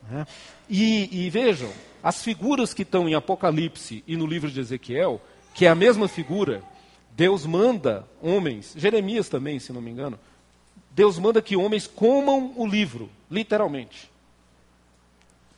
Né? 0.10 0.28
E, 0.70 1.26
e 1.26 1.30
vejam, 1.30 1.72
as 2.04 2.22
figuras 2.22 2.74
que 2.74 2.84
estão 2.84 3.10
em 3.10 3.16
Apocalipse 3.16 4.04
e 4.06 4.16
no 4.16 4.28
livro 4.28 4.52
de 4.52 4.60
Ezequiel, 4.60 5.22
que 5.54 5.66
é 5.66 5.70
a 5.70 5.76
mesma 5.76 6.08
figura, 6.08 6.62
Deus 7.18 7.48
manda 7.48 8.08
homens, 8.22 8.76
Jeremias 8.78 9.28
também, 9.28 9.60
se 9.60 9.74
não 9.74 9.82
me 9.82 9.90
engano, 9.90 10.20
Deus 10.92 11.18
manda 11.18 11.42
que 11.42 11.58
homens 11.58 11.88
comam 11.88 12.54
o 12.56 12.68
livro, 12.68 13.10
literalmente. 13.30 14.08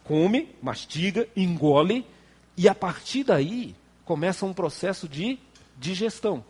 Come, 0.06 0.48
mastiga, 0.62 1.28
engole, 1.36 2.06
e 2.56 2.70
a 2.70 2.74
partir 2.74 3.26
daí 3.26 3.76
começa 4.06 4.46
um 4.46 4.54
processo 4.54 5.06
de 5.06 5.38
digestão. 5.78 6.46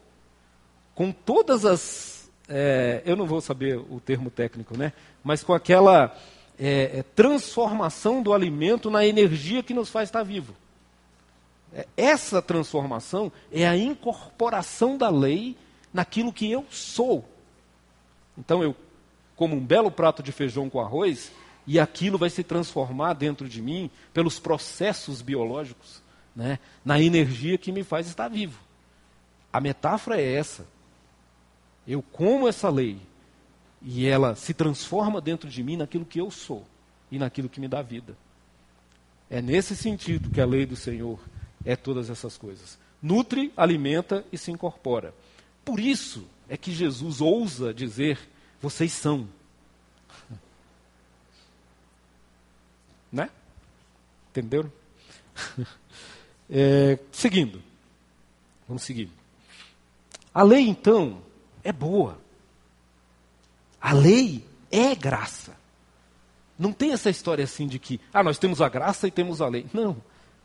Com 0.93 1.11
todas 1.11 1.65
as. 1.65 2.29
É, 2.47 3.01
eu 3.03 3.15
não 3.15 3.25
vou 3.25 3.41
saber 3.41 3.77
o 3.77 3.99
termo 3.99 4.29
técnico, 4.29 4.77
né? 4.77 4.93
Mas 5.23 5.41
com 5.41 5.53
aquela 5.53 6.15
é, 6.59 6.99
é 6.99 7.03
transformação 7.15 8.21
do 8.21 8.31
alimento 8.31 8.91
na 8.91 9.07
energia 9.07 9.63
que 9.63 9.73
nos 9.73 9.89
faz 9.89 10.09
estar 10.09 10.21
vivo. 10.21 10.53
É, 11.73 11.87
essa 11.95 12.41
transformação 12.41 13.31
é 13.51 13.67
a 13.67 13.77
incorporação 13.77 14.97
da 14.97 15.09
lei 15.09 15.55
naquilo 15.93 16.33
que 16.33 16.49
eu 16.49 16.65
sou. 16.69 17.27
Então 18.37 18.63
eu 18.63 18.75
como 19.35 19.55
um 19.55 19.65
belo 19.65 19.89
prato 19.89 20.21
de 20.21 20.33
feijão 20.33 20.69
com 20.69 20.81
arroz 20.81 21.31
e 21.65 21.79
aquilo 21.79 22.17
vai 22.17 22.29
se 22.29 22.43
transformar 22.43 23.13
dentro 23.13 23.47
de 23.47 23.61
mim 23.61 23.89
pelos 24.13 24.37
processos 24.37 25.21
biológicos, 25.21 26.01
né, 26.35 26.59
na 26.83 26.99
energia 26.99 27.57
que 27.57 27.71
me 27.71 27.83
faz 27.83 28.07
estar 28.07 28.27
vivo. 28.27 28.59
A 29.53 29.61
metáfora 29.61 30.19
é 30.19 30.33
essa. 30.33 30.67
Eu 31.87 32.01
como 32.01 32.49
essa 32.49 32.69
lei 32.69 32.99
e 33.81 34.05
ela 34.05 34.35
se 34.35 34.53
transforma 34.53 35.21
dentro 35.21 35.49
de 35.49 35.63
mim 35.63 35.77
naquilo 35.77 36.05
que 36.05 36.19
eu 36.19 36.29
sou 36.29 36.65
e 37.09 37.17
naquilo 37.17 37.47
que 37.47 37.61
me 37.61 37.67
dá 37.67 37.81
vida. 37.81 38.17
É 39.29 39.41
nesse 39.41 39.75
sentido 39.75 40.29
que 40.29 40.41
a 40.41 40.45
lei 40.45 40.65
do 40.65 40.75
Senhor 40.75 41.19
é 41.65 41.75
todas 41.75 42.09
essas 42.09 42.37
coisas. 42.37 42.77
Nutre, 43.01 43.51
alimenta 43.55 44.25
e 44.31 44.37
se 44.37 44.51
incorpora. 44.51 45.13
Por 45.63 45.79
isso 45.79 46.27
é 46.47 46.57
que 46.57 46.71
Jesus 46.71 47.21
ousa 47.21 47.73
dizer: 47.73 48.19
vocês 48.61 48.91
são. 48.91 49.27
Né? 53.11 53.29
Entenderam? 54.29 54.71
É, 56.51 56.97
seguindo. 57.11 57.61
Vamos 58.67 58.81
seguir. 58.81 59.11
A 60.33 60.41
lei, 60.41 60.67
então, 60.67 61.21
é 61.63 61.71
boa. 61.71 62.19
A 63.79 63.93
lei 63.93 64.43
é 64.71 64.95
graça. 64.95 65.55
Não 66.57 66.73
tem 66.73 66.91
essa 66.91 67.09
história 67.09 67.43
assim 67.43 67.67
de 67.67 67.77
que, 67.77 68.01
ah, 68.11 68.23
nós 68.23 68.39
temos 68.39 68.61
a 68.61 68.67
graça 68.67 69.07
e 69.07 69.11
temos 69.11 69.41
a 69.41 69.47
lei. 69.47 69.67
Não. 69.71 70.01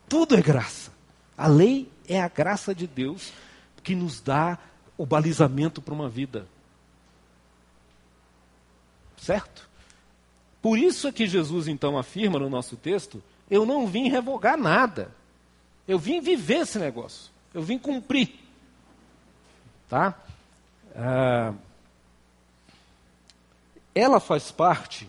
Tudo 0.06 0.36
é 0.36 0.42
graça. 0.42 0.93
A 1.36 1.46
lei 1.46 1.90
é 2.08 2.20
a 2.20 2.28
graça 2.28 2.74
de 2.74 2.86
Deus 2.86 3.32
que 3.82 3.94
nos 3.94 4.20
dá 4.20 4.58
o 4.96 5.04
balizamento 5.04 5.82
para 5.82 5.94
uma 5.94 6.08
vida. 6.08 6.46
Certo? 9.16 9.68
Por 10.62 10.78
isso 10.78 11.08
é 11.08 11.12
que 11.12 11.26
Jesus 11.26 11.68
então 11.68 11.98
afirma 11.98 12.38
no 12.38 12.48
nosso 12.48 12.76
texto: 12.76 13.22
eu 13.50 13.66
não 13.66 13.86
vim 13.86 14.08
revogar 14.08 14.56
nada. 14.56 15.10
Eu 15.86 15.98
vim 15.98 16.20
viver 16.20 16.60
esse 16.60 16.78
negócio. 16.78 17.30
Eu 17.52 17.62
vim 17.62 17.78
cumprir. 17.78 18.34
Tá? 19.88 20.18
Ah, 20.96 21.52
ela 23.94 24.18
faz 24.18 24.50
parte 24.50 25.08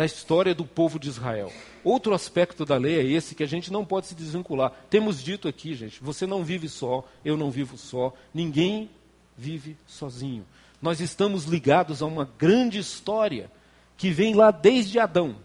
da 0.00 0.06
história 0.06 0.54
do 0.54 0.64
povo 0.64 0.98
de 0.98 1.10
Israel. 1.10 1.52
Outro 1.84 2.14
aspecto 2.14 2.64
da 2.64 2.78
lei 2.78 2.98
é 2.98 3.04
esse 3.04 3.34
que 3.34 3.42
a 3.42 3.46
gente 3.46 3.70
não 3.70 3.84
pode 3.84 4.06
se 4.06 4.14
desvincular. 4.14 4.72
Temos 4.88 5.22
dito 5.22 5.46
aqui, 5.46 5.74
gente, 5.74 6.02
você 6.02 6.26
não 6.26 6.42
vive 6.42 6.70
só, 6.70 7.06
eu 7.22 7.36
não 7.36 7.50
vivo 7.50 7.76
só, 7.76 8.14
ninguém 8.32 8.88
vive 9.36 9.76
sozinho. 9.86 10.46
Nós 10.80 11.00
estamos 11.00 11.44
ligados 11.44 12.00
a 12.00 12.06
uma 12.06 12.26
grande 12.38 12.78
história 12.78 13.52
que 13.98 14.08
vem 14.10 14.32
lá 14.32 14.50
desde 14.50 14.98
Adão. 14.98 15.36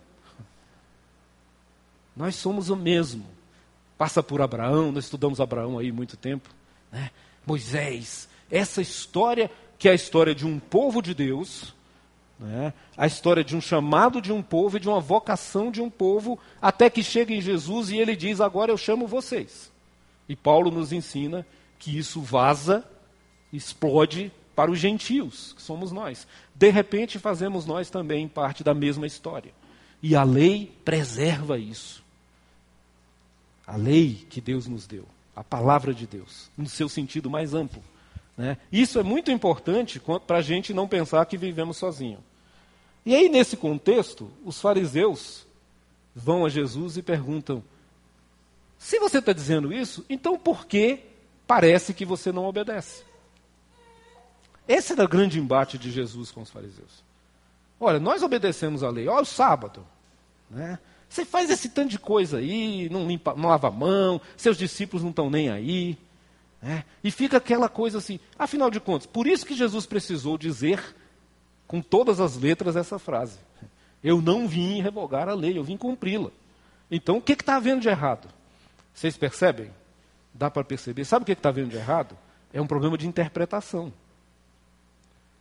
Nós 2.15 2.35
somos 2.35 2.69
o 2.69 2.77
mesmo. 2.77 3.25
Passa 3.97 4.23
por 4.23 4.41
Abraão, 4.41 4.89
nós 4.89 5.03
estudamos 5.03 5.41
Abraão 5.41 5.77
aí 5.77 5.91
muito 5.91 6.15
tempo. 6.15 6.49
Né? 6.89 7.11
Moisés, 7.45 8.29
essa 8.49 8.81
história 8.81 9.51
que 9.77 9.89
é 9.89 9.91
a 9.91 9.95
história 9.95 10.33
de 10.33 10.45
um 10.45 10.59
povo 10.59 11.01
de 11.01 11.13
Deus, 11.13 11.75
né? 12.39 12.73
A 12.97 13.07
história 13.07 13.43
de 13.43 13.55
um 13.55 13.61
chamado 13.61 14.21
de 14.21 14.31
um 14.31 14.41
povo 14.41 14.77
e 14.77 14.79
de 14.79 14.89
uma 14.89 14.99
vocação 14.99 15.71
de 15.71 15.81
um 15.81 15.89
povo, 15.89 16.37
até 16.61 16.89
que 16.89 17.03
chega 17.03 17.33
em 17.33 17.41
Jesus 17.41 17.89
e 17.89 17.97
ele 17.97 18.15
diz: 18.15 18.41
Agora 18.41 18.71
eu 18.71 18.77
chamo 18.77 19.07
vocês. 19.07 19.71
E 20.27 20.35
Paulo 20.35 20.71
nos 20.71 20.91
ensina 20.91 21.45
que 21.79 21.97
isso 21.97 22.21
vaza, 22.21 22.83
explode 23.53 24.31
para 24.55 24.71
os 24.71 24.79
gentios, 24.79 25.53
que 25.53 25.61
somos 25.61 25.91
nós. 25.91 26.27
De 26.53 26.69
repente, 26.69 27.19
fazemos 27.19 27.65
nós 27.65 27.89
também 27.89 28.27
parte 28.27 28.63
da 28.63 28.73
mesma 28.73 29.05
história. 29.05 29.51
E 30.01 30.15
a 30.15 30.23
lei 30.23 30.71
preserva 30.83 31.57
isso. 31.57 32.03
A 33.67 33.75
lei 33.75 34.25
que 34.29 34.39
Deus 34.39 34.67
nos 34.67 34.85
deu, 34.85 35.05
a 35.35 35.43
palavra 35.43 35.93
de 35.93 36.05
Deus, 36.05 36.49
no 36.57 36.69
seu 36.69 36.87
sentido 36.87 37.29
mais 37.29 37.53
amplo. 37.53 37.81
Né? 38.37 38.57
Isso 38.71 38.99
é 38.99 39.03
muito 39.03 39.31
importante 39.31 40.01
para 40.27 40.37
a 40.37 40.41
gente 40.41 40.73
não 40.73 40.87
pensar 40.87 41.25
que 41.25 41.37
vivemos 41.37 41.77
sozinhos. 41.77 42.21
E 43.05 43.15
aí, 43.15 43.29
nesse 43.29 43.55
contexto, 43.55 44.31
os 44.43 44.59
fariseus 44.59 45.45
vão 46.15 46.45
a 46.45 46.49
Jesus 46.49 46.97
e 46.97 47.01
perguntam: 47.01 47.63
se 48.77 48.99
você 48.99 49.19
está 49.19 49.31
dizendo 49.31 49.71
isso, 49.71 50.05
então 50.09 50.37
por 50.37 50.65
que 50.65 50.99
parece 51.47 51.93
que 51.93 52.05
você 52.05 52.31
não 52.31 52.45
obedece? 52.45 53.03
Esse 54.67 54.93
era 54.93 55.05
o 55.05 55.07
grande 55.07 55.39
embate 55.39 55.77
de 55.77 55.91
Jesus 55.91 56.31
com 56.31 56.41
os 56.41 56.49
fariseus. 56.49 57.03
Olha, 57.79 57.99
nós 57.99 58.23
obedecemos 58.23 58.83
a 58.83 58.89
lei, 58.89 59.07
olha 59.07 59.21
o 59.21 59.25
sábado. 59.25 59.85
Né? 60.49 60.79
Você 61.07 61.23
faz 61.23 61.49
esse 61.49 61.69
tanto 61.69 61.89
de 61.89 61.99
coisa 61.99 62.37
aí, 62.37 62.89
não, 62.89 63.07
limpa, 63.07 63.35
não 63.35 63.49
lava 63.49 63.67
a 63.67 63.71
mão, 63.71 64.19
seus 64.35 64.57
discípulos 64.57 65.03
não 65.03 65.11
estão 65.11 65.29
nem 65.29 65.49
aí. 65.49 65.97
Né? 66.65 66.83
E 67.03 67.11
fica 67.11 67.37
aquela 67.37 67.69
coisa 67.69 67.99
assim, 67.99 68.19
afinal 68.39 68.71
de 68.71 68.79
contas, 68.79 69.05
por 69.05 69.27
isso 69.27 69.45
que 69.45 69.53
Jesus 69.53 69.85
precisou 69.85 70.35
dizer 70.35 70.83
com 71.67 71.79
todas 71.79 72.19
as 72.19 72.35
letras 72.37 72.75
essa 72.75 72.97
frase. 72.97 73.37
Eu 74.03 74.19
não 74.19 74.47
vim 74.47 74.81
revogar 74.81 75.29
a 75.29 75.35
lei, 75.35 75.59
eu 75.59 75.63
vim 75.63 75.77
cumpri-la. 75.77 76.31
Então, 76.89 77.17
o 77.17 77.21
que 77.21 77.33
está 77.33 77.57
havendo 77.57 77.81
de 77.81 77.87
errado? 77.87 78.27
Vocês 78.95 79.15
percebem? 79.15 79.69
Dá 80.33 80.49
para 80.49 80.63
perceber. 80.63 81.05
Sabe 81.05 81.21
o 81.21 81.25
que 81.27 81.33
está 81.33 81.49
havendo 81.49 81.69
de 81.69 81.77
errado? 81.77 82.17
É 82.51 82.59
um 82.59 82.65
problema 82.65 82.97
de 82.97 83.07
interpretação. 83.07 83.93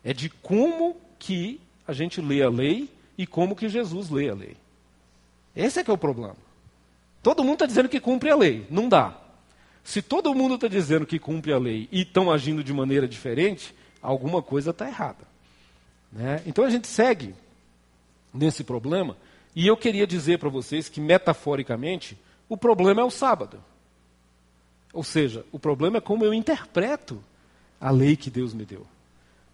É 0.04 0.12
de 0.12 0.28
como 0.28 0.94
que 1.18 1.58
a 1.88 1.94
gente 1.94 2.20
lê 2.20 2.42
a 2.42 2.50
lei 2.50 2.90
e 3.16 3.26
como 3.26 3.56
que 3.56 3.66
Jesus 3.70 4.10
lê 4.10 4.28
a 4.28 4.34
lei. 4.34 4.58
Esse 5.56 5.80
é 5.80 5.84
que 5.84 5.90
é 5.90 5.94
o 5.94 5.98
problema. 5.98 6.36
Todo 7.22 7.42
mundo 7.42 7.54
está 7.54 7.66
dizendo 7.66 7.88
que 7.88 7.98
cumpre 7.98 8.28
a 8.28 8.36
lei. 8.36 8.66
Não 8.68 8.90
dá. 8.90 9.23
Se 9.84 10.00
todo 10.00 10.34
mundo 10.34 10.54
está 10.54 10.66
dizendo 10.66 11.06
que 11.06 11.18
cumpre 11.18 11.52
a 11.52 11.58
lei 11.58 11.88
e 11.92 12.00
estão 12.00 12.32
agindo 12.32 12.64
de 12.64 12.72
maneira 12.72 13.06
diferente, 13.06 13.74
alguma 14.00 14.40
coisa 14.40 14.70
está 14.70 14.88
errada. 14.88 15.28
Né? 16.10 16.42
Então 16.46 16.64
a 16.64 16.70
gente 16.70 16.88
segue 16.88 17.34
nesse 18.32 18.64
problema. 18.64 19.16
E 19.54 19.66
eu 19.66 19.76
queria 19.76 20.06
dizer 20.06 20.38
para 20.38 20.48
vocês 20.48 20.88
que, 20.88 21.00
metaforicamente, 21.00 22.18
o 22.48 22.56
problema 22.56 23.02
é 23.02 23.04
o 23.04 23.10
sábado. 23.10 23.62
Ou 24.92 25.04
seja, 25.04 25.44
o 25.52 25.58
problema 25.58 25.98
é 25.98 26.00
como 26.00 26.24
eu 26.24 26.32
interpreto 26.32 27.22
a 27.80 27.90
lei 27.90 28.16
que 28.16 28.30
Deus 28.30 28.54
me 28.54 28.64
deu. 28.64 28.86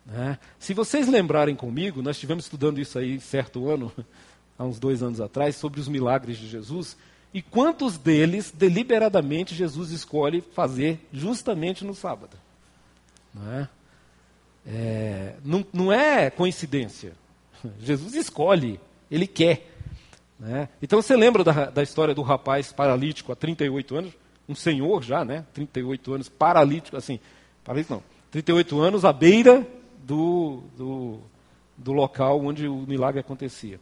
Né? 0.06 0.38
Se 0.58 0.72
vocês 0.72 1.08
lembrarem 1.08 1.56
comigo, 1.56 2.02
nós 2.02 2.16
estivemos 2.16 2.44
estudando 2.44 2.80
isso 2.80 2.98
aí 2.98 3.18
certo 3.20 3.68
ano, 3.68 3.92
há 4.56 4.64
uns 4.64 4.78
dois 4.78 5.02
anos 5.02 5.20
atrás, 5.20 5.56
sobre 5.56 5.80
os 5.80 5.88
milagres 5.88 6.38
de 6.38 6.46
Jesus, 6.46 6.96
e 7.32 7.40
quantos 7.40 7.96
deles, 7.96 8.50
deliberadamente, 8.50 9.54
Jesus 9.54 9.90
escolhe 9.90 10.40
fazer 10.40 10.98
justamente 11.12 11.84
no 11.84 11.94
sábado. 11.94 12.36
Não 13.32 13.52
é, 13.52 13.68
é 14.66 15.34
não, 15.44 15.64
não 15.72 15.92
é 15.92 16.28
coincidência. 16.28 17.12
Jesus 17.78 18.14
escolhe, 18.14 18.80
ele 19.08 19.28
quer. 19.28 19.68
Né? 20.38 20.68
Então 20.82 21.00
você 21.00 21.14
lembra 21.14 21.44
da, 21.44 21.66
da 21.66 21.82
história 21.82 22.14
do 22.14 22.22
rapaz 22.22 22.72
paralítico 22.72 23.30
há 23.30 23.36
38 23.36 23.96
anos? 23.96 24.12
Um 24.48 24.54
senhor 24.54 25.02
já, 25.02 25.24
né? 25.24 25.44
38 25.54 26.14
anos, 26.14 26.28
paralítico, 26.28 26.96
assim, 26.96 27.20
paralítico 27.62 27.94
não, 27.94 28.02
38 28.32 28.80
anos 28.80 29.04
à 29.04 29.12
beira 29.12 29.64
do, 30.02 30.64
do, 30.76 31.20
do 31.76 31.92
local 31.92 32.44
onde 32.44 32.66
o 32.66 32.78
milagre 32.88 33.20
acontecia. 33.20 33.78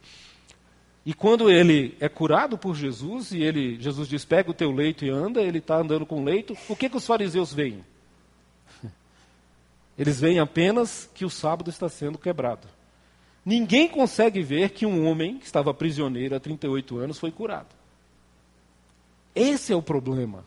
E 1.05 1.13
quando 1.13 1.49
ele 1.49 1.95
é 1.99 2.09
curado 2.09 2.57
por 2.57 2.75
Jesus, 2.75 3.31
e 3.31 3.41
ele, 3.41 3.79
Jesus 3.79 4.07
diz: 4.07 4.25
pega 4.25 4.51
o 4.51 4.53
teu 4.53 4.71
leito 4.71 5.05
e 5.05 5.09
anda, 5.09 5.41
ele 5.41 5.59
está 5.59 5.77
andando 5.77 6.05
com 6.05 6.21
o 6.21 6.23
leito, 6.23 6.57
o 6.67 6.75
que, 6.75 6.89
que 6.89 6.97
os 6.97 7.05
fariseus 7.05 7.53
veem? 7.53 7.83
Eles 9.97 10.19
veem 10.19 10.39
apenas 10.39 11.09
que 11.13 11.25
o 11.25 11.29
sábado 11.29 11.69
está 11.69 11.89
sendo 11.89 12.17
quebrado. 12.17 12.67
Ninguém 13.45 13.87
consegue 13.87 14.41
ver 14.41 14.69
que 14.69 14.85
um 14.85 15.07
homem 15.07 15.37
que 15.37 15.45
estava 15.45 15.73
prisioneiro 15.73 16.35
há 16.35 16.39
38 16.39 16.99
anos 16.99 17.17
foi 17.17 17.31
curado. 17.31 17.67
Esse 19.33 19.73
é 19.73 19.75
o 19.75 19.81
problema. 19.81 20.43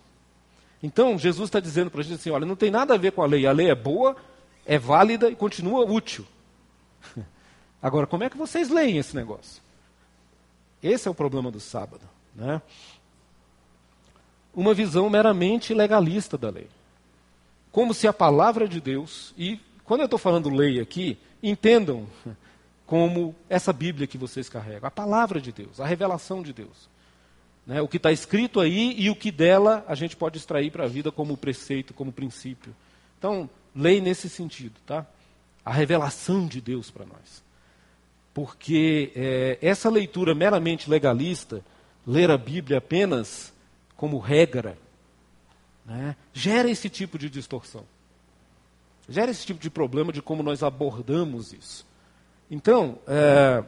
Então, 0.83 1.19
Jesus 1.19 1.49
está 1.49 1.61
dizendo 1.61 1.91
para 1.91 2.01
a 2.01 2.05
gente 2.05 2.15
assim: 2.15 2.31
olha, 2.31 2.47
não 2.47 2.57
tem 2.57 2.71
nada 2.71 2.95
a 2.95 2.99
ver 2.99 3.13
com 3.13 3.23
a 3.23 3.27
lei. 3.27 3.47
A 3.47 3.53
lei 3.53 3.71
é 3.71 3.75
boa, 3.75 4.17
é 4.67 4.79
válida 4.79 5.31
e 5.31 5.37
continua 5.37 5.85
útil. 5.85 6.27
Agora, 7.83 8.07
como 8.07 8.25
é 8.25 8.31
que 8.31 8.37
vocês 8.37 8.69
leem 8.69 8.99
esse 8.99 9.15
negócio? 9.17 9.63
Esse 10.83 11.07
é 11.07 11.11
o 11.11 11.15
problema 11.15 11.51
do 11.51 11.61
sábado. 11.61 12.03
Né? 12.35 12.61
Uma 14.55 14.75
visão 14.75 15.09
meramente 15.09 15.73
legalista 15.73 16.37
da 16.37 16.51
lei. 16.51 16.69
Como 17.71 17.95
se 17.95 18.09
a 18.09 18.13
palavra 18.13 18.69
de 18.69 18.81
Deus, 18.81 19.33
e 19.39 19.61
quando 19.85 20.01
eu 20.01 20.07
estou 20.07 20.19
falando 20.19 20.51
lei 20.51 20.81
aqui, 20.81 21.17
entendam 21.43 22.07
como 22.85 23.35
essa 23.49 23.73
Bíblia 23.73 24.07
que 24.07 24.19
vocês 24.19 24.49
carregam, 24.49 24.89
a 24.89 24.91
palavra 24.91 25.41
de 25.41 25.53
Deus, 25.53 25.81
a 25.81 25.87
revelação 25.87 26.43
de 26.43 26.53
Deus. 26.53 26.91
Né? 27.67 27.81
O 27.81 27.89
que 27.89 27.97
está 27.97 28.11
escrito 28.11 28.61
aí 28.61 28.95
e 28.99 29.09
o 29.09 29.17
que 29.17 29.31
dela 29.31 29.85
a 29.87 29.95
gente 29.95 30.17
pode 30.17 30.37
extrair 30.37 30.71
para 30.71 30.85
a 30.85 30.89
vida 30.89 31.13
como 31.13 31.37
preceito, 31.37 31.95
como 31.95 32.13
princípio. 32.13 32.75
Então, 33.19 33.49
lei 33.75 34.01
nesse 34.01 34.29
sentido, 34.29 34.75
tá? 34.85 35.07
A 35.65 35.73
revelação 35.73 36.47
de 36.47 36.61
Deus 36.61 36.91
para 36.91 37.07
nós 37.07 37.43
porque 38.35 39.13
é, 39.15 39.59
essa 39.61 39.91
leitura 39.91 40.35
meramente 40.35 40.89
legalista, 40.89 41.63
ler 42.07 42.31
a 42.31 42.39
Bíblia 42.39 42.79
apenas 42.79 43.53
como 43.97 44.19
regra, 44.19 44.77
né, 45.85 46.17
gera 46.33 46.71
esse 46.71 46.89
tipo 46.89 47.19
de 47.19 47.29
distorção. 47.29 47.85
Gera 49.09 49.31
esse 49.31 49.45
tipo 49.45 49.61
de 49.61 49.69
problema 49.69 50.13
de 50.13 50.23
como 50.23 50.43
nós 50.43 50.63
abordamos 50.63 51.53
isso. 51.53 51.85
Então, 52.51 52.99
é, 53.07 53.65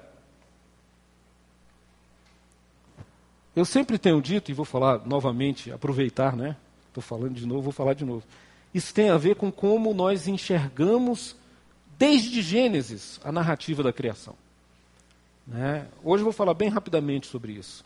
eu 3.54 3.64
sempre 3.64 3.98
tenho 3.98 4.20
dito, 4.22 4.50
e 4.50 4.54
vou 4.54 4.64
falar 4.64 5.04
novamente, 5.06 5.70
aproveitar, 5.70 6.36
né? 6.36 6.56
Estou 6.88 7.02
falando 7.02 7.34
de 7.34 7.46
novo, 7.46 7.62
vou 7.62 7.72
falar 7.72 7.94
de 7.94 8.04
novo. 8.04 8.24
Isso 8.72 8.92
tem 8.94 9.10
a 9.10 9.16
ver 9.16 9.36
com 9.36 9.50
como 9.50 9.92
nós 9.92 10.26
enxergamos, 10.26 11.36
desde 11.98 12.42
Gênesis, 12.42 13.20
a 13.22 13.30
narrativa 13.30 13.82
da 13.82 13.92
criação. 13.92 14.36
Né? 15.46 15.86
Hoje 16.02 16.20
eu 16.20 16.24
vou 16.24 16.32
falar 16.32 16.54
bem 16.54 16.68
rapidamente 16.68 17.26
sobre 17.26 17.52
isso. 17.52 17.84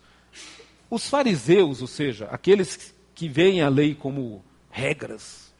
Os 0.90 1.08
fariseus, 1.08 1.82
ou 1.82 1.88
seja, 1.88 2.26
aqueles 2.26 2.94
que 3.14 3.28
veem 3.28 3.62
a 3.62 3.68
lei 3.68 3.94
como 3.94 4.42
regras, 4.70 5.52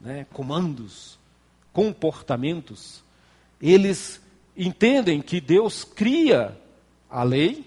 né, 0.00 0.26
comandos, 0.32 1.18
comportamentos, 1.72 3.02
eles 3.60 4.20
entendem 4.56 5.22
que 5.22 5.40
Deus 5.40 5.84
cria 5.84 6.56
a 7.08 7.22
lei, 7.22 7.64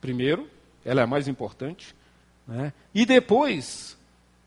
primeiro, 0.00 0.48
ela 0.84 1.00
é 1.00 1.04
a 1.04 1.06
mais 1.06 1.28
importante, 1.28 1.94
né, 2.46 2.72
e 2.94 3.04
depois 3.04 3.96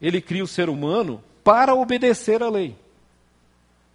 ele 0.02 0.22
cria 0.22 0.44
o 0.44 0.48
ser 0.48 0.70
humano 0.70 1.22
para 1.44 1.76
obedecer 1.76 2.42
a 2.42 2.50
lei. 2.50 2.76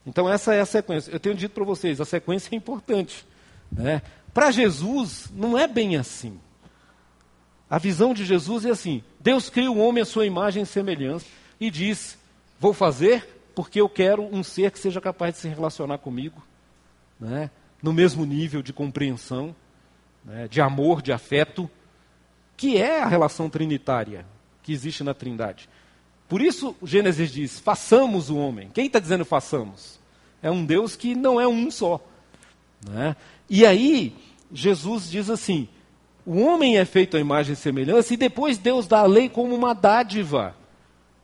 Então 0.06 0.28
essa 0.28 0.54
é 0.54 0.60
a 0.60 0.66
sequência. 0.66 1.10
Eu 1.10 1.18
tenho 1.18 1.34
dito 1.34 1.54
para 1.54 1.64
vocês, 1.64 2.00
a 2.00 2.04
sequência 2.04 2.54
é 2.54 2.56
importante. 2.56 3.24
Né? 3.72 4.02
Para 4.34 4.50
Jesus, 4.50 5.30
não 5.32 5.56
é 5.56 5.68
bem 5.68 5.96
assim. 5.96 6.40
A 7.70 7.78
visão 7.78 8.12
de 8.12 8.24
Jesus 8.24 8.66
é 8.66 8.70
assim: 8.70 9.02
Deus 9.20 9.48
cria 9.48 9.70
o 9.70 9.78
homem 9.78 10.02
à 10.02 10.04
sua 10.04 10.26
imagem 10.26 10.64
e 10.64 10.66
semelhança 10.66 11.26
e 11.60 11.70
diz: 11.70 12.18
Vou 12.58 12.74
fazer 12.74 13.28
porque 13.54 13.80
eu 13.80 13.88
quero 13.88 14.22
um 14.22 14.42
ser 14.42 14.72
que 14.72 14.78
seja 14.80 15.00
capaz 15.00 15.34
de 15.34 15.40
se 15.40 15.48
relacionar 15.48 15.98
comigo, 15.98 16.42
né? 17.18 17.48
no 17.80 17.92
mesmo 17.92 18.24
nível 18.24 18.60
de 18.62 18.72
compreensão, 18.72 19.54
né? 20.24 20.48
de 20.48 20.60
amor, 20.60 21.00
de 21.00 21.12
afeto, 21.12 21.70
que 22.56 22.76
é 22.76 23.02
a 23.02 23.06
relação 23.06 23.48
trinitária 23.48 24.26
que 24.62 24.72
existe 24.72 25.04
na 25.04 25.14
Trindade. 25.14 25.68
Por 26.28 26.42
isso, 26.42 26.74
Gênesis 26.82 27.30
diz: 27.30 27.60
façamos 27.60 28.30
o 28.30 28.36
homem. 28.36 28.70
Quem 28.74 28.86
está 28.86 28.98
dizendo 28.98 29.24
façamos? 29.24 30.00
É 30.42 30.50
um 30.50 30.64
Deus 30.64 30.96
que 30.96 31.14
não 31.14 31.40
é 31.40 31.46
um 31.46 31.70
só. 31.70 32.00
Né? 32.88 33.16
E 33.48 33.66
aí, 33.66 34.14
Jesus 34.52 35.10
diz 35.10 35.28
assim: 35.28 35.68
o 36.26 36.40
homem 36.40 36.78
é 36.78 36.84
feito 36.84 37.16
à 37.16 37.20
imagem 37.20 37.52
e 37.52 37.56
semelhança, 37.56 38.14
e 38.14 38.16
depois 38.16 38.56
Deus 38.56 38.86
dá 38.86 39.00
a 39.00 39.06
lei 39.06 39.28
como 39.28 39.54
uma 39.54 39.74
dádiva. 39.74 40.56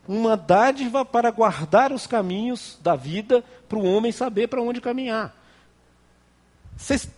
Uma 0.07 0.35
dádiva 0.35 1.05
para 1.05 1.31
guardar 1.31 1.91
os 1.91 2.05
caminhos 2.05 2.77
da 2.81 2.95
vida, 2.95 3.43
para 3.67 3.79
o 3.79 3.85
homem 3.85 4.11
saber 4.11 4.47
para 4.47 4.61
onde 4.61 4.81
caminhar. 4.81 5.35
Cês, 6.75 7.09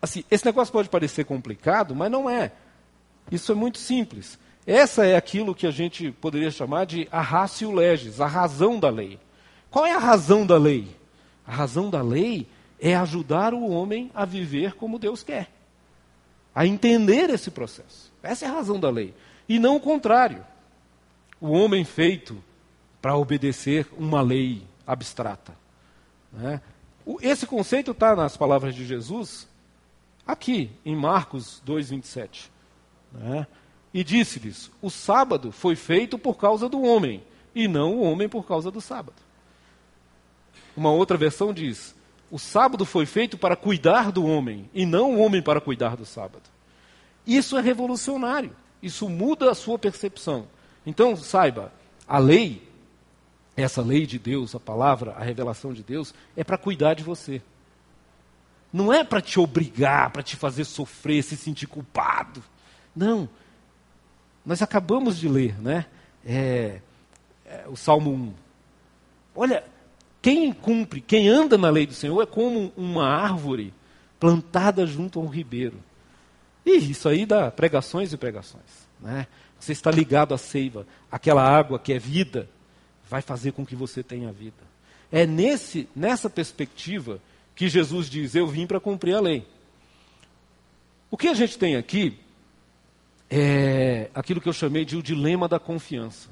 assim, 0.00 0.24
esse 0.30 0.44
negócio 0.44 0.72
pode 0.72 0.88
parecer 0.88 1.24
complicado, 1.24 1.94
mas 1.94 2.10
não 2.10 2.28
é. 2.28 2.52
Isso 3.30 3.52
é 3.52 3.54
muito 3.54 3.78
simples. 3.78 4.38
Essa 4.66 5.06
é 5.06 5.16
aquilo 5.16 5.54
que 5.54 5.66
a 5.66 5.70
gente 5.70 6.10
poderia 6.12 6.50
chamar 6.50 6.84
de 6.84 7.08
a 7.10 7.20
ratio 7.20 7.72
legis, 7.72 8.20
a 8.20 8.26
razão 8.26 8.78
da 8.78 8.90
lei. 8.90 9.18
Qual 9.70 9.84
é 9.86 9.94
a 9.94 9.98
razão 9.98 10.46
da 10.46 10.56
lei? 10.56 10.88
A 11.46 11.52
razão 11.52 11.90
da 11.90 12.02
lei 12.02 12.46
é 12.80 12.94
ajudar 12.96 13.52
o 13.54 13.68
homem 13.68 14.10
a 14.14 14.24
viver 14.24 14.74
como 14.74 14.98
Deus 14.98 15.22
quer. 15.22 15.50
a 16.54 16.66
entender 16.66 17.30
esse 17.30 17.52
processo. 17.52 18.12
Essa 18.20 18.44
é 18.44 18.48
a 18.48 18.52
razão 18.52 18.80
da 18.80 18.90
lei. 18.90 19.14
E 19.48 19.60
não 19.60 19.76
o 19.76 19.80
contrário. 19.80 20.44
O 21.40 21.50
homem 21.50 21.84
feito 21.84 22.42
para 23.00 23.16
obedecer 23.16 23.86
uma 23.96 24.20
lei 24.20 24.66
abstrata. 24.84 25.54
Né? 26.32 26.60
Esse 27.20 27.46
conceito 27.46 27.92
está 27.92 28.16
nas 28.16 28.36
palavras 28.36 28.74
de 28.74 28.84
Jesus, 28.84 29.46
aqui, 30.26 30.70
em 30.84 30.96
Marcos 30.96 31.62
2,27. 31.64 32.48
Né? 33.12 33.46
E 33.94 34.02
disse-lhes: 34.02 34.70
O 34.82 34.90
sábado 34.90 35.52
foi 35.52 35.76
feito 35.76 36.18
por 36.18 36.36
causa 36.36 36.68
do 36.68 36.82
homem, 36.82 37.22
e 37.54 37.68
não 37.68 37.94
o 37.94 38.02
homem 38.02 38.28
por 38.28 38.44
causa 38.46 38.70
do 38.70 38.80
sábado. 38.80 39.16
Uma 40.76 40.90
outra 40.90 41.16
versão 41.16 41.52
diz: 41.52 41.94
O 42.30 42.38
sábado 42.38 42.84
foi 42.84 43.06
feito 43.06 43.38
para 43.38 43.56
cuidar 43.56 44.12
do 44.12 44.24
homem, 44.24 44.68
e 44.74 44.84
não 44.84 45.14
o 45.14 45.20
homem 45.20 45.40
para 45.40 45.60
cuidar 45.60 45.96
do 45.96 46.04
sábado. 46.04 46.42
Isso 47.26 47.56
é 47.56 47.60
revolucionário. 47.60 48.54
Isso 48.82 49.08
muda 49.08 49.50
a 49.50 49.54
sua 49.54 49.78
percepção. 49.78 50.46
Então, 50.86 51.16
saiba, 51.16 51.72
a 52.06 52.18
lei, 52.18 52.66
essa 53.56 53.82
lei 53.82 54.06
de 54.06 54.18
Deus, 54.18 54.54
a 54.54 54.60
palavra, 54.60 55.12
a 55.12 55.24
revelação 55.24 55.72
de 55.72 55.82
Deus, 55.82 56.14
é 56.36 56.44
para 56.44 56.56
cuidar 56.56 56.94
de 56.94 57.02
você. 57.02 57.42
Não 58.72 58.92
é 58.92 59.02
para 59.02 59.20
te 59.20 59.40
obrigar, 59.40 60.10
para 60.10 60.22
te 60.22 60.36
fazer 60.36 60.64
sofrer, 60.64 61.22
se 61.22 61.36
sentir 61.36 61.66
culpado. 61.66 62.42
Não. 62.94 63.28
Nós 64.44 64.62
acabamos 64.62 65.18
de 65.18 65.28
ler, 65.28 65.60
né? 65.60 65.86
É, 66.24 66.80
é, 67.44 67.64
o 67.68 67.76
Salmo 67.76 68.12
1. 68.12 68.34
Olha, 69.34 69.64
quem 70.20 70.52
cumpre, 70.52 71.00
quem 71.00 71.28
anda 71.28 71.56
na 71.56 71.70
lei 71.70 71.86
do 71.86 71.94
Senhor 71.94 72.20
é 72.22 72.26
como 72.26 72.72
uma 72.76 73.06
árvore 73.06 73.72
plantada 74.18 74.86
junto 74.86 75.18
a 75.18 75.22
um 75.22 75.28
ribeiro. 75.28 75.78
E 76.66 76.76
isso 76.90 77.08
aí 77.08 77.24
dá 77.24 77.50
pregações 77.50 78.12
e 78.12 78.16
pregações. 78.16 78.88
Né? 79.00 79.26
Você 79.58 79.72
está 79.72 79.90
ligado 79.90 80.34
à 80.34 80.38
seiva, 80.38 80.86
aquela 81.10 81.42
água 81.42 81.78
que 81.78 81.92
é 81.92 81.98
vida, 81.98 82.48
vai 83.08 83.22
fazer 83.22 83.52
com 83.52 83.64
que 83.64 83.74
você 83.74 84.02
tenha 84.02 84.30
vida. 84.32 84.68
É 85.10 85.24
nesse, 85.24 85.88
nessa 85.96 86.28
perspectiva 86.28 87.20
que 87.54 87.68
Jesus 87.68 88.10
diz: 88.10 88.34
Eu 88.34 88.46
vim 88.46 88.66
para 88.66 88.80
cumprir 88.80 89.14
a 89.14 89.20
lei. 89.20 89.46
O 91.10 91.16
que 91.16 91.28
a 91.28 91.34
gente 91.34 91.58
tem 91.58 91.76
aqui 91.76 92.18
é 93.30 94.10
aquilo 94.14 94.40
que 94.40 94.48
eu 94.48 94.52
chamei 94.52 94.84
de 94.84 94.96
o 94.96 95.02
dilema 95.02 95.48
da 95.48 95.58
confiança. 95.58 96.28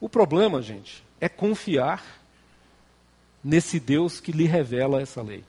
O 0.00 0.08
problema, 0.08 0.62
gente, 0.62 1.02
é 1.20 1.28
confiar 1.28 2.15
nesse 3.46 3.78
Deus 3.78 4.18
que 4.18 4.32
lhe 4.32 4.44
revela 4.44 5.00
essa 5.00 5.22
lei. 5.22 5.44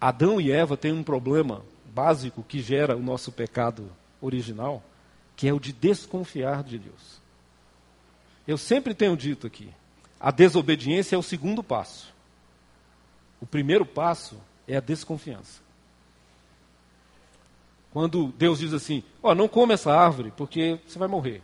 Adão 0.00 0.40
e 0.40 0.50
Eva 0.50 0.76
têm 0.76 0.92
um 0.92 1.04
problema 1.04 1.62
básico 1.94 2.42
que 2.42 2.60
gera 2.60 2.96
o 2.96 3.02
nosso 3.02 3.30
pecado 3.30 3.88
original, 4.20 4.82
que 5.36 5.46
é 5.46 5.52
o 5.52 5.60
de 5.60 5.72
desconfiar 5.72 6.64
de 6.64 6.80
Deus. 6.80 7.20
Eu 8.44 8.58
sempre 8.58 8.92
tenho 8.92 9.16
dito 9.16 9.46
aqui, 9.46 9.70
a 10.18 10.32
desobediência 10.32 11.14
é 11.14 11.18
o 11.18 11.22
segundo 11.22 11.62
passo. 11.62 12.12
O 13.40 13.46
primeiro 13.46 13.86
passo 13.86 14.36
é 14.66 14.76
a 14.76 14.80
desconfiança. 14.80 15.60
Quando 17.92 18.32
Deus 18.36 18.58
diz 18.58 18.72
assim: 18.72 19.04
Ó, 19.22 19.30
oh, 19.30 19.34
não 19.34 19.46
come 19.46 19.74
essa 19.74 19.92
árvore, 19.92 20.32
porque 20.36 20.80
você 20.86 20.98
vai 20.98 21.08
morrer. 21.08 21.40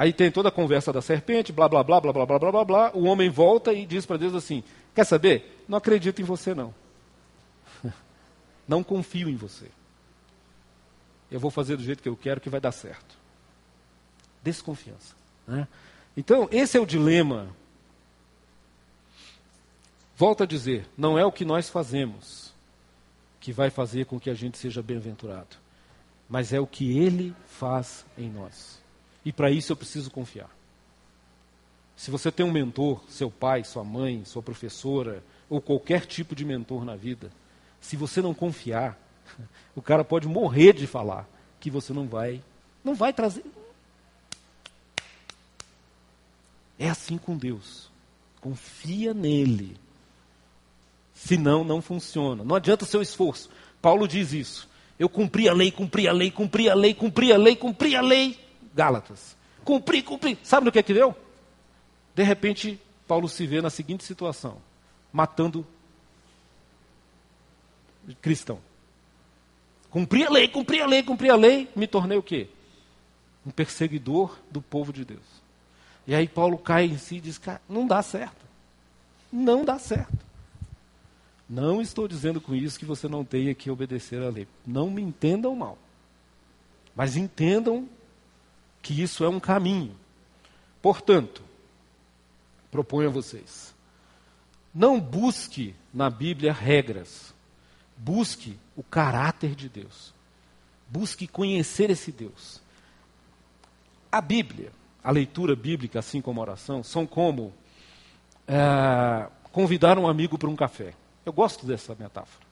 Aí 0.00 0.14
tem 0.14 0.30
toda 0.30 0.48
a 0.48 0.50
conversa 0.50 0.94
da 0.94 1.02
serpente, 1.02 1.52
blá, 1.52 1.68
blá, 1.68 1.84
blá, 1.84 2.00
blá, 2.00 2.10
blá, 2.10 2.24
blá, 2.24 2.38
blá, 2.38 2.50
blá, 2.50 2.64
blá. 2.64 2.90
O 2.94 3.04
homem 3.04 3.28
volta 3.28 3.70
e 3.70 3.84
diz 3.84 4.06
para 4.06 4.16
Deus 4.16 4.34
assim: 4.34 4.64
Quer 4.94 5.04
saber? 5.04 5.62
Não 5.68 5.76
acredito 5.76 6.22
em 6.22 6.24
você, 6.24 6.54
não. 6.54 6.74
Não 8.66 8.82
confio 8.82 9.28
em 9.28 9.36
você. 9.36 9.66
Eu 11.30 11.38
vou 11.38 11.50
fazer 11.50 11.76
do 11.76 11.82
jeito 11.82 12.02
que 12.02 12.08
eu 12.08 12.16
quero 12.16 12.40
que 12.40 12.48
vai 12.48 12.58
dar 12.58 12.72
certo. 12.72 13.14
Desconfiança. 14.42 15.14
Né? 15.46 15.68
Então, 16.16 16.48
esse 16.50 16.78
é 16.78 16.80
o 16.80 16.86
dilema. 16.86 17.54
Volto 20.16 20.44
a 20.44 20.46
dizer: 20.46 20.88
não 20.96 21.18
é 21.18 21.26
o 21.26 21.32
que 21.32 21.44
nós 21.44 21.68
fazemos 21.68 22.54
que 23.38 23.52
vai 23.52 23.68
fazer 23.68 24.06
com 24.06 24.18
que 24.18 24.30
a 24.30 24.34
gente 24.34 24.56
seja 24.56 24.82
bem-aventurado, 24.82 25.58
mas 26.26 26.54
é 26.54 26.58
o 26.58 26.66
que 26.66 26.98
Ele 26.98 27.36
faz 27.46 28.06
em 28.16 28.30
nós. 28.30 28.79
E 29.24 29.32
para 29.32 29.50
isso 29.50 29.72
eu 29.72 29.76
preciso 29.76 30.10
confiar. 30.10 30.50
Se 31.96 32.10
você 32.10 32.32
tem 32.32 32.46
um 32.46 32.50
mentor, 32.50 33.02
seu 33.08 33.30
pai, 33.30 33.62
sua 33.62 33.84
mãe, 33.84 34.24
sua 34.24 34.42
professora, 34.42 35.22
ou 35.50 35.60
qualquer 35.60 36.06
tipo 36.06 36.34
de 36.34 36.44
mentor 36.44 36.84
na 36.84 36.96
vida, 36.96 37.30
se 37.80 37.96
você 37.96 38.22
não 38.22 38.32
confiar, 38.32 38.98
o 39.76 39.82
cara 39.82 40.02
pode 40.02 40.26
morrer 40.26 40.72
de 40.72 40.86
falar 40.86 41.28
que 41.60 41.70
você 41.70 41.92
não 41.92 42.06
vai, 42.06 42.42
não 42.82 42.94
vai 42.94 43.12
trazer. 43.12 43.44
É 46.78 46.88
assim 46.88 47.18
com 47.18 47.36
Deus. 47.36 47.90
Confia 48.40 49.12
nele. 49.12 49.76
Senão 51.14 51.62
não 51.62 51.82
funciona. 51.82 52.42
Não 52.42 52.56
adianta 52.56 52.84
o 52.84 52.88
seu 52.88 53.02
esforço. 53.02 53.50
Paulo 53.82 54.08
diz 54.08 54.32
isso. 54.32 54.66
Eu 54.98 55.08
cumpri 55.08 55.46
a 55.48 55.52
lei, 55.52 55.70
cumpri 55.70 56.08
a 56.08 56.12
lei, 56.12 56.30
cumpri 56.30 56.70
a 56.70 56.74
lei, 56.74 56.94
cumpri 56.94 57.32
a 57.32 57.36
lei, 57.36 57.56
cumpri 57.56 57.94
a 57.94 58.00
lei. 58.00 58.38
Gálatas. 58.74 59.36
Cumpri, 59.64 60.02
cumpri. 60.02 60.38
Sabe 60.42 60.64
no 60.64 60.72
que 60.72 60.78
é 60.78 60.82
que 60.82 60.94
deu? 60.94 61.14
De 62.14 62.22
repente, 62.22 62.80
Paulo 63.06 63.28
se 63.28 63.46
vê 63.46 63.60
na 63.60 63.70
seguinte 63.70 64.04
situação: 64.04 64.58
matando 65.12 65.66
cristão. 68.20 68.60
Cumpri 69.90 70.24
a 70.24 70.30
lei, 70.30 70.48
cumpri 70.48 70.80
a 70.80 70.86
lei, 70.86 71.02
cumpri 71.02 71.30
a 71.30 71.36
lei, 71.36 71.68
me 71.74 71.86
tornei 71.86 72.16
o 72.16 72.22
quê? 72.22 72.48
Um 73.44 73.50
perseguidor 73.50 74.38
do 74.50 74.62
povo 74.62 74.92
de 74.92 75.04
Deus. 75.04 75.40
E 76.06 76.14
aí 76.14 76.28
Paulo 76.28 76.58
cai 76.58 76.84
em 76.84 76.98
si 76.98 77.16
e 77.16 77.20
diz: 77.20 77.38
cara, 77.38 77.60
não 77.68 77.86
dá 77.86 78.02
certo. 78.02 78.44
Não 79.32 79.64
dá 79.64 79.78
certo. 79.78 80.18
Não 81.48 81.80
estou 81.80 82.06
dizendo 82.06 82.40
com 82.40 82.54
isso 82.54 82.78
que 82.78 82.84
você 82.84 83.08
não 83.08 83.24
tenha 83.24 83.54
que 83.54 83.70
obedecer 83.70 84.22
à 84.22 84.28
lei. 84.28 84.46
Não 84.64 84.88
me 84.88 85.02
entendam 85.02 85.54
mal. 85.56 85.76
Mas 86.94 87.16
entendam 87.16 87.88
que 88.82 89.00
isso 89.00 89.24
é 89.24 89.28
um 89.28 89.40
caminho. 89.40 89.96
Portanto, 90.80 91.42
proponho 92.70 93.08
a 93.08 93.12
vocês: 93.12 93.74
não 94.74 95.00
busque 95.00 95.74
na 95.92 96.08
Bíblia 96.08 96.52
regras. 96.52 97.34
Busque 97.96 98.58
o 98.74 98.82
caráter 98.82 99.54
de 99.54 99.68
Deus. 99.68 100.14
Busque 100.88 101.26
conhecer 101.26 101.90
esse 101.90 102.10
Deus. 102.10 102.62
A 104.10 104.20
Bíblia, 104.20 104.72
a 105.04 105.10
leitura 105.10 105.54
bíblica, 105.54 105.98
assim 105.98 106.22
como 106.22 106.40
a 106.40 106.44
oração, 106.44 106.82
são 106.82 107.06
como 107.06 107.52
é, 108.48 109.28
convidar 109.52 109.98
um 109.98 110.08
amigo 110.08 110.38
para 110.38 110.48
um 110.48 110.56
café. 110.56 110.94
Eu 111.24 111.32
gosto 111.32 111.66
dessa 111.66 111.94
metáfora. 111.94 112.49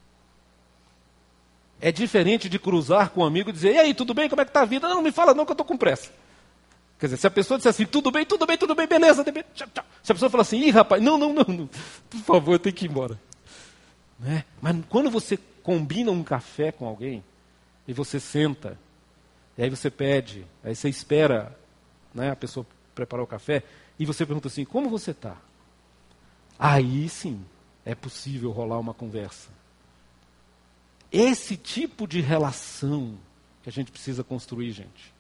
É 1.81 1.93
diferente 1.93 2.49
de 2.49 2.59
cruzar 2.59 3.11
com 3.11 3.21
um 3.21 3.25
amigo 3.25 3.51
e 3.51 3.53
dizer, 3.53 3.75
e 3.75 3.79
aí, 3.79 3.95
tudo 3.95 4.12
bem? 4.12 4.29
Como 4.29 4.43
é 4.43 4.45
que 4.45 4.51
está 4.51 4.62
a 4.62 4.64
vida? 4.64 4.88
Não, 4.88 4.97
não 4.97 5.03
me 5.03 5.12
fala 5.12 5.33
não 5.33 5.45
que 5.45 5.53
eu 5.53 5.55
estou 5.55 5.67
com 5.67 5.77
pressa. 5.77 6.11
Quer 6.99 7.07
dizer, 7.07 7.19
se 7.19 7.27
a 7.27 7.31
pessoa 7.31 7.59
disser 7.59 7.71
assim, 7.71 7.87
tudo 7.87 8.11
bem, 8.11 8.27
tudo 8.27 8.45
bem, 8.45 8.59
tudo 8.59 8.75
bem, 8.75 8.88
beleza, 8.88 9.25
tchau, 9.55 9.69
tchau. 9.73 9.85
Se 10.03 10.11
a 10.11 10.14
pessoa 10.14 10.29
falar 10.29 10.43
assim, 10.43 10.61
ih, 10.61 10.71
rapaz, 10.71 11.01
não, 11.01 11.17
não, 11.17 11.33
não, 11.33 11.45
não, 11.45 11.71
por 12.11 12.21
favor, 12.21 12.55
eu 12.55 12.59
tenho 12.59 12.75
que 12.75 12.87
ir 12.87 12.91
embora. 12.91 13.19
Né? 14.19 14.45
Mas 14.61 14.77
quando 14.88 15.09
você 15.09 15.38
combina 15.62 16.11
um 16.11 16.25
café 16.25 16.73
com 16.73 16.87
alguém, 16.87 17.23
e 17.87 17.93
você 17.93 18.19
senta, 18.19 18.77
e 19.57 19.62
aí 19.62 19.71
você 19.71 19.91
pede, 19.91 20.45
aí 20.64 20.75
você 20.75 20.89
espera 20.89 21.57
né, 22.12 22.31
a 22.31 22.37
pessoa 22.37 22.66
preparar 22.95 23.22
o 23.22 23.29
café, 23.29 23.62
e 23.99 24.05
você 24.05 24.26
pergunta 24.26 24.49
assim: 24.49 24.64
como 24.64 24.89
você 24.89 25.12
está? 25.12 25.37
Aí 26.59 27.09
sim 27.09 27.41
é 27.85 27.95
possível 27.95 28.51
rolar 28.51 28.79
uma 28.79 28.93
conversa. 28.93 29.49
Esse 31.11 31.57
tipo 31.57 32.07
de 32.07 32.21
relação 32.21 33.15
que 33.63 33.69
a 33.69 33.73
gente 33.73 33.91
precisa 33.91 34.23
construir, 34.23 34.73
gente. 34.73 35.19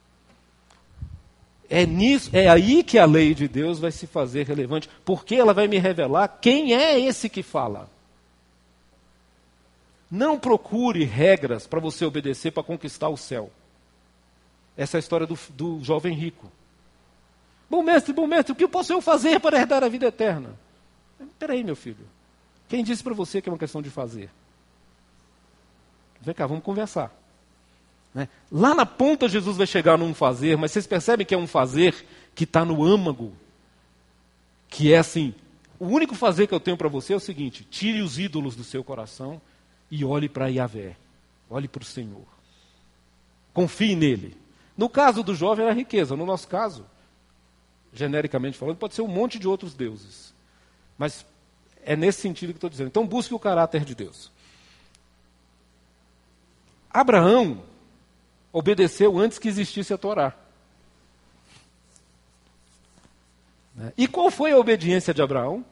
É, 1.70 1.84
nisso, 1.84 2.30
é 2.32 2.48
aí 2.48 2.82
que 2.82 2.98
a 2.98 3.04
lei 3.04 3.34
de 3.34 3.46
Deus 3.46 3.78
vai 3.78 3.92
se 3.92 4.06
fazer 4.06 4.46
relevante, 4.46 4.88
porque 5.04 5.34
ela 5.34 5.52
vai 5.52 5.68
me 5.68 5.78
revelar 5.78 6.28
quem 6.40 6.74
é 6.74 6.98
esse 6.98 7.28
que 7.28 7.42
fala. 7.42 7.90
Não 10.10 10.38
procure 10.38 11.04
regras 11.04 11.66
para 11.66 11.80
você 11.80 12.04
obedecer 12.04 12.50
para 12.50 12.62
conquistar 12.62 13.10
o 13.10 13.16
céu. 13.16 13.50
Essa 14.76 14.96
é 14.96 14.98
a 14.98 15.00
história 15.00 15.26
do, 15.26 15.38
do 15.50 15.84
jovem 15.84 16.14
rico. 16.14 16.50
Bom 17.68 17.82
mestre, 17.82 18.14
bom 18.14 18.26
mestre, 18.26 18.52
o 18.52 18.56
que 18.56 18.66
posso 18.66 18.92
eu 18.92 19.02
fazer 19.02 19.38
para 19.38 19.58
herdar 19.58 19.84
a 19.84 19.88
vida 19.88 20.06
eterna? 20.06 20.58
Espera 21.20 21.52
aí, 21.52 21.62
meu 21.62 21.76
filho. 21.76 22.06
Quem 22.66 22.82
disse 22.82 23.02
para 23.02 23.12
você 23.12 23.42
que 23.42 23.48
é 23.48 23.52
uma 23.52 23.58
questão 23.58 23.82
de 23.82 23.90
fazer? 23.90 24.30
Vem 26.20 26.34
cá, 26.34 26.46
vamos 26.46 26.64
conversar. 26.64 27.14
Né? 28.14 28.28
Lá 28.50 28.74
na 28.74 28.86
ponta 28.86 29.28
Jesus 29.28 29.56
vai 29.56 29.66
chegar 29.66 29.96
num 29.96 30.14
fazer, 30.14 30.56
mas 30.56 30.72
vocês 30.72 30.86
percebem 30.86 31.26
que 31.26 31.34
é 31.34 31.38
um 31.38 31.46
fazer 31.46 32.06
que 32.34 32.44
está 32.44 32.64
no 32.64 32.84
âmago. 32.84 33.32
Que 34.68 34.92
é 34.92 34.98
assim, 34.98 35.34
o 35.78 35.86
único 35.86 36.14
fazer 36.14 36.46
que 36.46 36.54
eu 36.54 36.60
tenho 36.60 36.76
para 36.76 36.88
você 36.88 37.12
é 37.12 37.16
o 37.16 37.20
seguinte, 37.20 37.64
tire 37.64 38.02
os 38.02 38.18
ídolos 38.18 38.56
do 38.56 38.64
seu 38.64 38.82
coração 38.82 39.40
e 39.90 40.04
olhe 40.04 40.28
para 40.28 40.48
Yahvé. 40.48 40.96
Olhe 41.48 41.68
para 41.68 41.82
o 41.82 41.86
Senhor. 41.86 42.26
Confie 43.54 43.96
nele. 43.96 44.36
No 44.76 44.88
caso 44.88 45.22
do 45.22 45.34
jovem 45.34 45.64
era 45.64 45.72
a 45.72 45.76
riqueza, 45.76 46.14
no 46.14 46.26
nosso 46.26 46.46
caso, 46.46 46.84
genericamente 47.92 48.58
falando, 48.58 48.76
pode 48.76 48.94
ser 48.94 49.02
um 49.02 49.08
monte 49.08 49.38
de 49.38 49.48
outros 49.48 49.74
deuses. 49.74 50.34
Mas 50.96 51.24
é 51.84 51.96
nesse 51.96 52.20
sentido 52.20 52.50
que 52.50 52.58
estou 52.58 52.70
dizendo. 52.70 52.88
Então 52.88 53.06
busque 53.06 53.34
o 53.34 53.38
caráter 53.38 53.84
de 53.84 53.94
Deus. 53.94 54.30
Abraão 57.00 57.62
obedeceu 58.52 59.18
antes 59.18 59.38
que 59.38 59.48
existisse 59.48 59.92
a 59.92 59.98
Torá. 59.98 60.34
E 63.96 64.08
qual 64.08 64.30
foi 64.30 64.52
a 64.52 64.58
obediência 64.58 65.14
de 65.14 65.22
Abraão? 65.22 65.64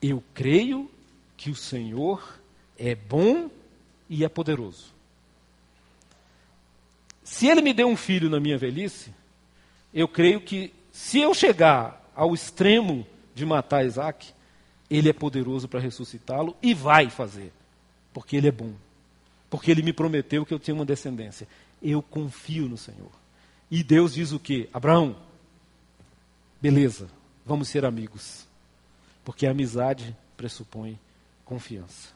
Eu 0.00 0.22
creio 0.32 0.90
que 1.36 1.50
o 1.50 1.54
Senhor 1.54 2.40
é 2.78 2.94
bom 2.94 3.50
e 4.08 4.24
é 4.24 4.28
poderoso. 4.28 4.94
Se 7.24 7.46
ele 7.46 7.62
me 7.62 7.72
deu 7.72 7.88
um 7.88 7.96
filho 7.96 8.30
na 8.30 8.40
minha 8.40 8.56
velhice, 8.56 9.12
eu 9.92 10.06
creio 10.06 10.40
que 10.40 10.72
se 10.92 11.18
eu 11.18 11.34
chegar 11.34 12.10
ao 12.14 12.34
extremo 12.34 13.06
de 13.34 13.44
matar 13.44 13.84
Isaac, 13.84 14.32
ele 14.90 15.08
é 15.08 15.12
poderoso 15.12 15.68
para 15.68 15.80
ressuscitá-lo 15.80 16.56
e 16.62 16.74
vai 16.74 17.10
fazer, 17.10 17.52
porque 18.12 18.36
ele 18.36 18.48
é 18.48 18.52
bom. 18.52 18.72
Porque 19.48 19.70
ele 19.70 19.82
me 19.82 19.92
prometeu 19.92 20.46
que 20.46 20.54
eu 20.54 20.58
tinha 20.58 20.74
uma 20.74 20.84
descendência. 20.84 21.46
Eu 21.82 22.02
confio 22.02 22.68
no 22.68 22.76
Senhor. 22.76 23.10
E 23.70 23.82
Deus 23.82 24.14
diz 24.14 24.32
o 24.32 24.38
quê? 24.38 24.68
Abraão, 24.72 25.16
beleza, 26.60 27.08
vamos 27.44 27.68
ser 27.68 27.84
amigos. 27.84 28.46
Porque 29.24 29.46
a 29.46 29.50
amizade 29.50 30.16
pressupõe 30.36 30.98
confiança. 31.44 32.08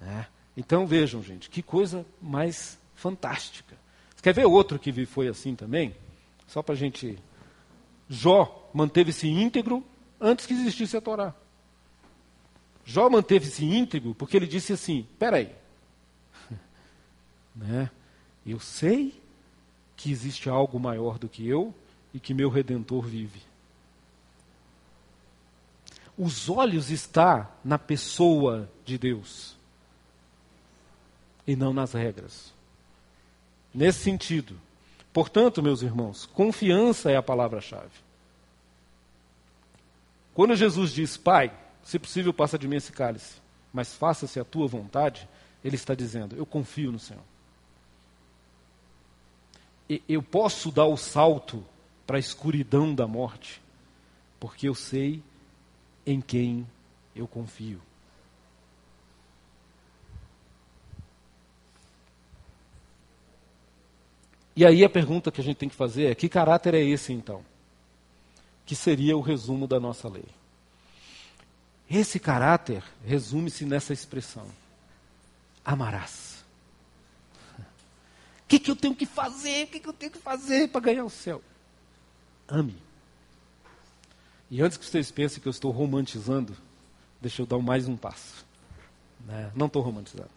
É. 0.00 0.26
Então 0.56 0.86
vejam, 0.86 1.22
gente, 1.22 1.48
que 1.48 1.62
coisa 1.62 2.04
mais 2.20 2.78
fantástica. 2.94 3.76
Você 4.14 4.22
quer 4.22 4.34
ver 4.34 4.46
outro 4.46 4.78
que 4.78 5.06
foi 5.06 5.28
assim 5.28 5.54
também? 5.54 5.94
Só 6.46 6.62
para 6.62 6.74
a 6.74 6.78
gente. 6.78 7.18
Jó 8.08 8.70
manteve-se 8.74 9.26
íntegro 9.26 9.82
antes 10.20 10.46
que 10.46 10.52
existisse 10.52 10.96
a 10.96 11.00
Torá. 11.00 11.34
Jó 12.84 13.08
manteve-se 13.08 13.64
íntegro 13.64 14.14
porque 14.14 14.36
ele 14.36 14.46
disse 14.46 14.72
assim: 14.72 15.06
peraí, 15.18 15.50
né? 17.54 17.90
eu 18.46 18.60
sei 18.60 19.20
que 19.96 20.10
existe 20.10 20.48
algo 20.48 20.78
maior 20.78 21.18
do 21.18 21.28
que 21.28 21.46
eu 21.48 21.74
e 22.12 22.20
que 22.20 22.34
meu 22.34 22.50
redentor 22.50 23.06
vive. 23.06 23.42
Os 26.16 26.48
olhos 26.48 26.90
estão 26.90 27.46
na 27.64 27.78
pessoa 27.78 28.70
de 28.84 28.96
Deus 28.96 29.56
e 31.46 31.56
não 31.56 31.72
nas 31.72 31.92
regras. 31.92 32.52
Nesse 33.74 34.00
sentido, 34.00 34.60
portanto, 35.12 35.62
meus 35.62 35.82
irmãos, 35.82 36.26
confiança 36.26 37.10
é 37.10 37.16
a 37.16 37.22
palavra-chave. 37.22 38.04
Quando 40.32 40.54
Jesus 40.54 40.92
diz, 40.92 41.16
Pai, 41.16 41.52
se 41.84 41.98
possível, 41.98 42.32
passa 42.32 42.58
de 42.58 42.66
mim 42.66 42.76
esse 42.76 42.90
cálice, 42.90 43.40
mas 43.72 43.94
faça-se 43.94 44.40
a 44.40 44.44
tua 44.44 44.66
vontade, 44.66 45.28
ele 45.62 45.76
está 45.76 45.94
dizendo, 45.94 46.34
eu 46.34 46.46
confio 46.46 46.90
no 46.90 46.98
Senhor. 46.98 47.22
Eu 50.08 50.22
posso 50.22 50.72
dar 50.72 50.86
o 50.86 50.96
salto 50.96 51.64
para 52.06 52.16
a 52.16 52.20
escuridão 52.20 52.94
da 52.94 53.06
morte, 53.06 53.60
porque 54.40 54.66
eu 54.66 54.74
sei 54.74 55.22
em 56.06 56.20
quem 56.20 56.66
eu 57.14 57.28
confio. 57.28 57.80
E 64.56 64.64
aí 64.64 64.84
a 64.84 64.88
pergunta 64.88 65.32
que 65.32 65.40
a 65.40 65.44
gente 65.44 65.56
tem 65.56 65.68
que 65.68 65.74
fazer 65.74 66.06
é: 66.06 66.14
que 66.14 66.28
caráter 66.28 66.74
é 66.74 66.82
esse 66.82 67.12
então? 67.12 67.44
Que 68.64 68.74
seria 68.74 69.16
o 69.16 69.20
resumo 69.20 69.66
da 69.66 69.80
nossa 69.80 70.08
lei. 70.08 70.24
Esse 71.94 72.18
caráter 72.18 72.82
resume-se 73.06 73.64
nessa 73.64 73.92
expressão: 73.92 74.48
amarás. 75.64 76.44
O 77.56 78.48
que, 78.48 78.58
que 78.58 78.68
eu 78.68 78.74
tenho 78.74 78.96
que 78.96 79.06
fazer? 79.06 79.66
O 79.66 79.66
que, 79.68 79.78
que 79.78 79.88
eu 79.88 79.92
tenho 79.92 80.10
que 80.10 80.18
fazer 80.18 80.68
para 80.70 80.80
ganhar 80.80 81.04
o 81.04 81.10
céu? 81.10 81.40
Ame. 82.48 82.76
E 84.50 84.60
antes 84.60 84.76
que 84.76 84.84
vocês 84.84 85.12
pensem 85.12 85.40
que 85.40 85.46
eu 85.46 85.52
estou 85.52 85.70
romantizando, 85.70 86.56
deixa 87.20 87.42
eu 87.42 87.46
dar 87.46 87.58
mais 87.58 87.86
um 87.86 87.96
passo. 87.96 88.44
Né? 89.24 89.52
Não 89.54 89.66
estou 89.66 89.80
romantizando. 89.80 90.30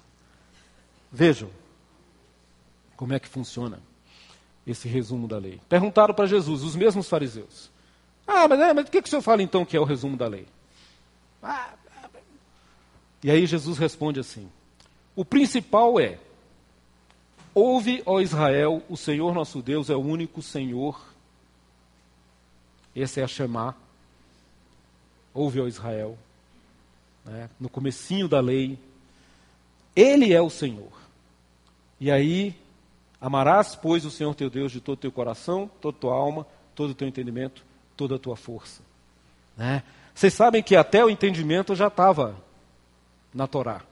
Vejam 1.12 1.50
como 2.96 3.14
é 3.14 3.20
que 3.20 3.28
funciona 3.28 3.80
esse 4.66 4.88
resumo 4.88 5.28
da 5.28 5.40
lei. 5.40 5.60
Perguntaram 5.68 6.14
para 6.14 6.28
Jesus, 6.28 6.62
os 6.62 6.76
mesmos 6.76 7.10
fariseus. 7.10 7.72
Ah, 8.28 8.48
mas, 8.48 8.60
é, 8.60 8.74
mas 8.74 8.88
o 8.88 8.92
que, 8.92 9.02
que 9.02 9.08
o 9.08 9.10
senhor 9.10 9.24
fala 9.24 9.42
então 9.42 9.66
que 9.66 9.76
é 9.76 9.80
o 9.80 9.86
resumo 9.86 10.16
da 10.16 10.28
lei? 10.28 10.46
E 13.24 13.32
aí 13.32 13.46
Jesus 13.46 13.78
responde 13.78 14.20
assim: 14.20 14.50
O 15.16 15.26
principal 15.26 16.00
é: 16.00 16.20
Ouve, 17.54 18.02
ó 18.06 18.20
Israel, 18.20 18.84
o 18.90 18.96
Senhor 18.96 19.34
nosso 19.34 19.62
Deus 19.62 19.90
é 19.90 19.96
o 19.96 20.02
único 20.02 20.42
Senhor. 20.42 21.00
Esse 22.96 23.20
é 23.20 23.24
a 23.24 23.28
Shema. 23.28 23.76
Ouve, 25.34 25.62
ó 25.62 25.68
Israel. 25.68 26.18
Né? 27.24 27.50
No 27.60 27.70
comecinho 27.70 28.28
da 28.28 28.40
lei. 28.40 28.80
Ele 29.96 30.32
é 30.32 30.42
o 30.42 30.50
Senhor. 30.50 30.92
E 32.00 32.12
aí 32.12 32.56
Amarás, 33.20 33.76
pois, 33.76 34.06
o 34.06 34.12
Senhor 34.12 34.34
teu 34.36 34.50
Deus 34.50 34.72
de 34.72 34.80
todo 34.80 34.98
o 34.98 35.02
teu 35.02 35.12
coração, 35.12 35.70
toda 35.82 35.98
a 35.98 36.00
tua 36.00 36.14
alma, 36.14 36.46
todo 36.76 36.92
o 36.92 36.96
teu 36.96 37.08
entendimento, 37.08 37.64
toda 37.96 38.16
a 38.16 38.20
tua 38.20 38.36
força. 38.36 38.82
Né? 39.56 39.84
Vocês 40.18 40.34
sabem 40.34 40.64
que 40.64 40.76
até 40.76 41.06
o 41.06 41.12
entendimento 41.12 41.76
já 41.76 41.90
estava 41.90 42.36
na 43.32 43.46
Torá. 43.46 43.84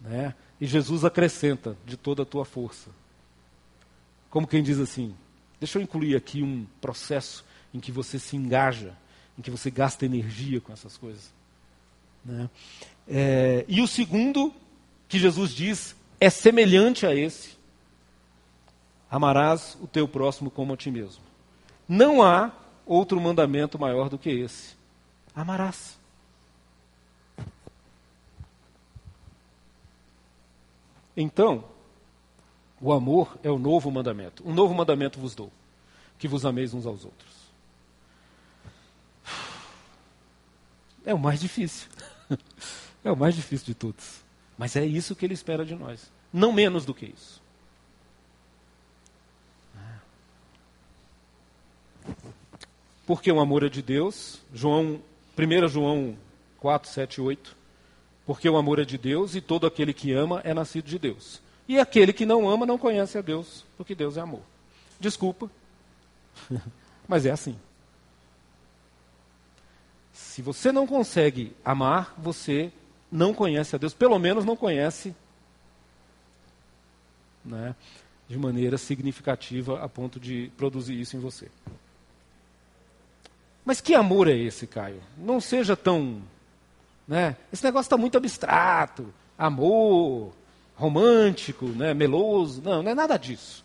Né? 0.00 0.34
E 0.58 0.66
Jesus 0.66 1.04
acrescenta 1.04 1.76
de 1.84 1.98
toda 1.98 2.22
a 2.22 2.24
tua 2.24 2.46
força. 2.46 2.88
Como 4.30 4.46
quem 4.46 4.62
diz 4.62 4.78
assim: 4.78 5.14
deixa 5.60 5.78
eu 5.78 5.82
incluir 5.82 6.16
aqui 6.16 6.42
um 6.42 6.66
processo 6.80 7.44
em 7.74 7.78
que 7.78 7.92
você 7.92 8.18
se 8.18 8.36
engaja, 8.36 8.96
em 9.38 9.42
que 9.42 9.50
você 9.50 9.70
gasta 9.70 10.06
energia 10.06 10.62
com 10.62 10.72
essas 10.72 10.96
coisas. 10.96 11.30
Né? 12.24 12.48
É, 13.06 13.66
e 13.68 13.82
o 13.82 13.86
segundo, 13.86 14.50
que 15.06 15.18
Jesus 15.18 15.50
diz, 15.50 15.94
é 16.18 16.30
semelhante 16.30 17.04
a 17.04 17.14
esse, 17.14 17.58
Amarás 19.10 19.76
o 19.82 19.86
teu 19.86 20.08
próximo 20.08 20.50
como 20.50 20.72
a 20.72 20.76
ti 20.76 20.90
mesmo. 20.90 21.22
Não 21.86 22.22
há 22.22 22.50
outro 22.86 23.20
mandamento 23.20 23.78
maior 23.78 24.08
do 24.08 24.16
que 24.16 24.30
esse. 24.30 24.77
Amarás. 25.38 25.96
Então, 31.16 31.64
o 32.80 32.92
amor 32.92 33.38
é 33.44 33.50
o 33.50 33.56
novo 33.56 33.88
mandamento. 33.88 34.42
Um 34.44 34.52
novo 34.52 34.74
mandamento 34.74 35.20
vos 35.20 35.36
dou: 35.36 35.52
que 36.18 36.26
vos 36.26 36.44
ameis 36.44 36.74
uns 36.74 36.86
aos 36.86 37.04
outros. 37.04 37.38
É 41.06 41.14
o 41.14 41.18
mais 41.18 41.40
difícil. 41.40 41.88
É 43.04 43.12
o 43.12 43.16
mais 43.16 43.36
difícil 43.36 43.64
de 43.64 43.74
todos. 43.74 44.22
Mas 44.58 44.74
é 44.74 44.84
isso 44.84 45.14
que 45.14 45.24
ele 45.24 45.32
espera 45.32 45.64
de 45.64 45.72
nós. 45.72 46.10
Não 46.32 46.52
menos 46.52 46.84
do 46.84 46.92
que 46.92 47.06
isso. 47.06 47.40
Porque 53.06 53.30
o 53.30 53.38
amor 53.38 53.62
é 53.62 53.68
de 53.68 53.80
Deus. 53.80 54.40
João, 54.52 55.00
1 55.38 55.68
João 55.68 56.16
4, 56.58 56.90
7, 56.90 57.20
8. 57.20 57.56
Porque 58.26 58.48
o 58.48 58.56
amor 58.56 58.78
é 58.78 58.84
de 58.84 58.98
Deus 58.98 59.34
e 59.34 59.40
todo 59.40 59.66
aquele 59.66 59.94
que 59.94 60.12
ama 60.12 60.40
é 60.44 60.52
nascido 60.52 60.86
de 60.86 60.98
Deus. 60.98 61.40
E 61.66 61.78
aquele 61.78 62.12
que 62.12 62.26
não 62.26 62.48
ama 62.48 62.66
não 62.66 62.78
conhece 62.78 63.16
a 63.16 63.22
Deus, 63.22 63.64
porque 63.76 63.94
Deus 63.94 64.16
é 64.16 64.20
amor. 64.20 64.42
Desculpa, 64.98 65.50
mas 67.06 67.24
é 67.24 67.30
assim. 67.30 67.58
Se 70.12 70.42
você 70.42 70.72
não 70.72 70.86
consegue 70.86 71.54
amar, 71.64 72.14
você 72.18 72.72
não 73.10 73.32
conhece 73.32 73.76
a 73.76 73.78
Deus, 73.78 73.94
pelo 73.94 74.18
menos 74.18 74.44
não 74.44 74.56
conhece 74.56 75.14
né, 77.44 77.74
de 78.28 78.38
maneira 78.38 78.76
significativa 78.76 79.82
a 79.82 79.88
ponto 79.88 80.20
de 80.20 80.52
produzir 80.56 81.00
isso 81.00 81.16
em 81.16 81.20
você. 81.20 81.48
Mas 83.68 83.82
que 83.82 83.94
amor 83.94 84.28
é 84.28 84.34
esse, 84.34 84.66
Caio? 84.66 85.02
Não 85.18 85.42
seja 85.42 85.76
tão. 85.76 86.22
Né? 87.06 87.36
Esse 87.52 87.62
negócio 87.62 87.84
está 87.84 87.98
muito 87.98 88.16
abstrato. 88.16 89.12
Amor, 89.36 90.32
romântico, 90.74 91.66
né? 91.66 91.92
meloso. 91.92 92.62
Não, 92.62 92.82
não 92.82 92.90
é 92.90 92.94
nada 92.94 93.18
disso. 93.18 93.62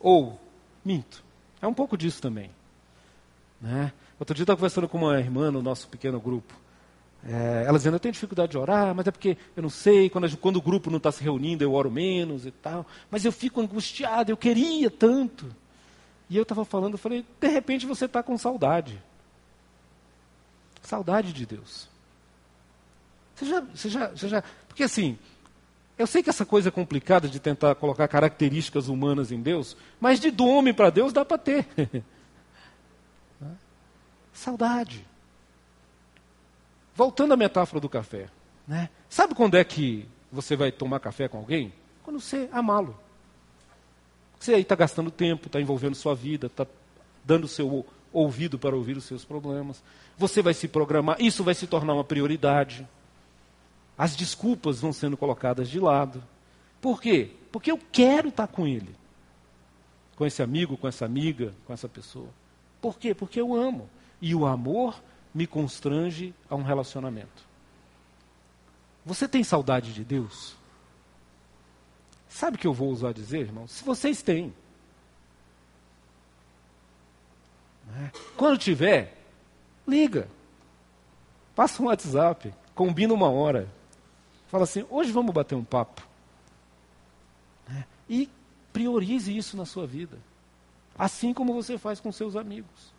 Ou, 0.00 0.40
minto, 0.82 1.22
é 1.60 1.66
um 1.66 1.74
pouco 1.74 1.98
disso 1.98 2.22
também. 2.22 2.50
Né? 3.60 3.92
Outro 4.18 4.34
dia 4.34 4.40
eu 4.40 4.44
estava 4.44 4.56
conversando 4.56 4.88
com 4.88 4.96
uma 4.96 5.20
irmã 5.20 5.50
no 5.50 5.60
nosso 5.60 5.86
pequeno 5.88 6.18
grupo. 6.18 6.54
É, 7.22 7.64
ela 7.66 7.76
dizendo, 7.76 7.96
eu 7.96 8.00
tenho 8.00 8.12
dificuldade 8.14 8.52
de 8.52 8.56
orar, 8.56 8.94
mas 8.94 9.06
é 9.06 9.10
porque 9.10 9.36
eu 9.54 9.62
não 9.62 9.68
sei, 9.68 10.08
quando, 10.08 10.34
quando 10.38 10.56
o 10.56 10.62
grupo 10.62 10.88
não 10.88 10.96
está 10.96 11.12
se 11.12 11.22
reunindo, 11.22 11.62
eu 11.62 11.74
oro 11.74 11.90
menos 11.90 12.46
e 12.46 12.50
tal. 12.50 12.86
Mas 13.10 13.26
eu 13.26 13.32
fico 13.32 13.60
angustiado, 13.60 14.32
eu 14.32 14.36
queria 14.38 14.90
tanto. 14.90 15.54
E 16.30 16.38
eu 16.38 16.42
estava 16.42 16.64
falando, 16.64 16.94
eu 16.94 16.98
falei, 16.98 17.22
de 17.38 17.48
repente 17.48 17.84
você 17.84 18.06
está 18.06 18.22
com 18.22 18.38
saudade. 18.38 19.09
Saudade 20.82 21.32
de 21.32 21.46
Deus. 21.46 21.88
Você 23.34 23.46
já, 23.46 23.60
você, 23.60 23.88
já, 23.88 24.08
você 24.08 24.28
já. 24.28 24.44
Porque 24.68 24.82
assim, 24.82 25.18
eu 25.98 26.06
sei 26.06 26.22
que 26.22 26.30
essa 26.30 26.46
coisa 26.46 26.68
é 26.68 26.72
complicada 26.72 27.28
de 27.28 27.38
tentar 27.38 27.74
colocar 27.74 28.08
características 28.08 28.88
humanas 28.88 29.32
em 29.32 29.40
Deus, 29.40 29.76
mas 30.00 30.20
de 30.20 30.30
do 30.30 30.46
homem 30.46 30.74
para 30.74 30.90
Deus 30.90 31.12
dá 31.12 31.24
para 31.24 31.38
ter. 31.38 31.66
Saudade. 34.32 35.06
Voltando 36.94 37.34
à 37.34 37.36
metáfora 37.36 37.80
do 37.80 37.88
café. 37.88 38.28
Né? 38.66 38.88
Sabe 39.08 39.34
quando 39.34 39.56
é 39.56 39.64
que 39.64 40.08
você 40.30 40.56
vai 40.56 40.70
tomar 40.70 41.00
café 41.00 41.28
com 41.28 41.38
alguém? 41.38 41.72
Quando 42.02 42.20
você 42.20 42.48
amá-lo. 42.52 42.98
Você 44.38 44.54
aí 44.54 44.62
está 44.62 44.74
gastando 44.74 45.10
tempo, 45.10 45.48
está 45.48 45.60
envolvendo 45.60 45.94
sua 45.94 46.14
vida, 46.14 46.46
está 46.46 46.66
dando 47.24 47.46
seu 47.46 47.84
ouvido 48.12 48.58
para 48.58 48.76
ouvir 48.76 48.96
os 48.96 49.04
seus 49.04 49.24
problemas. 49.24 49.82
Você 50.18 50.42
vai 50.42 50.54
se 50.54 50.68
programar, 50.68 51.20
isso 51.20 51.44
vai 51.44 51.54
se 51.54 51.66
tornar 51.66 51.94
uma 51.94 52.04
prioridade. 52.04 52.86
As 53.96 54.16
desculpas 54.16 54.80
vão 54.80 54.92
sendo 54.92 55.16
colocadas 55.16 55.68
de 55.68 55.78
lado. 55.78 56.22
Por 56.80 57.00
quê? 57.00 57.30
Porque 57.52 57.70
eu 57.70 57.78
quero 57.92 58.28
estar 58.28 58.46
com 58.46 58.66
ele. 58.66 58.94
Com 60.16 60.26
esse 60.26 60.42
amigo, 60.42 60.76
com 60.76 60.88
essa 60.88 61.04
amiga, 61.04 61.54
com 61.66 61.72
essa 61.72 61.88
pessoa. 61.88 62.28
Por 62.80 62.98
quê? 62.98 63.14
Porque 63.14 63.40
eu 63.40 63.54
amo. 63.54 63.88
E 64.20 64.34
o 64.34 64.46
amor 64.46 65.02
me 65.34 65.46
constrange 65.46 66.34
a 66.48 66.54
um 66.56 66.62
relacionamento. 66.62 67.48
Você 69.04 69.26
tem 69.26 69.42
saudade 69.42 69.92
de 69.92 70.04
Deus? 70.04 70.54
Sabe 72.28 72.56
o 72.56 72.60
que 72.60 72.66
eu 72.66 72.74
vou 72.74 72.90
usar 72.90 73.12
dizer, 73.12 73.40
irmão? 73.40 73.66
Se 73.66 73.82
vocês 73.84 74.22
têm. 74.22 74.52
Né? 77.90 78.12
Quando 78.36 78.58
tiver, 78.58 79.16
liga. 79.86 80.28
Passa 81.54 81.82
um 81.82 81.86
WhatsApp, 81.86 82.54
combina 82.74 83.12
uma 83.12 83.28
hora. 83.28 83.68
Fala 84.48 84.64
assim, 84.64 84.84
hoje 84.88 85.12
vamos 85.12 85.32
bater 85.32 85.54
um 85.54 85.64
papo. 85.64 86.02
Né? 87.68 87.84
E 88.08 88.28
priorize 88.72 89.36
isso 89.36 89.56
na 89.56 89.64
sua 89.64 89.86
vida. 89.86 90.18
Assim 90.98 91.32
como 91.32 91.54
você 91.54 91.78
faz 91.78 92.00
com 92.00 92.12
seus 92.12 92.36
amigos. 92.36 92.92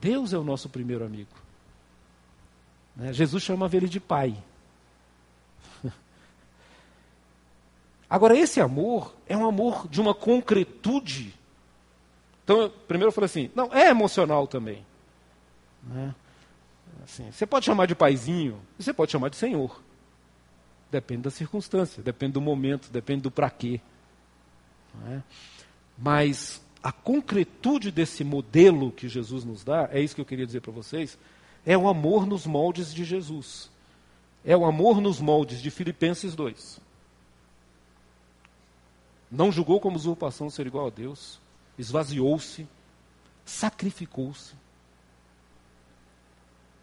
Deus 0.00 0.32
é 0.32 0.38
o 0.38 0.44
nosso 0.44 0.68
primeiro 0.68 1.04
amigo. 1.04 1.30
Né? 2.94 3.12
Jesus 3.12 3.42
chamava 3.42 3.76
ele 3.76 3.88
de 3.88 4.00
pai. 4.00 4.36
Agora, 8.08 8.36
esse 8.36 8.60
amor 8.60 9.14
é 9.26 9.36
um 9.36 9.46
amor 9.46 9.88
de 9.88 10.00
uma 10.00 10.14
concretude. 10.14 11.34
Então, 12.46 12.72
primeiro 12.86 13.08
eu 13.08 13.12
falei 13.12 13.26
assim: 13.26 13.50
não, 13.56 13.74
é 13.74 13.90
emocional 13.90 14.46
também. 14.46 14.86
Né? 15.82 16.14
Assim, 17.02 17.30
você 17.32 17.44
pode 17.44 17.66
chamar 17.66 17.86
de 17.86 17.94
paizinho, 17.96 18.60
você 18.78 18.94
pode 18.94 19.10
chamar 19.10 19.30
de 19.30 19.36
senhor. 19.36 19.82
Depende 20.88 21.22
da 21.22 21.30
circunstância, 21.30 22.00
depende 22.04 22.34
do 22.34 22.40
momento, 22.40 22.88
depende 22.88 23.22
do 23.22 23.32
para 23.32 23.50
quê. 23.50 23.80
É? 25.08 25.20
Mas 25.98 26.62
a 26.80 26.92
concretude 26.92 27.90
desse 27.90 28.22
modelo 28.22 28.92
que 28.92 29.08
Jesus 29.08 29.44
nos 29.44 29.64
dá, 29.64 29.88
é 29.90 30.00
isso 30.00 30.14
que 30.14 30.20
eu 30.20 30.24
queria 30.24 30.46
dizer 30.46 30.60
para 30.60 30.70
vocês, 30.70 31.18
é 31.64 31.76
o 31.76 31.88
amor 31.88 32.26
nos 32.26 32.46
moldes 32.46 32.94
de 32.94 33.04
Jesus. 33.04 33.68
É 34.44 34.56
o 34.56 34.64
amor 34.64 35.00
nos 35.00 35.20
moldes 35.20 35.60
de 35.60 35.68
Filipenses 35.68 36.36
2. 36.36 36.80
Não 39.28 39.50
julgou 39.50 39.80
como 39.80 39.96
usurpação 39.96 40.48
ser 40.48 40.68
igual 40.68 40.86
a 40.86 40.90
Deus, 40.90 41.40
esvaziou-se, 41.78 42.66
sacrificou-se, 43.44 44.54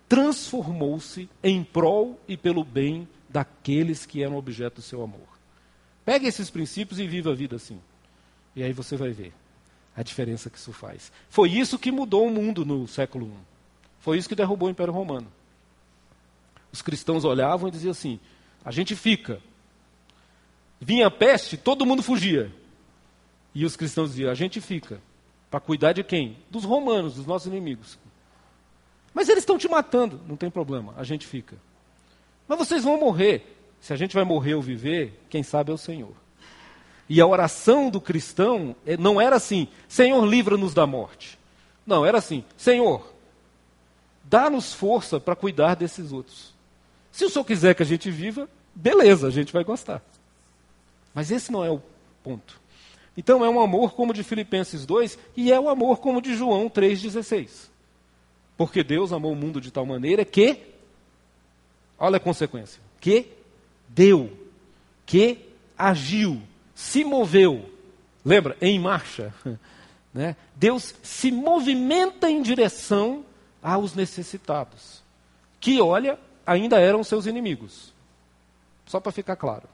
transformou-se 0.07 1.29
em 1.43 1.63
prol 1.63 2.19
e 2.27 2.37
pelo 2.37 2.63
bem 2.63 3.07
daqueles 3.29 4.05
que 4.05 4.21
eram 4.23 4.37
objeto 4.37 4.75
do 4.75 4.81
seu 4.81 5.01
amor. 5.01 5.27
Pegue 6.05 6.27
esses 6.27 6.49
princípios 6.49 6.99
e 6.99 7.07
viva 7.07 7.31
a 7.31 7.35
vida 7.35 7.55
assim. 7.55 7.79
E 8.55 8.61
aí 8.61 8.71
você 8.73 8.95
vai 8.95 9.11
ver 9.11 9.33
a 9.95 10.03
diferença 10.03 10.49
que 10.49 10.57
isso 10.57 10.71
faz. 10.71 11.11
Foi 11.29 11.49
isso 11.49 11.79
que 11.79 11.91
mudou 11.91 12.27
o 12.27 12.31
mundo 12.31 12.65
no 12.65 12.87
século 12.87 13.27
I. 13.27 13.53
Foi 13.99 14.17
isso 14.17 14.27
que 14.27 14.35
derrubou 14.35 14.67
o 14.67 14.71
Império 14.71 14.93
Romano. 14.93 15.31
Os 16.71 16.81
cristãos 16.81 17.23
olhavam 17.23 17.67
e 17.67 17.71
diziam 17.71 17.91
assim: 17.91 18.19
a 18.63 18.71
gente 18.71 18.95
fica. 18.95 19.41
Vinha 20.79 21.07
a 21.07 21.11
peste, 21.11 21.55
todo 21.55 21.85
mundo 21.85 22.03
fugia. 22.03 22.53
E 23.53 23.65
os 23.65 23.75
cristãos 23.75 24.11
diziam: 24.11 24.31
a 24.31 24.35
gente 24.35 24.59
fica. 24.59 25.01
Para 25.49 25.59
cuidar 25.59 25.93
de 25.93 26.03
quem? 26.03 26.37
Dos 26.49 26.63
romanos, 26.63 27.15
dos 27.15 27.25
nossos 27.27 27.47
inimigos. 27.47 27.99
Mas 29.13 29.29
eles 29.29 29.43
estão 29.43 29.57
te 29.57 29.69
matando, 29.69 30.19
não 30.27 30.35
tem 30.35 30.49
problema, 30.49 30.93
a 30.97 31.03
gente 31.03 31.27
fica. 31.27 31.55
Mas 32.47 32.57
vocês 32.57 32.83
vão 32.83 32.99
morrer. 32.99 33.49
Se 33.79 33.93
a 33.93 33.95
gente 33.95 34.15
vai 34.15 34.23
morrer 34.23 34.55
ou 34.55 34.61
viver, 34.61 35.21
quem 35.29 35.43
sabe 35.43 35.69
é 35.69 35.73
o 35.73 35.77
Senhor. 35.77 36.13
E 37.07 37.19
a 37.19 37.27
oração 37.27 37.89
do 37.89 37.99
cristão 37.99 38.75
eh, 38.85 38.97
não 38.97 39.19
era 39.19 39.35
assim: 39.35 39.67
Senhor, 39.87 40.25
livra-nos 40.25 40.73
da 40.73 40.87
morte. 40.87 41.37
Não, 41.85 42.05
era 42.05 42.17
assim: 42.17 42.43
Senhor, 42.57 43.13
dá-nos 44.23 44.73
força 44.73 45.19
para 45.19 45.35
cuidar 45.35 45.75
desses 45.75 46.11
outros. 46.11 46.53
Se 47.11 47.25
o 47.25 47.29
Senhor 47.29 47.45
quiser 47.45 47.75
que 47.75 47.83
a 47.83 47.85
gente 47.85 48.09
viva, 48.09 48.49
beleza, 48.73 49.27
a 49.27 49.31
gente 49.31 49.53
vai 49.53 49.63
gostar. 49.63 50.01
Mas 51.13 51.29
esse 51.29 51.51
não 51.51 51.63
é 51.63 51.69
o 51.69 51.81
ponto. 52.23 52.59
Então 53.15 53.45
é 53.45 53.49
um 53.49 53.59
amor 53.59 53.93
como 53.93 54.13
de 54.13 54.23
Filipenses 54.23 54.85
2 54.85 55.19
e 55.35 55.51
é 55.51 55.59
o 55.59 55.63
um 55.63 55.69
amor 55.69 55.99
como 55.99 56.21
de 56.21 56.35
João 56.35 56.69
3,16. 56.69 57.69
Porque 58.57 58.83
Deus 58.83 59.11
amou 59.11 59.31
o 59.31 59.35
mundo 59.35 59.61
de 59.61 59.71
tal 59.71 59.85
maneira 59.85 60.25
que, 60.25 60.59
olha 61.97 62.17
a 62.17 62.19
consequência, 62.19 62.81
que 62.99 63.27
deu, 63.87 64.31
que 65.05 65.39
agiu, 65.77 66.41
se 66.73 67.03
moveu. 67.03 67.69
Lembra? 68.25 68.57
Em 68.61 68.79
marcha. 68.79 69.33
Né? 70.13 70.35
Deus 70.55 70.93
se 71.01 71.31
movimenta 71.31 72.29
em 72.29 72.43
direção 72.43 73.25
aos 73.63 73.95
necessitados, 73.95 75.01
que, 75.59 75.81
olha, 75.81 76.19
ainda 76.45 76.79
eram 76.79 77.03
seus 77.03 77.25
inimigos. 77.25 77.91
Só 78.85 78.99
para 78.99 79.11
ficar 79.11 79.35
claro. 79.35 79.67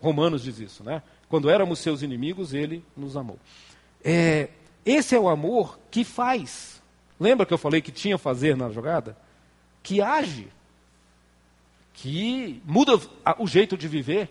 Romanos 0.00 0.44
diz 0.44 0.60
isso, 0.60 0.84
né? 0.84 1.02
Quando 1.34 1.50
éramos 1.50 1.80
seus 1.80 2.00
inimigos, 2.00 2.54
ele 2.54 2.84
nos 2.96 3.16
amou. 3.16 3.40
É, 4.04 4.50
esse 4.86 5.16
é 5.16 5.18
o 5.18 5.28
amor 5.28 5.80
que 5.90 6.04
faz. 6.04 6.80
Lembra 7.18 7.44
que 7.44 7.52
eu 7.52 7.58
falei 7.58 7.82
que 7.82 7.90
tinha 7.90 8.16
fazer 8.16 8.56
na 8.56 8.70
jogada? 8.70 9.16
Que 9.82 10.00
age, 10.00 10.46
que 11.92 12.62
muda 12.64 13.00
o 13.36 13.48
jeito 13.48 13.76
de 13.76 13.88
viver 13.88 14.30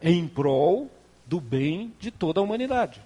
em 0.00 0.28
prol 0.28 0.88
do 1.26 1.40
bem 1.40 1.92
de 1.98 2.12
toda 2.12 2.38
a 2.38 2.42
humanidade. 2.44 3.02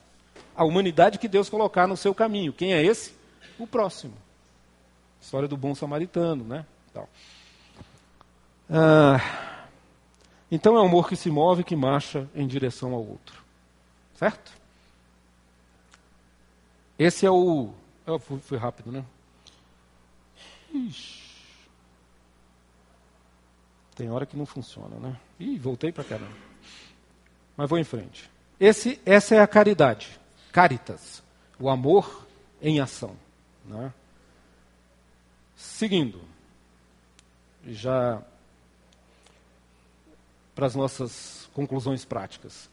A 0.55 0.62
humanidade 0.62 1.19
que 1.19 1.27
Deus 1.27 1.49
colocar 1.49 1.87
no 1.87 1.97
seu 1.97 2.14
caminho. 2.14 2.53
Quem 2.53 2.75
é 2.75 2.85
esse? 2.85 3.14
O 3.59 3.67
próximo. 3.67 4.12
História 5.23 5.49
do 5.49 5.57
bom 5.57 5.75
samaritano, 5.75 6.45
né? 6.45 6.67
Então, 6.91 7.09
ah, 8.69 9.55
então 10.57 10.74
é 10.74 10.80
um 10.80 10.86
amor 10.86 11.07
que 11.07 11.14
se 11.14 11.30
move, 11.30 11.62
que 11.62 11.76
marcha 11.76 12.26
em 12.34 12.46
direção 12.46 12.94
ao 12.94 13.07
outro. 13.07 13.44
Certo? 14.14 14.50
Esse 16.98 17.26
é 17.26 17.30
o. 17.30 17.74
Eu 18.07 18.18
fui, 18.18 18.40
fui 18.40 18.57
rápido, 18.57 18.90
né? 18.90 19.04
Ixi. 20.72 21.26
Tem 23.94 24.11
hora 24.11 24.24
que 24.24 24.34
não 24.34 24.46
funciona, 24.46 24.96
né? 24.96 25.14
Ih, 25.38 25.59
voltei 25.59 25.92
para 25.92 26.04
caramba. 26.04 26.36
Mas 27.54 27.68
vou 27.68 27.78
em 27.78 27.84
frente. 27.84 28.30
Esse, 28.59 28.98
essa 29.04 29.34
é 29.34 29.40
a 29.40 29.46
caridade. 29.46 30.18
Caritas. 30.52 31.22
O 31.61 31.68
amor 31.68 32.26
em 32.62 32.80
ação. 32.80 33.14
Né? 33.66 33.92
Seguindo, 35.54 36.22
já 37.66 38.22
para 40.57 40.66
as 40.66 40.74
nossas 40.74 41.48
conclusões 41.52 42.04
práticas. 42.04 42.68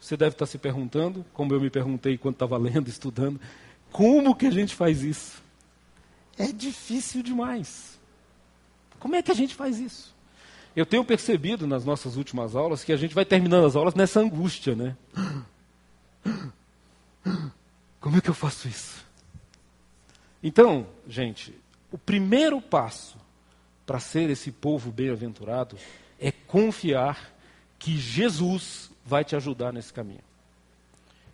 Você 0.00 0.16
deve 0.16 0.34
estar 0.34 0.46
se 0.46 0.58
perguntando, 0.58 1.24
como 1.34 1.52
eu 1.54 1.60
me 1.60 1.70
perguntei 1.70 2.18
quando 2.18 2.34
estava 2.34 2.56
lendo, 2.56 2.88
estudando, 2.90 3.38
como 3.92 4.34
que 4.34 4.46
a 4.46 4.50
gente 4.50 4.74
faz 4.74 5.02
isso? 5.02 5.40
É 6.38 6.50
difícil 6.50 7.22
demais. 7.22 8.00
Como 8.98 9.14
é 9.14 9.22
que 9.22 9.30
a 9.30 9.34
gente 9.34 9.54
faz 9.54 9.78
isso? 9.78 10.12
Eu 10.74 10.86
tenho 10.86 11.04
percebido 11.04 11.66
nas 11.66 11.84
nossas 11.84 12.16
últimas 12.16 12.56
aulas 12.56 12.82
que 12.82 12.92
a 12.92 12.96
gente 12.96 13.14
vai 13.14 13.26
terminando 13.26 13.66
as 13.66 13.76
aulas 13.76 13.94
nessa 13.94 14.20
angústia, 14.20 14.74
né? 14.74 14.96
Como 18.00 18.16
é 18.16 18.20
que 18.22 18.30
eu 18.30 18.34
faço 18.34 18.66
isso? 18.66 19.04
Então, 20.42 20.86
gente, 21.06 21.54
o 21.90 21.98
primeiro 21.98 22.60
passo 22.60 23.18
para 23.84 24.00
ser 24.00 24.30
esse 24.30 24.50
povo 24.50 24.90
bem-aventurado 24.90 25.76
é 26.22 26.30
confiar 26.30 27.34
que 27.78 27.98
Jesus 27.98 28.90
vai 29.04 29.24
te 29.24 29.34
ajudar 29.34 29.72
nesse 29.72 29.92
caminho. 29.92 30.22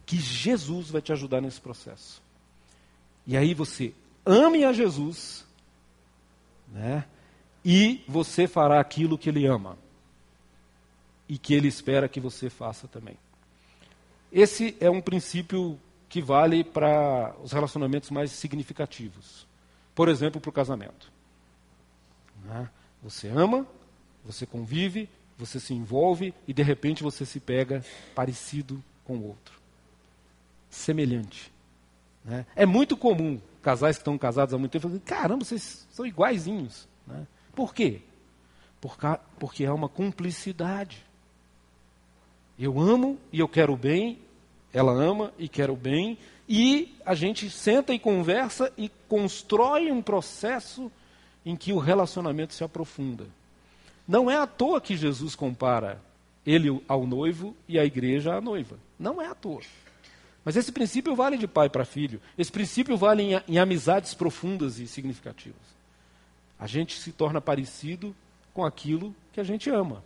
Que 0.06 0.16
Jesus 0.16 0.88
vai 0.88 1.02
te 1.02 1.12
ajudar 1.12 1.42
nesse 1.42 1.60
processo. 1.60 2.22
E 3.26 3.36
aí 3.36 3.52
você 3.52 3.92
ame 4.24 4.64
a 4.64 4.72
Jesus, 4.72 5.44
né? 6.68 7.04
E 7.62 8.02
você 8.08 8.48
fará 8.48 8.80
aquilo 8.80 9.18
que 9.18 9.28
ele 9.28 9.44
ama. 9.44 9.76
E 11.28 11.36
que 11.36 11.52
ele 11.52 11.68
espera 11.68 12.08
que 12.08 12.18
você 12.18 12.48
faça 12.48 12.88
também. 12.88 13.18
Esse 14.32 14.74
é 14.80 14.88
um 14.88 15.02
princípio 15.02 15.78
que 16.08 16.22
vale 16.22 16.64
para 16.64 17.36
os 17.42 17.52
relacionamentos 17.52 18.10
mais 18.10 18.30
significativos. 18.30 19.46
Por 19.94 20.08
exemplo, 20.08 20.40
para 20.40 20.48
o 20.48 20.52
casamento. 20.52 21.12
Né? 22.44 22.70
Você 23.02 23.28
ama, 23.28 23.66
você 24.28 24.44
convive, 24.44 25.08
você 25.38 25.58
se 25.58 25.72
envolve 25.72 26.34
e 26.46 26.52
de 26.52 26.62
repente 26.62 27.02
você 27.02 27.24
se 27.24 27.40
pega 27.40 27.82
parecido 28.14 28.84
com 29.02 29.16
o 29.16 29.26
outro. 29.28 29.58
Semelhante. 30.68 31.50
Né? 32.22 32.44
É 32.54 32.66
muito 32.66 32.94
comum 32.94 33.40
casais 33.62 33.96
que 33.96 34.02
estão 34.02 34.18
casados 34.18 34.52
há 34.52 34.58
muito 34.58 34.72
tempo 34.72 34.82
falarem, 34.82 35.02
caramba, 35.02 35.44
vocês 35.46 35.88
são 35.90 36.06
iguaizinhos. 36.06 36.86
Né? 37.06 37.26
Por 37.54 37.74
quê? 37.74 38.02
Porque 39.38 39.64
há 39.64 39.72
uma 39.72 39.88
cumplicidade. 39.88 41.02
Eu 42.58 42.78
amo 42.78 43.18
e 43.32 43.40
eu 43.40 43.48
quero 43.48 43.72
o 43.72 43.78
bem, 43.78 44.18
ela 44.74 44.92
ama 44.92 45.32
e 45.38 45.48
quer 45.48 45.70
o 45.70 45.76
bem, 45.76 46.18
e 46.46 46.94
a 47.04 47.14
gente 47.14 47.48
senta 47.48 47.94
e 47.94 47.98
conversa 47.98 48.70
e 48.76 48.90
constrói 49.08 49.90
um 49.90 50.02
processo 50.02 50.92
em 51.46 51.56
que 51.56 51.72
o 51.72 51.78
relacionamento 51.78 52.52
se 52.52 52.62
aprofunda. 52.62 53.26
Não 54.08 54.30
é 54.30 54.36
à 54.36 54.46
toa 54.46 54.80
que 54.80 54.96
Jesus 54.96 55.36
compara 55.36 56.00
ele 56.46 56.82
ao 56.88 57.06
noivo 57.06 57.54
e 57.68 57.78
a 57.78 57.84
igreja 57.84 58.34
à 58.34 58.40
noiva. 58.40 58.78
Não 58.98 59.20
é 59.20 59.26
à 59.26 59.34
toa. 59.34 59.60
Mas 60.42 60.56
esse 60.56 60.72
princípio 60.72 61.14
vale 61.14 61.36
de 61.36 61.46
pai 61.46 61.68
para 61.68 61.84
filho. 61.84 62.18
Esse 62.38 62.50
princípio 62.50 62.96
vale 62.96 63.22
em, 63.22 63.42
em 63.46 63.58
amizades 63.58 64.14
profundas 64.14 64.78
e 64.78 64.86
significativas. 64.86 65.60
A 66.58 66.66
gente 66.66 66.98
se 66.98 67.12
torna 67.12 67.38
parecido 67.38 68.16
com 68.54 68.64
aquilo 68.64 69.14
que 69.30 69.40
a 69.40 69.44
gente 69.44 69.68
ama. 69.68 70.02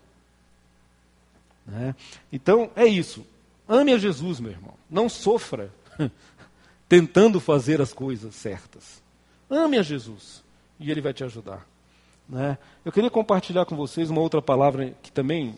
Né? 1.64 1.94
Então, 2.32 2.72
é 2.74 2.84
isso. 2.84 3.24
Ame 3.68 3.92
a 3.92 3.98
Jesus, 3.98 4.40
meu 4.40 4.50
irmão. 4.50 4.74
Não 4.90 5.08
sofra 5.08 5.72
tentando 6.88 7.38
fazer 7.38 7.80
as 7.80 7.92
coisas 7.92 8.34
certas. 8.34 9.00
Ame 9.48 9.78
a 9.78 9.82
Jesus 9.82 10.42
e 10.80 10.90
Ele 10.90 11.00
vai 11.00 11.14
te 11.14 11.22
ajudar. 11.22 11.64
Né? 12.28 12.56
Eu 12.84 12.92
queria 12.92 13.10
compartilhar 13.10 13.64
com 13.64 13.76
vocês 13.76 14.10
uma 14.10 14.20
outra 14.20 14.40
palavra 14.40 14.92
que 15.02 15.12
também, 15.12 15.56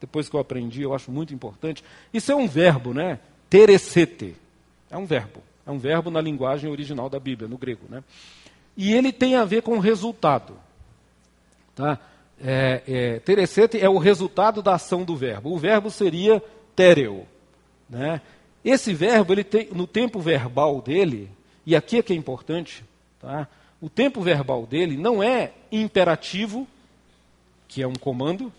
depois 0.00 0.28
que 0.28 0.36
eu 0.36 0.40
aprendi, 0.40 0.82
eu 0.82 0.94
acho 0.94 1.10
muito 1.10 1.34
importante. 1.34 1.84
Isso 2.12 2.32
é 2.32 2.36
um 2.36 2.48
verbo, 2.48 2.94
né? 2.94 3.18
Teresete. 3.50 4.36
É 4.90 4.96
um 4.96 5.06
verbo. 5.06 5.42
É 5.66 5.70
um 5.70 5.78
verbo 5.78 6.10
na 6.10 6.20
linguagem 6.20 6.70
original 6.70 7.10
da 7.10 7.18
Bíblia, 7.18 7.48
no 7.48 7.58
grego. 7.58 7.86
Né? 7.88 8.02
E 8.76 8.94
ele 8.94 9.12
tem 9.12 9.34
a 9.34 9.44
ver 9.44 9.62
com 9.62 9.78
resultado. 9.78 10.54
Tá? 11.74 11.98
É, 12.40 12.82
é, 12.86 13.18
teresete 13.20 13.80
é 13.80 13.88
o 13.88 13.98
resultado 13.98 14.62
da 14.62 14.74
ação 14.74 15.04
do 15.04 15.16
verbo. 15.16 15.52
O 15.52 15.58
verbo 15.58 15.90
seria 15.90 16.42
tereo. 16.74 17.26
Né? 17.88 18.20
Esse 18.64 18.94
verbo, 18.94 19.32
ele 19.32 19.44
tem, 19.44 19.68
no 19.72 19.86
tempo 19.86 20.20
verbal 20.20 20.80
dele, 20.80 21.30
e 21.64 21.74
aqui 21.74 21.98
é 21.98 22.02
que 22.02 22.12
é 22.12 22.16
importante, 22.16 22.84
tá? 23.20 23.48
O 23.86 23.88
tempo 23.88 24.20
verbal 24.20 24.66
dele 24.66 24.96
não 24.96 25.22
é 25.22 25.52
imperativo, 25.70 26.66
que 27.68 27.80
é 27.80 27.86
um 27.86 27.94
comando, 27.94 28.52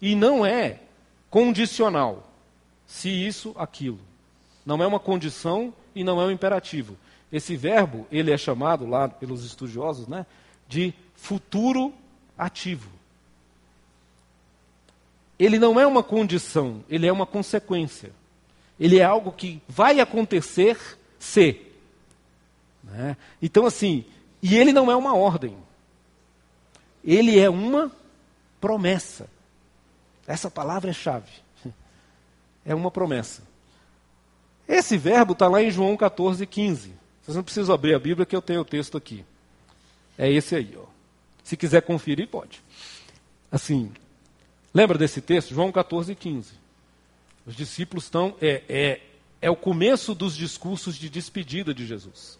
e 0.00 0.16
não 0.16 0.44
é 0.44 0.80
condicional, 1.30 2.28
se 2.84 3.08
isso, 3.08 3.54
aquilo. 3.56 4.00
Não 4.66 4.82
é 4.82 4.86
uma 4.86 4.98
condição 4.98 5.72
e 5.94 6.02
não 6.02 6.20
é 6.20 6.24
um 6.24 6.32
imperativo. 6.32 6.96
Esse 7.30 7.54
verbo, 7.54 8.08
ele 8.10 8.32
é 8.32 8.36
chamado 8.36 8.84
lá 8.84 9.08
pelos 9.08 9.44
estudiosos, 9.44 10.08
né, 10.08 10.26
de 10.68 10.92
futuro 11.14 11.94
ativo. 12.36 12.90
Ele 15.38 15.60
não 15.60 15.78
é 15.78 15.86
uma 15.86 16.02
condição, 16.02 16.82
ele 16.90 17.06
é 17.06 17.12
uma 17.12 17.24
consequência. 17.24 18.10
Ele 18.80 18.98
é 18.98 19.04
algo 19.04 19.30
que 19.30 19.62
vai 19.68 20.00
acontecer 20.00 20.98
se. 21.20 21.60
Né? 22.82 23.16
Então, 23.40 23.64
assim, 23.64 24.04
e 24.42 24.56
ele 24.56 24.72
não 24.72 24.90
é 24.90 24.96
uma 24.96 25.14
ordem. 25.14 25.56
Ele 27.04 27.38
é 27.38 27.48
uma 27.48 27.92
promessa. 28.60 29.28
Essa 30.26 30.50
palavra 30.50 30.90
é 30.90 30.94
chave. 30.94 31.30
É 32.64 32.72
uma 32.76 32.92
promessa. 32.92 33.42
Esse 34.68 34.96
verbo 34.96 35.32
está 35.32 35.48
lá 35.48 35.60
em 35.60 35.68
João 35.68 35.96
14, 35.96 36.46
15. 36.46 36.92
Vocês 37.20 37.36
não 37.36 37.42
precisam 37.42 37.74
abrir 37.74 37.92
a 37.92 37.98
Bíblia 37.98 38.24
que 38.24 38.36
eu 38.36 38.40
tenho 38.40 38.60
o 38.60 38.64
texto 38.64 38.96
aqui. 38.96 39.24
É 40.16 40.30
esse 40.30 40.54
aí. 40.54 40.76
Ó. 40.76 40.84
Se 41.42 41.56
quiser 41.56 41.82
conferir, 41.82 42.28
pode. 42.28 42.62
Assim, 43.50 43.92
lembra 44.72 44.96
desse 44.96 45.20
texto? 45.20 45.54
João 45.54 45.72
14, 45.72 46.14
15. 46.14 46.52
Os 47.44 47.56
discípulos 47.56 48.04
estão. 48.04 48.36
É, 48.40 48.62
é, 48.68 49.00
é 49.40 49.50
o 49.50 49.56
começo 49.56 50.14
dos 50.14 50.36
discursos 50.36 50.96
de 50.96 51.10
despedida 51.10 51.74
de 51.74 51.84
Jesus. 51.84 52.38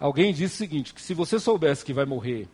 Alguém 0.00 0.32
disse 0.32 0.54
o 0.54 0.58
seguinte: 0.58 0.94
que 0.94 1.02
se 1.02 1.12
você 1.12 1.38
soubesse 1.38 1.84
que 1.84 1.92
vai 1.92 2.06
morrer 2.06 2.48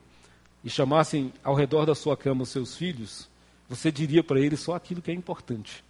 e 0.64 0.68
chamassem 0.68 1.32
ao 1.44 1.55
redor 1.55 1.86
da 1.86 1.94
sua 1.94 2.16
cama 2.16 2.42
os 2.42 2.49
seus 2.49 2.76
filhos, 2.76 3.28
você 3.68 3.92
diria 3.92 4.24
para 4.24 4.40
eles 4.40 4.59
só 4.59 4.74
aquilo 4.74 5.01
que 5.01 5.12
é 5.12 5.14
importante. 5.14 5.84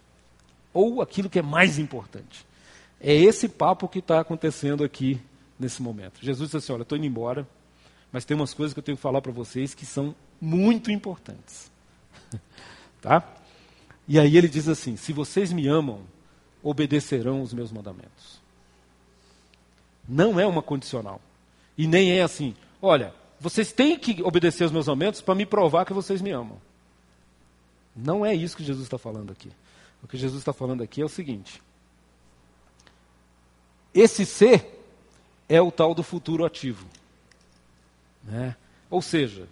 Ou 0.71 1.01
aquilo 1.01 1.29
que 1.29 1.39
é 1.39 1.41
mais 1.41 1.79
importante. 1.79 2.45
É 3.01 3.13
esse 3.13 3.49
papo 3.49 3.87
que 3.87 3.99
está 3.99 4.19
acontecendo 4.19 4.83
aqui 4.83 5.19
nesse 5.59 5.81
momento. 5.81 6.23
Jesus 6.23 6.49
disse 6.49 6.57
assim: 6.57 6.73
Olha, 6.73 6.83
estou 6.83 6.95
indo 6.95 7.07
embora, 7.07 7.47
mas 8.11 8.23
tem 8.23 8.37
umas 8.37 8.53
coisas 8.53 8.73
que 8.73 8.79
eu 8.79 8.83
tenho 8.83 8.95
que 8.95 9.01
falar 9.01 9.21
para 9.21 9.31
vocês 9.31 9.73
que 9.73 9.85
são 9.85 10.15
muito 10.39 10.91
importantes. 10.91 11.71
tá? 13.01 13.27
E 14.07 14.19
aí 14.19 14.37
ele 14.37 14.47
diz 14.47 14.67
assim: 14.67 14.95
Se 14.95 15.11
vocês 15.11 15.51
me 15.51 15.67
amam, 15.67 16.01
obedecerão 16.61 17.41
os 17.41 17.51
meus 17.51 17.71
mandamentos. 17.71 18.39
Não 20.07 20.39
é 20.39 20.45
uma 20.45 20.61
condicional. 20.61 21.19
E 21.77 21.87
nem 21.87 22.11
é 22.11 22.21
assim: 22.21 22.55
olha, 22.81 23.13
vocês 23.39 23.71
têm 23.71 23.97
que 23.97 24.23
obedecer 24.23 24.63
os 24.63 24.71
meus 24.71 24.87
mandamentos 24.87 25.21
para 25.21 25.35
me 25.35 25.45
provar 25.45 25.85
que 25.85 25.93
vocês 25.93 26.21
me 26.21 26.31
amam. 26.31 26.59
Não 27.95 28.25
é 28.25 28.33
isso 28.33 28.57
que 28.57 28.63
Jesus 28.63 28.85
está 28.85 28.97
falando 28.97 29.31
aqui. 29.31 29.51
O 30.03 30.07
que 30.07 30.17
Jesus 30.17 30.39
está 30.39 30.53
falando 30.53 30.83
aqui 30.83 31.01
é 31.01 31.05
o 31.05 31.09
seguinte: 31.09 31.61
esse 33.93 34.25
ser 34.25 34.83
é 35.49 35.61
o 35.61 35.71
tal 35.71 35.93
do 35.93 36.03
futuro 36.03 36.45
ativo. 36.45 36.85
Né? 38.23 38.55
Ou 38.89 39.01
seja, 39.01 39.47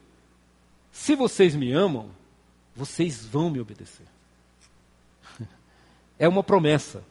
se 0.91 1.15
vocês 1.15 1.55
me 1.55 1.71
amam, 1.71 2.09
vocês 2.75 3.25
vão 3.25 3.49
me 3.49 3.59
obedecer. 3.59 4.05
É 6.17 6.29
uma 6.29 6.41
promessa. 6.41 7.03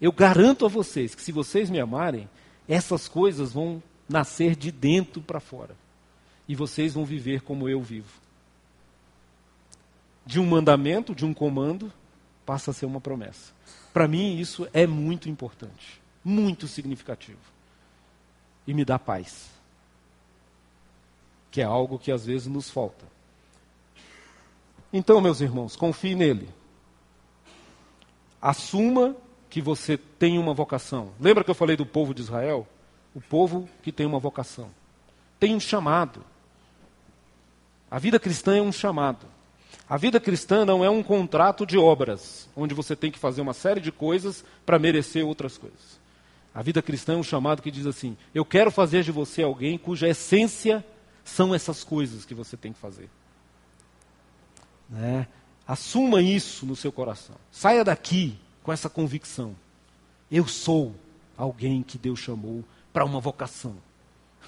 Eu 0.00 0.10
garanto 0.10 0.64
a 0.64 0.68
vocês 0.68 1.14
que 1.14 1.20
se 1.20 1.30
vocês 1.30 1.68
me 1.68 1.78
amarem, 1.78 2.26
essas 2.66 3.06
coisas 3.06 3.52
vão 3.52 3.82
nascer 4.08 4.54
de 4.56 4.70
dentro 4.70 5.20
para 5.20 5.40
fora. 5.40 5.76
E 6.46 6.54
vocês 6.54 6.94
vão 6.94 7.04
viver 7.04 7.42
como 7.42 7.68
eu 7.68 7.80
vivo. 7.80 8.12
De 10.26 10.38
um 10.38 10.46
mandamento, 10.46 11.14
de 11.14 11.24
um 11.24 11.34
comando, 11.34 11.92
passa 12.44 12.70
a 12.70 12.74
ser 12.74 12.86
uma 12.86 13.00
promessa. 13.00 13.52
Para 13.92 14.08
mim, 14.08 14.38
isso 14.38 14.68
é 14.72 14.86
muito 14.86 15.28
importante, 15.28 16.00
muito 16.24 16.66
significativo. 16.66 17.38
E 18.66 18.74
me 18.74 18.84
dá 18.84 18.98
paz. 18.98 19.50
Que 21.50 21.60
é 21.60 21.64
algo 21.64 21.98
que 21.98 22.10
às 22.10 22.26
vezes 22.26 22.46
nos 22.46 22.70
falta. 22.70 23.04
Então, 24.92 25.20
meus 25.20 25.40
irmãos, 25.40 25.76
confie 25.76 26.14
nele. 26.14 26.48
Assuma 28.40 29.16
que 29.48 29.60
você 29.60 29.96
tem 29.96 30.38
uma 30.38 30.52
vocação. 30.52 31.12
Lembra 31.20 31.44
que 31.44 31.50
eu 31.50 31.54
falei 31.54 31.76
do 31.76 31.86
povo 31.86 32.12
de 32.12 32.22
Israel? 32.22 32.66
O 33.14 33.20
povo 33.20 33.68
que 33.82 33.92
tem 33.92 34.06
uma 34.06 34.18
vocação. 34.18 34.70
Tem 35.38 35.54
um 35.54 35.60
chamado. 35.60 36.24
A 37.90 37.98
vida 37.98 38.18
cristã 38.18 38.56
é 38.56 38.62
um 38.62 38.72
chamado. 38.72 39.26
A 39.88 39.96
vida 39.96 40.18
cristã 40.18 40.64
não 40.64 40.84
é 40.84 40.90
um 40.90 41.02
contrato 41.02 41.66
de 41.66 41.76
obras, 41.76 42.48
onde 42.56 42.74
você 42.74 42.96
tem 42.96 43.10
que 43.10 43.18
fazer 43.18 43.42
uma 43.42 43.52
série 43.52 43.80
de 43.80 43.92
coisas 43.92 44.44
para 44.64 44.78
merecer 44.78 45.24
outras 45.24 45.58
coisas. 45.58 46.00
A 46.54 46.62
vida 46.62 46.80
cristã 46.80 47.14
é 47.14 47.16
um 47.16 47.22
chamado 47.22 47.60
que 47.60 47.70
diz 47.70 47.86
assim: 47.86 48.16
eu 48.34 48.44
quero 48.44 48.70
fazer 48.70 49.02
de 49.02 49.12
você 49.12 49.42
alguém 49.42 49.76
cuja 49.76 50.08
essência 50.08 50.84
são 51.24 51.54
essas 51.54 51.84
coisas 51.84 52.24
que 52.24 52.34
você 52.34 52.56
tem 52.56 52.72
que 52.72 52.78
fazer. 52.78 53.10
Né? 54.88 55.26
Assuma 55.66 56.22
isso 56.22 56.64
no 56.64 56.76
seu 56.76 56.92
coração. 56.92 57.36
Saia 57.50 57.84
daqui 57.84 58.38
com 58.62 58.72
essa 58.72 58.88
convicção. 58.88 59.56
Eu 60.30 60.46
sou 60.46 60.94
alguém 61.36 61.82
que 61.82 61.98
Deus 61.98 62.18
chamou 62.18 62.64
para 62.94 63.04
uma 63.04 63.20
vocação. 63.20 63.76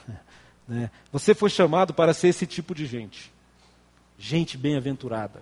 Né? 0.68 0.90
Você 1.12 1.32
foi 1.32 1.48
chamado 1.48 1.94
para 1.94 2.12
ser 2.12 2.26
esse 2.26 2.44
tipo 2.44 2.74
de 2.74 2.86
gente. 2.86 3.32
Gente 4.18 4.58
bem-aventurada. 4.58 5.40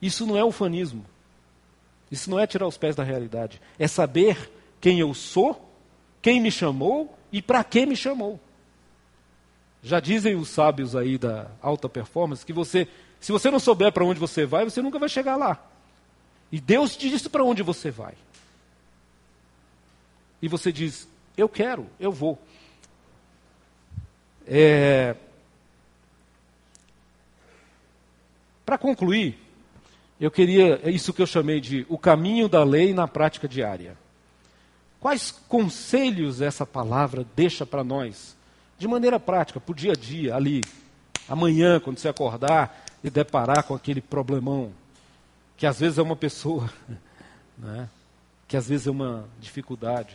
Isso 0.00 0.24
não 0.24 0.38
é 0.38 0.42
ufanismo. 0.42 1.04
Isso 2.10 2.30
não 2.30 2.40
é 2.40 2.46
tirar 2.46 2.66
os 2.66 2.78
pés 2.78 2.96
da 2.96 3.04
realidade. 3.04 3.60
É 3.78 3.86
saber 3.86 4.50
quem 4.80 5.00
eu 5.00 5.12
sou, 5.12 5.70
quem 6.22 6.40
me 6.40 6.50
chamou 6.50 7.14
e 7.30 7.42
para 7.42 7.62
que 7.62 7.84
me 7.84 7.94
chamou. 7.94 8.40
Já 9.82 10.00
dizem 10.00 10.34
os 10.34 10.48
sábios 10.48 10.96
aí 10.96 11.18
da 11.18 11.50
alta 11.60 11.90
performance 11.90 12.46
que 12.46 12.54
você, 12.54 12.88
se 13.20 13.32
você 13.32 13.50
não 13.50 13.60
souber 13.60 13.92
para 13.92 14.02
onde 14.02 14.18
você 14.18 14.46
vai, 14.46 14.64
você 14.64 14.80
nunca 14.80 14.98
vai 14.98 15.10
chegar 15.10 15.36
lá. 15.36 15.62
E 16.50 16.58
Deus 16.58 16.96
te 16.96 17.10
disse 17.10 17.28
para 17.28 17.44
onde 17.44 17.62
você 17.62 17.90
vai. 17.90 18.14
E 20.40 20.48
você 20.48 20.72
diz: 20.72 21.08
Eu 21.36 21.48
quero, 21.48 21.86
eu 21.98 22.12
vou. 22.12 22.38
É... 24.46 25.14
Para 28.64 28.78
concluir, 28.78 29.38
eu 30.20 30.30
queria, 30.30 30.80
é 30.84 30.90
isso 30.90 31.12
que 31.12 31.22
eu 31.22 31.26
chamei 31.26 31.60
de 31.60 31.86
o 31.88 31.96
caminho 31.96 32.48
da 32.48 32.62
lei 32.62 32.92
na 32.92 33.08
prática 33.08 33.48
diária. 33.48 33.96
Quais 35.00 35.30
conselhos 35.48 36.42
essa 36.42 36.66
palavra 36.66 37.26
deixa 37.34 37.64
para 37.64 37.82
nós, 37.82 38.36
de 38.78 38.86
maneira 38.86 39.18
prática, 39.18 39.58
para 39.58 39.72
o 39.72 39.74
dia 39.74 39.92
a 39.92 39.94
dia, 39.94 40.36
ali, 40.36 40.60
amanhã, 41.26 41.80
quando 41.80 41.98
você 41.98 42.08
acordar 42.08 42.84
e 43.02 43.08
deparar 43.08 43.64
com 43.64 43.74
aquele 43.74 44.02
problemão, 44.02 44.72
que 45.56 45.66
às 45.66 45.80
vezes 45.80 45.98
é 45.98 46.02
uma 46.02 46.16
pessoa, 46.16 46.70
né? 47.56 47.88
que 48.46 48.56
às 48.56 48.68
vezes 48.68 48.86
é 48.86 48.90
uma 48.90 49.26
dificuldade. 49.40 50.14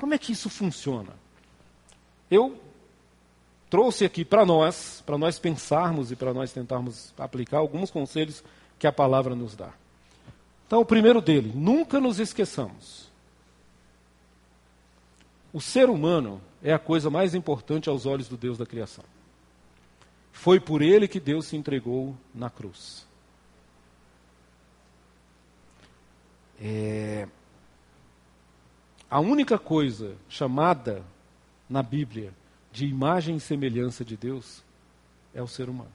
Como 0.00 0.14
é 0.14 0.18
que 0.18 0.32
isso 0.32 0.48
funciona? 0.48 1.12
Eu 2.30 2.58
trouxe 3.68 4.06
aqui 4.06 4.24
para 4.24 4.46
nós, 4.46 5.02
para 5.04 5.18
nós 5.18 5.38
pensarmos 5.38 6.10
e 6.10 6.16
para 6.16 6.32
nós 6.32 6.50
tentarmos 6.52 7.12
aplicar 7.18 7.58
alguns 7.58 7.90
conselhos 7.90 8.42
que 8.78 8.86
a 8.86 8.92
palavra 8.92 9.34
nos 9.34 9.54
dá. 9.54 9.74
Então, 10.66 10.80
o 10.80 10.86
primeiro 10.86 11.20
dele, 11.20 11.52
nunca 11.54 12.00
nos 12.00 12.18
esqueçamos. 12.18 13.10
O 15.52 15.60
ser 15.60 15.90
humano 15.90 16.40
é 16.62 16.72
a 16.72 16.78
coisa 16.78 17.10
mais 17.10 17.34
importante 17.34 17.90
aos 17.90 18.06
olhos 18.06 18.26
do 18.26 18.38
Deus 18.38 18.56
da 18.56 18.64
criação. 18.64 19.04
Foi 20.32 20.58
por 20.58 20.80
ele 20.80 21.06
que 21.06 21.20
Deus 21.20 21.44
se 21.44 21.56
entregou 21.56 22.16
na 22.34 22.48
cruz. 22.48 23.06
É... 26.58 27.28
A 29.10 29.18
única 29.18 29.58
coisa 29.58 30.14
chamada 30.28 31.02
na 31.68 31.82
Bíblia 31.82 32.32
de 32.70 32.86
imagem 32.86 33.36
e 33.36 33.40
semelhança 33.40 34.04
de 34.04 34.16
Deus 34.16 34.62
é 35.34 35.42
o 35.42 35.48
ser 35.48 35.68
humano. 35.68 35.90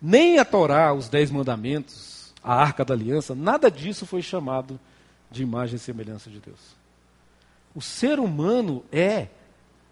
Nem 0.00 0.38
a 0.38 0.44
Torá, 0.44 0.94
os 0.94 1.08
Dez 1.08 1.28
Mandamentos, 1.30 2.32
a 2.42 2.54
Arca 2.54 2.84
da 2.84 2.94
Aliança, 2.94 3.34
nada 3.34 3.68
disso 3.68 4.06
foi 4.06 4.22
chamado 4.22 4.78
de 5.28 5.42
imagem 5.42 5.74
e 5.74 5.80
semelhança 5.80 6.30
de 6.30 6.38
Deus. 6.38 6.76
O 7.74 7.82
ser 7.82 8.20
humano 8.20 8.84
é, 8.92 9.26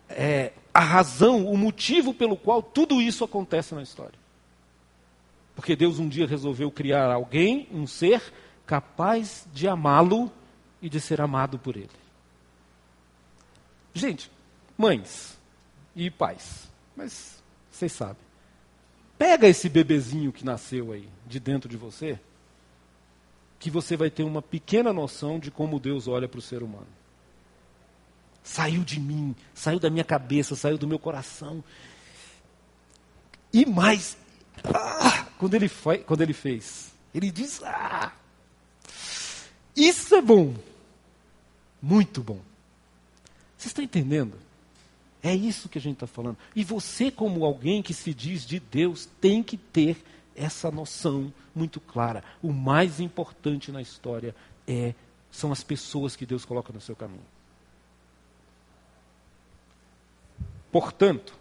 é 0.09 0.53
a 0.72 0.81
razão, 0.81 1.47
o 1.47 1.57
motivo 1.57 2.14
pelo 2.14 2.37
qual 2.37 2.62
tudo 2.62 3.03
isso 3.03 3.24
acontece 3.24 3.74
na 3.74 3.83
história. 3.83 4.18
Porque 5.57 5.74
Deus 5.74 5.99
um 5.99 6.09
dia 6.09 6.26
resolveu 6.26 6.70
criar 6.70 7.12
alguém, 7.12 7.68
um 7.72 7.85
ser, 7.87 8.22
capaz 8.64 9.45
de 9.53 9.66
amá-lo 9.66 10.31
e 10.81 10.89
de 10.89 11.01
ser 11.01 11.20
amado 11.20 11.59
por 11.59 11.76
ele. 11.76 11.91
Gente, 13.95 14.31
mães 14.76 15.37
e 15.95 16.11
pais, 16.11 16.68
mas 16.97 17.43
vocês 17.70 17.93
sabem. 17.93 18.29
Pega 19.18 19.49
esse 19.49 19.68
bebezinho 19.68 20.33
que 20.33 20.45
nasceu 20.45 20.93
aí, 20.93 21.09
de 21.26 21.41
dentro 21.41 21.68
de 21.68 21.76
você, 21.76 22.18
que 23.59 23.70
você 23.70 23.97
vai 23.97 24.09
ter 24.09 24.22
uma 24.22 24.41
pequena 24.41 24.93
noção 24.93 25.39
de 25.39 25.51
como 25.51 25.81
Deus 25.81 26.07
olha 26.07 26.29
para 26.29 26.39
o 26.39 26.43
ser 26.43 26.62
humano. 26.62 26.87
Saiu 28.43 28.85
de 28.85 29.01
mim, 29.01 29.35
saiu 29.53 29.81
da 29.81 29.91
minha 29.91 30.05
cabeça, 30.05 30.55
saiu 30.55 30.79
do 30.79 30.87
meu 30.87 30.99
coração. 30.99 31.62
E 33.53 33.66
mais, 33.66 34.16
ah, 34.64 35.26
quando, 35.39 35.55
ele 35.55 35.68
foi, 35.68 35.99
quando 35.99 36.22
ele 36.22 36.33
fez, 36.33 36.93
ele 37.12 37.31
diz: 37.31 37.61
ah, 37.64 38.12
Isso 39.79 40.16
é 40.16 40.20
bom, 40.20 40.57
muito 41.81 42.20
bom. 42.20 42.41
Vocês 43.57 43.70
estão 43.70 43.85
entendendo? 43.85 44.37
É 45.22 45.33
isso 45.33 45.68
que 45.68 45.79
a 45.79 45.81
gente 45.81 45.95
está 45.95 46.07
falando. 46.09 46.37
E 46.55 46.64
você, 46.64 47.12
como 47.12 47.45
alguém 47.45 47.81
que 47.81 47.95
se 47.95 48.12
diz 48.12 48.45
de 48.45 48.59
Deus, 48.59 49.09
tem 49.20 49.41
que 49.41 49.57
ter 49.57 50.05
essa 50.35 50.68
noção 50.68 51.33
muito 51.55 51.79
clara. 51.79 52.24
O 52.43 52.53
mais 52.53 52.99
importante 52.99 53.70
na 53.70 53.81
história 53.81 54.35
é 54.66 54.95
são 55.31 55.53
as 55.53 55.62
pessoas 55.62 56.16
que 56.16 56.26
Deus 56.26 56.45
coloca 56.45 56.72
no 56.72 56.81
seu 56.81 56.97
caminho. 56.97 57.24
Portanto, 60.72 61.35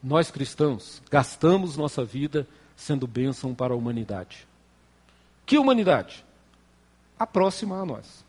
nós 0.00 0.30
cristãos 0.30 1.02
gastamos 1.10 1.76
nossa 1.76 2.04
vida 2.04 2.46
sendo 2.76 3.08
bênção 3.08 3.52
para 3.52 3.74
a 3.74 3.76
humanidade. 3.76 4.46
Que 5.44 5.58
humanidade? 5.58 6.24
A 7.22 7.26
próxima 7.26 7.80
a 7.80 7.86
nós. 7.86 8.24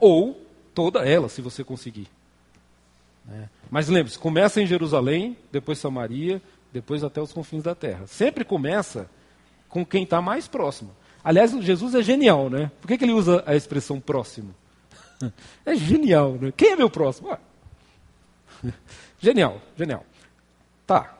Ou 0.00 0.44
toda 0.74 1.08
ela, 1.08 1.28
se 1.28 1.40
você 1.40 1.62
conseguir. 1.62 2.08
É. 3.30 3.44
Mas 3.70 3.86
lembre-se, 3.86 4.18
começa 4.18 4.60
em 4.60 4.66
Jerusalém, 4.66 5.38
depois 5.52 5.78
Samaria, 5.78 6.42
depois 6.72 7.04
até 7.04 7.20
os 7.20 7.32
confins 7.32 7.62
da 7.62 7.72
terra. 7.72 8.04
Sempre 8.08 8.44
começa 8.44 9.08
com 9.68 9.86
quem 9.86 10.02
está 10.02 10.20
mais 10.20 10.48
próximo. 10.48 10.90
Aliás, 11.22 11.52
Jesus 11.52 11.94
é 11.94 12.02
genial, 12.02 12.50
né? 12.50 12.68
Por 12.80 12.88
que, 12.88 12.98
que 12.98 13.04
ele 13.04 13.12
usa 13.12 13.44
a 13.46 13.54
expressão 13.54 14.00
próximo? 14.00 14.52
É 15.64 15.76
genial, 15.76 16.32
né? 16.32 16.52
Quem 16.56 16.72
é 16.72 16.76
meu 16.76 16.90
próximo? 16.90 17.30
Ah. 17.30 17.38
Genial, 19.20 19.62
genial. 19.76 20.04
Tá. 20.84 21.16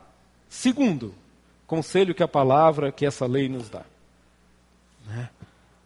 Segundo, 0.49 1.15
conselho 1.65 2.13
que 2.13 2.21
a 2.21 2.27
palavra, 2.27 2.91
que 2.91 3.05
essa 3.05 3.25
lei 3.25 3.49
nos 3.49 3.69
dá. 3.69 3.83
Né? 5.07 5.29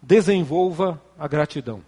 Desenvolva 0.02 1.02
a 1.18 1.28
gratidão. 1.28 1.84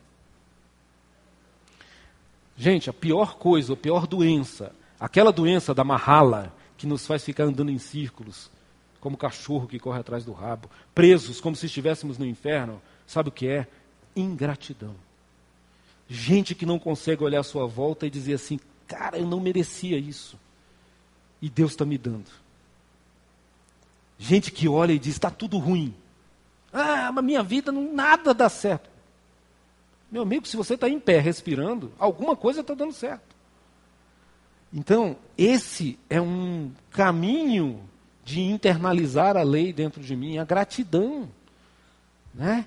Gente, 2.56 2.90
a 2.90 2.94
pior 2.94 3.36
coisa, 3.38 3.74
a 3.74 3.78
pior 3.78 4.06
doença, 4.06 4.72
aquela 5.00 5.32
doença 5.32 5.74
da 5.74 5.84
marrala, 5.84 6.56
que 6.78 6.86
nos 6.86 7.08
faz 7.08 7.24
ficar 7.24 7.46
andando 7.46 7.72
em 7.72 7.80
círculos, 7.80 8.52
como 9.00 9.18
cachorro 9.18 9.68
que 9.68 9.80
corre 9.80 10.00
atrás 10.00 10.24
do 10.24 10.32
rabo, 10.32 10.70
presos 10.94 11.42
como 11.42 11.56
se 11.56 11.66
estivéssemos 11.66 12.18
no 12.18 12.26
inferno, 12.26 12.82
sabe 13.08 13.30
o 13.30 13.32
que 13.32 13.48
é? 13.48 13.68
Ingratidão. 14.16 14.96
Gente 16.08 16.54
que 16.54 16.66
não 16.66 16.78
consegue 16.78 17.24
olhar 17.24 17.40
à 17.40 17.44
sua 17.44 17.66
volta 17.66 18.06
e 18.06 18.10
dizer 18.10 18.36
assim: 18.36 18.60
cara, 18.88 19.18
eu 19.18 19.26
não 19.26 19.40
merecia 19.40 19.98
isso. 19.98 20.38
E 21.42 21.50
Deus 21.50 21.72
está 21.72 21.86
me 21.86 21.98
dando. 21.98 22.30
Gente 24.18 24.52
que 24.52 24.68
olha 24.68 24.94
e 24.94 25.00
diz: 25.00 25.16
está 25.16 25.32
tudo 25.32 25.58
ruim. 25.58 25.94
Ah, 26.74 27.12
mas 27.12 27.24
minha 27.24 27.44
vida 27.44 27.72
não, 27.72 27.94
nada 27.94 28.34
dá 28.34 28.50
certo. 28.50 28.90
Meu 30.12 30.24
amigo, 30.24 30.48
se 30.48 30.58
você 30.58 30.74
está 30.74 30.90
em 30.90 31.00
pé 31.00 31.20
respirando, 31.20 31.92
alguma 32.00 32.36
coisa 32.36 32.62
está 32.62 32.74
dando 32.74 32.94
certo. 32.94 33.34
Então, 34.74 35.16
esse 35.38 36.00
é 36.10 36.20
um 36.20 36.72
caminho 36.90 37.80
de 38.26 38.42
internalizar 38.42 39.38
a 39.38 39.44
lei 39.44 39.72
dentro 39.72 40.02
de 40.02 40.16
mim, 40.16 40.40
a 40.40 40.44
gratidão. 40.44 41.30
Né? 42.34 42.66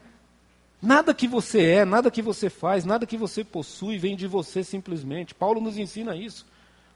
Nada 0.80 1.12
que 1.12 1.26
você 1.26 1.64
é, 1.64 1.84
nada 1.84 2.10
que 2.10 2.22
você 2.22 2.48
faz, 2.48 2.84
nada 2.84 3.06
que 3.06 3.16
você 3.16 3.42
possui 3.42 3.98
vem 3.98 4.14
de 4.14 4.28
você 4.28 4.62
simplesmente. 4.62 5.34
Paulo 5.34 5.60
nos 5.60 5.76
ensina 5.78 6.14
isso. 6.14 6.46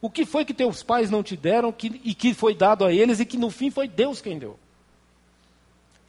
O 0.01 0.09
que 0.09 0.25
foi 0.25 0.45
que 0.45 0.55
teus 0.55 0.83
pais 0.83 1.11
não 1.11 1.23
te 1.23 1.37
deram 1.37 1.73
que, 1.73 2.01
e 2.05 2.15
que 2.15 2.33
foi 2.33 2.55
dado 2.55 2.85
a 2.85 2.93
eles 2.93 3.19
e 3.21 3.27
que 3.27 3.37
no 3.37 3.51
fim 3.51 3.71
foi 3.71 3.89
Deus 3.89 4.21
quem 4.21 4.39
deu? 4.39 4.59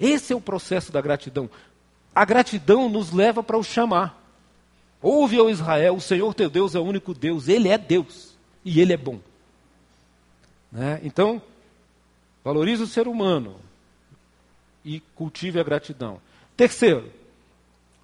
Esse 0.02 0.34
é 0.34 0.36
o 0.36 0.42
processo 0.42 0.92
da 0.92 1.00
gratidão. 1.00 1.48
A 2.14 2.26
gratidão 2.26 2.90
nos 2.90 3.12
leva 3.12 3.44
para 3.44 3.56
o 3.58 3.64
chamar. 3.64 4.20
Ouve, 5.00 5.40
ó 5.40 5.48
Israel, 5.48 5.96
o 5.96 6.02
Senhor 6.02 6.34
teu 6.34 6.50
Deus 6.50 6.74
é 6.74 6.80
o 6.80 6.84
único 6.84 7.14
Deus, 7.14 7.48
Ele 7.48 7.70
é 7.70 7.78
Deus 7.78 8.36
e 8.66 8.82
Ele 8.82 8.94
é 8.94 8.98
bom. 8.98 9.20
Né? 10.72 11.00
Então, 11.04 11.40
valorize 12.44 12.82
o 12.82 12.88
ser 12.88 13.08
humano 13.08 13.58
e 14.84 15.00
cultive 15.16 15.60
a 15.60 15.64
gratidão. 15.64 16.20
Terceiro, 16.58 17.12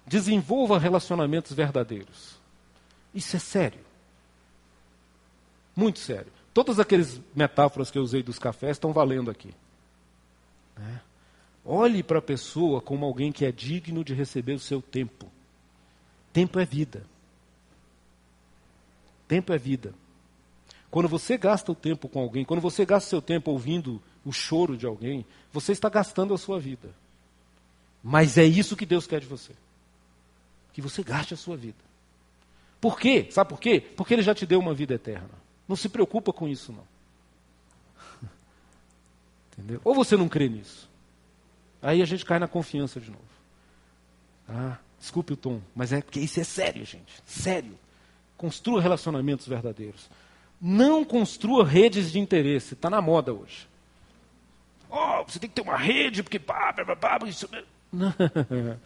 desenvolva 0.06 0.78
relacionamentos 0.78 1.52
verdadeiros. 1.52 2.38
Isso 3.12 3.34
é 3.34 3.40
sério. 3.40 3.80
Muito 5.74 5.98
sério. 5.98 6.32
Todas 6.54 6.78
aquelas 6.78 7.20
metáforas 7.34 7.90
que 7.90 7.98
eu 7.98 8.02
usei 8.02 8.22
dos 8.22 8.38
cafés 8.38 8.76
estão 8.76 8.92
valendo 8.92 9.30
aqui. 9.30 9.52
Né? 10.76 11.00
Olhe 11.70 12.02
para 12.02 12.18
a 12.18 12.22
pessoa 12.22 12.80
como 12.80 13.04
alguém 13.04 13.30
que 13.30 13.44
é 13.44 13.52
digno 13.52 14.02
de 14.02 14.14
receber 14.14 14.54
o 14.54 14.58
seu 14.58 14.80
tempo. 14.80 15.30
Tempo 16.32 16.58
é 16.58 16.64
vida. 16.64 17.04
Tempo 19.28 19.52
é 19.52 19.58
vida. 19.58 19.92
Quando 20.90 21.10
você 21.10 21.36
gasta 21.36 21.70
o 21.70 21.74
tempo 21.74 22.08
com 22.08 22.20
alguém, 22.20 22.42
quando 22.42 22.62
você 22.62 22.86
gasta 22.86 23.10
seu 23.10 23.20
tempo 23.20 23.50
ouvindo 23.50 24.00
o 24.24 24.32
choro 24.32 24.78
de 24.78 24.86
alguém, 24.86 25.26
você 25.52 25.72
está 25.72 25.90
gastando 25.90 26.32
a 26.32 26.38
sua 26.38 26.58
vida. 26.58 26.88
Mas 28.02 28.38
é 28.38 28.44
isso 28.44 28.74
que 28.74 28.86
Deus 28.86 29.06
quer 29.06 29.20
de 29.20 29.26
você. 29.26 29.52
Que 30.72 30.80
você 30.80 31.02
gaste 31.02 31.34
a 31.34 31.36
sua 31.36 31.54
vida. 31.54 31.84
Por 32.80 32.98
quê? 32.98 33.28
Sabe 33.30 33.50
por 33.50 33.60
quê? 33.60 33.78
Porque 33.78 34.14
Ele 34.14 34.22
já 34.22 34.34
te 34.34 34.46
deu 34.46 34.58
uma 34.58 34.72
vida 34.72 34.94
eterna. 34.94 35.28
Não 35.68 35.76
se 35.76 35.90
preocupa 35.90 36.32
com 36.32 36.48
isso, 36.48 36.72
não. 36.72 36.88
Entendeu? 39.52 39.82
Ou 39.84 39.94
você 39.94 40.16
não 40.16 40.30
crê 40.30 40.48
nisso. 40.48 40.87
Aí 41.80 42.02
a 42.02 42.04
gente 42.04 42.24
cai 42.24 42.38
na 42.38 42.48
confiança 42.48 43.00
de 43.00 43.10
novo. 43.10 43.22
Ah, 44.48 44.78
desculpe 44.98 45.32
o 45.32 45.36
tom, 45.36 45.60
mas 45.74 45.92
é 45.92 46.00
porque 46.00 46.20
isso 46.20 46.40
é 46.40 46.44
sério, 46.44 46.84
gente. 46.84 47.22
Sério. 47.24 47.78
Construa 48.36 48.80
relacionamentos 48.80 49.46
verdadeiros. 49.46 50.08
Não 50.60 51.04
construa 51.04 51.64
redes 51.64 52.10
de 52.10 52.18
interesse. 52.18 52.74
Está 52.74 52.90
na 52.90 53.00
moda 53.00 53.32
hoje. 53.32 53.68
Oh, 54.90 55.22
você 55.24 55.38
tem 55.38 55.48
que 55.48 55.54
ter 55.54 55.62
uma 55.62 55.76
rede, 55.76 56.22
porque 56.22 56.38
pá, 56.38 56.72
pá, 56.72 56.96
pá, 56.96 57.18
isso... 57.26 57.48
Não. 57.92 58.14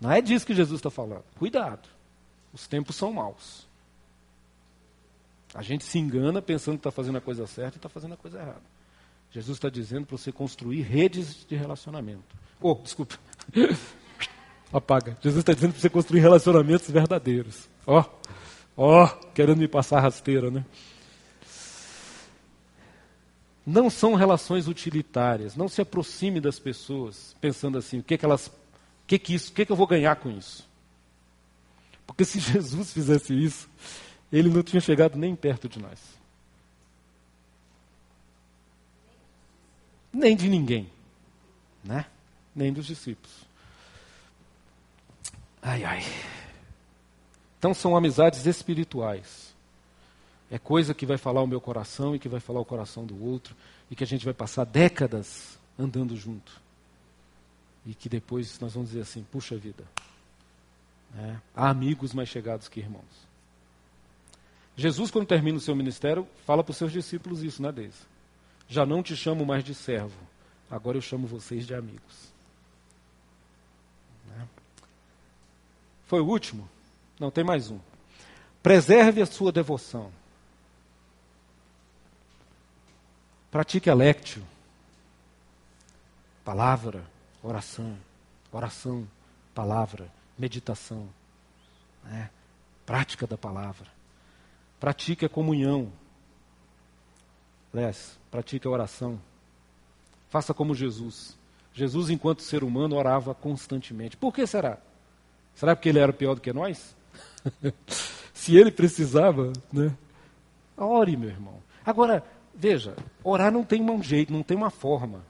Não 0.00 0.10
é 0.10 0.20
disso 0.20 0.44
que 0.44 0.54
Jesus 0.54 0.80
está 0.80 0.90
falando. 0.90 1.22
Cuidado. 1.38 1.88
Os 2.52 2.66
tempos 2.66 2.96
são 2.96 3.12
maus. 3.12 3.68
A 5.54 5.62
gente 5.62 5.84
se 5.84 5.98
engana 5.98 6.42
pensando 6.42 6.74
que 6.74 6.80
está 6.80 6.90
fazendo 6.90 7.18
a 7.18 7.20
coisa 7.20 7.46
certa 7.46 7.76
e 7.76 7.78
está 7.78 7.88
fazendo 7.88 8.14
a 8.14 8.16
coisa 8.16 8.40
errada. 8.40 8.71
Jesus 9.32 9.56
está 9.56 9.70
dizendo 9.70 10.06
para 10.06 10.16
você 10.16 10.30
construir 10.30 10.82
redes 10.82 11.46
de 11.48 11.56
relacionamento. 11.56 12.36
Oh, 12.60 12.74
desculpa. 12.74 13.18
Apaga. 14.70 15.16
Jesus 15.22 15.40
está 15.40 15.54
dizendo 15.54 15.72
para 15.72 15.80
você 15.80 15.88
construir 15.88 16.20
relacionamentos 16.20 16.88
verdadeiros. 16.90 17.68
Ó, 17.86 18.00
oh, 18.00 18.04
ó, 18.76 19.04
oh, 19.04 19.26
querendo 19.32 19.58
me 19.58 19.68
passar 19.68 20.00
rasteira, 20.00 20.50
né? 20.50 20.64
Não 23.64 23.88
são 23.88 24.14
relações 24.14 24.68
utilitárias. 24.68 25.56
Não 25.56 25.68
se 25.68 25.80
aproxime 25.80 26.40
das 26.40 26.58
pessoas 26.58 27.34
pensando 27.40 27.78
assim, 27.78 28.00
o 28.00 28.02
que, 28.02 28.18
que 28.18 28.24
elas, 28.24 28.48
o 28.48 28.52
que 29.06 29.18
que 29.18 29.34
isso, 29.34 29.50
o 29.50 29.54
que, 29.54 29.64
que 29.64 29.72
eu 29.72 29.76
vou 29.76 29.86
ganhar 29.86 30.16
com 30.16 30.30
isso? 30.30 30.68
Porque 32.06 32.24
se 32.24 32.38
Jesus 32.40 32.92
fizesse 32.92 33.32
isso, 33.32 33.70
ele 34.30 34.50
não 34.50 34.62
tinha 34.62 34.80
chegado 34.80 35.16
nem 35.16 35.34
perto 35.34 35.70
de 35.70 35.78
nós. 35.78 36.21
Nem 40.12 40.36
de 40.36 40.48
ninguém, 40.48 40.90
né? 41.82 42.06
Nem 42.54 42.72
dos 42.72 42.86
discípulos. 42.86 43.32
Ai, 45.62 45.84
ai. 45.84 46.02
Então 47.58 47.72
são 47.72 47.96
amizades 47.96 48.44
espirituais. 48.44 49.54
É 50.50 50.58
coisa 50.58 50.92
que 50.92 51.06
vai 51.06 51.16
falar 51.16 51.40
o 51.42 51.46
meu 51.46 51.60
coração 51.60 52.14
e 52.14 52.18
que 52.18 52.28
vai 52.28 52.40
falar 52.40 52.60
o 52.60 52.64
coração 52.64 53.06
do 53.06 53.24
outro 53.24 53.56
e 53.90 53.96
que 53.96 54.04
a 54.04 54.06
gente 54.06 54.24
vai 54.24 54.34
passar 54.34 54.64
décadas 54.64 55.58
andando 55.78 56.16
junto. 56.16 56.60
E 57.86 57.94
que 57.94 58.08
depois 58.08 58.60
nós 58.60 58.74
vamos 58.74 58.90
dizer 58.90 59.02
assim: 59.02 59.24
puxa 59.30 59.56
vida, 59.56 59.84
é, 61.16 61.36
há 61.54 61.70
amigos 61.70 62.12
mais 62.12 62.28
chegados 62.28 62.68
que 62.68 62.80
irmãos. 62.80 63.32
Jesus, 64.76 65.10
quando 65.10 65.26
termina 65.26 65.58
o 65.58 65.60
seu 65.60 65.76
ministério, 65.76 66.26
fala 66.46 66.64
para 66.64 66.70
os 66.70 66.76
seus 66.76 66.92
discípulos 66.92 67.42
isso, 67.42 67.62
né, 67.62 67.70
Deise? 67.70 68.11
Já 68.72 68.86
não 68.86 69.02
te 69.02 69.14
chamo 69.14 69.44
mais 69.44 69.62
de 69.62 69.74
servo, 69.74 70.18
agora 70.70 70.96
eu 70.96 71.02
chamo 71.02 71.26
vocês 71.26 71.66
de 71.66 71.74
amigos. 71.74 72.32
Né? 74.26 74.48
Foi 76.06 76.22
o 76.22 76.26
último? 76.26 76.66
Não, 77.20 77.30
tem 77.30 77.44
mais 77.44 77.70
um. 77.70 77.78
Preserve 78.62 79.20
a 79.20 79.26
sua 79.26 79.52
devoção. 79.52 80.10
Pratique 83.50 83.90
a 83.90 83.94
lectio. 83.94 84.42
Palavra, 86.42 87.04
oração, 87.42 87.94
oração, 88.50 89.06
palavra, 89.54 90.10
meditação. 90.38 91.10
Né? 92.04 92.30
Prática 92.86 93.26
da 93.26 93.36
palavra. 93.36 93.86
Pratique 94.80 95.26
a 95.26 95.28
comunhão. 95.28 95.92
Aliás, 97.72 98.18
pratique 98.30 98.66
a 98.66 98.70
oração. 98.70 99.18
Faça 100.28 100.52
como 100.52 100.74
Jesus. 100.74 101.36
Jesus, 101.74 102.10
enquanto 102.10 102.42
ser 102.42 102.62
humano, 102.62 102.96
orava 102.96 103.34
constantemente. 103.34 104.16
Por 104.16 104.32
que 104.32 104.46
será? 104.46 104.78
Será 105.54 105.74
porque 105.74 105.88
ele 105.88 105.98
era 105.98 106.12
pior 106.12 106.34
do 106.34 106.40
que 106.40 106.52
nós? 106.52 106.94
Se 108.34 108.56
ele 108.56 108.70
precisava, 108.70 109.52
né? 109.72 109.94
Ore, 110.76 111.16
meu 111.16 111.30
irmão. 111.30 111.62
Agora, 111.84 112.24
veja, 112.54 112.96
orar 113.22 113.52
não 113.52 113.64
tem 113.64 113.82
um 113.82 114.02
jeito, 114.02 114.32
não 114.32 114.42
tem 114.42 114.56
uma 114.56 114.70
forma. 114.70 115.24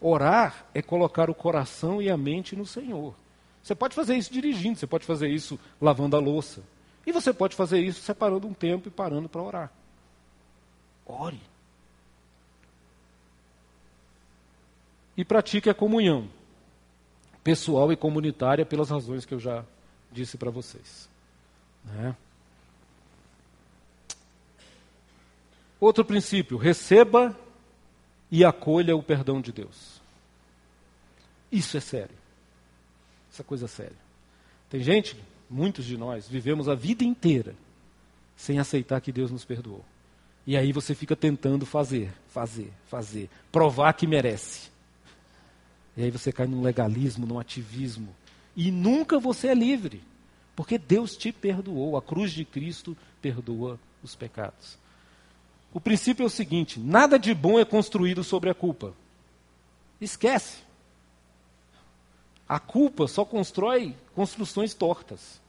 Orar 0.00 0.66
é 0.74 0.80
colocar 0.80 1.28
o 1.28 1.34
coração 1.34 2.00
e 2.00 2.10
a 2.10 2.16
mente 2.16 2.54
no 2.54 2.66
Senhor. 2.66 3.14
Você 3.62 3.74
pode 3.74 3.94
fazer 3.94 4.16
isso 4.16 4.32
dirigindo, 4.32 4.78
você 4.78 4.86
pode 4.86 5.04
fazer 5.04 5.28
isso 5.28 5.58
lavando 5.80 6.16
a 6.16 6.20
louça. 6.20 6.62
E 7.06 7.12
você 7.12 7.32
pode 7.32 7.56
fazer 7.56 7.80
isso 7.80 8.00
separando 8.00 8.46
um 8.46 8.54
tempo 8.54 8.88
e 8.88 8.90
parando 8.90 9.28
para 9.28 9.42
orar. 9.42 9.72
Ore. 11.08 11.40
E 15.16 15.24
pratique 15.24 15.68
a 15.68 15.74
comunhão 15.74 16.28
pessoal 17.42 17.90
e 17.90 17.96
comunitária 17.96 18.66
pelas 18.66 18.90
razões 18.90 19.24
que 19.24 19.32
eu 19.34 19.40
já 19.40 19.64
disse 20.12 20.36
para 20.36 20.50
vocês. 20.50 21.08
Né? 21.84 22.14
Outro 25.80 26.04
princípio: 26.04 26.56
receba 26.58 27.36
e 28.30 28.44
acolha 28.44 28.94
o 28.94 29.02
perdão 29.02 29.40
de 29.40 29.50
Deus. 29.50 30.00
Isso 31.50 31.76
é 31.76 31.80
sério. 31.80 32.16
Essa 33.32 33.42
coisa 33.42 33.64
é 33.64 33.68
séria. 33.68 33.96
Tem 34.68 34.82
gente, 34.82 35.16
muitos 35.48 35.84
de 35.84 35.96
nós, 35.96 36.28
vivemos 36.28 36.68
a 36.68 36.74
vida 36.74 37.02
inteira 37.02 37.54
sem 38.36 38.58
aceitar 38.58 39.00
que 39.00 39.10
Deus 39.10 39.30
nos 39.30 39.44
perdoou. 39.44 39.84
E 40.48 40.56
aí 40.56 40.72
você 40.72 40.94
fica 40.94 41.14
tentando 41.14 41.66
fazer, 41.66 42.10
fazer, 42.30 42.72
fazer, 42.86 43.28
provar 43.52 43.92
que 43.92 44.06
merece. 44.06 44.70
E 45.94 46.02
aí 46.02 46.10
você 46.10 46.32
cai 46.32 46.46
num 46.46 46.62
legalismo, 46.62 47.26
num 47.26 47.38
ativismo. 47.38 48.16
E 48.56 48.70
nunca 48.70 49.18
você 49.18 49.48
é 49.48 49.54
livre. 49.54 50.02
Porque 50.56 50.78
Deus 50.78 51.14
te 51.18 51.32
perdoou. 51.32 51.98
A 51.98 52.02
cruz 52.02 52.32
de 52.32 52.46
Cristo 52.46 52.96
perdoa 53.20 53.78
os 54.02 54.14
pecados. 54.14 54.78
O 55.70 55.78
princípio 55.78 56.22
é 56.22 56.26
o 56.26 56.30
seguinte: 56.30 56.80
nada 56.80 57.18
de 57.18 57.34
bom 57.34 57.60
é 57.60 57.64
construído 57.66 58.24
sobre 58.24 58.48
a 58.48 58.54
culpa. 58.54 58.94
Esquece. 60.00 60.62
A 62.48 62.58
culpa 62.58 63.06
só 63.06 63.22
constrói 63.22 63.94
construções 64.14 64.72
tortas. 64.72 65.42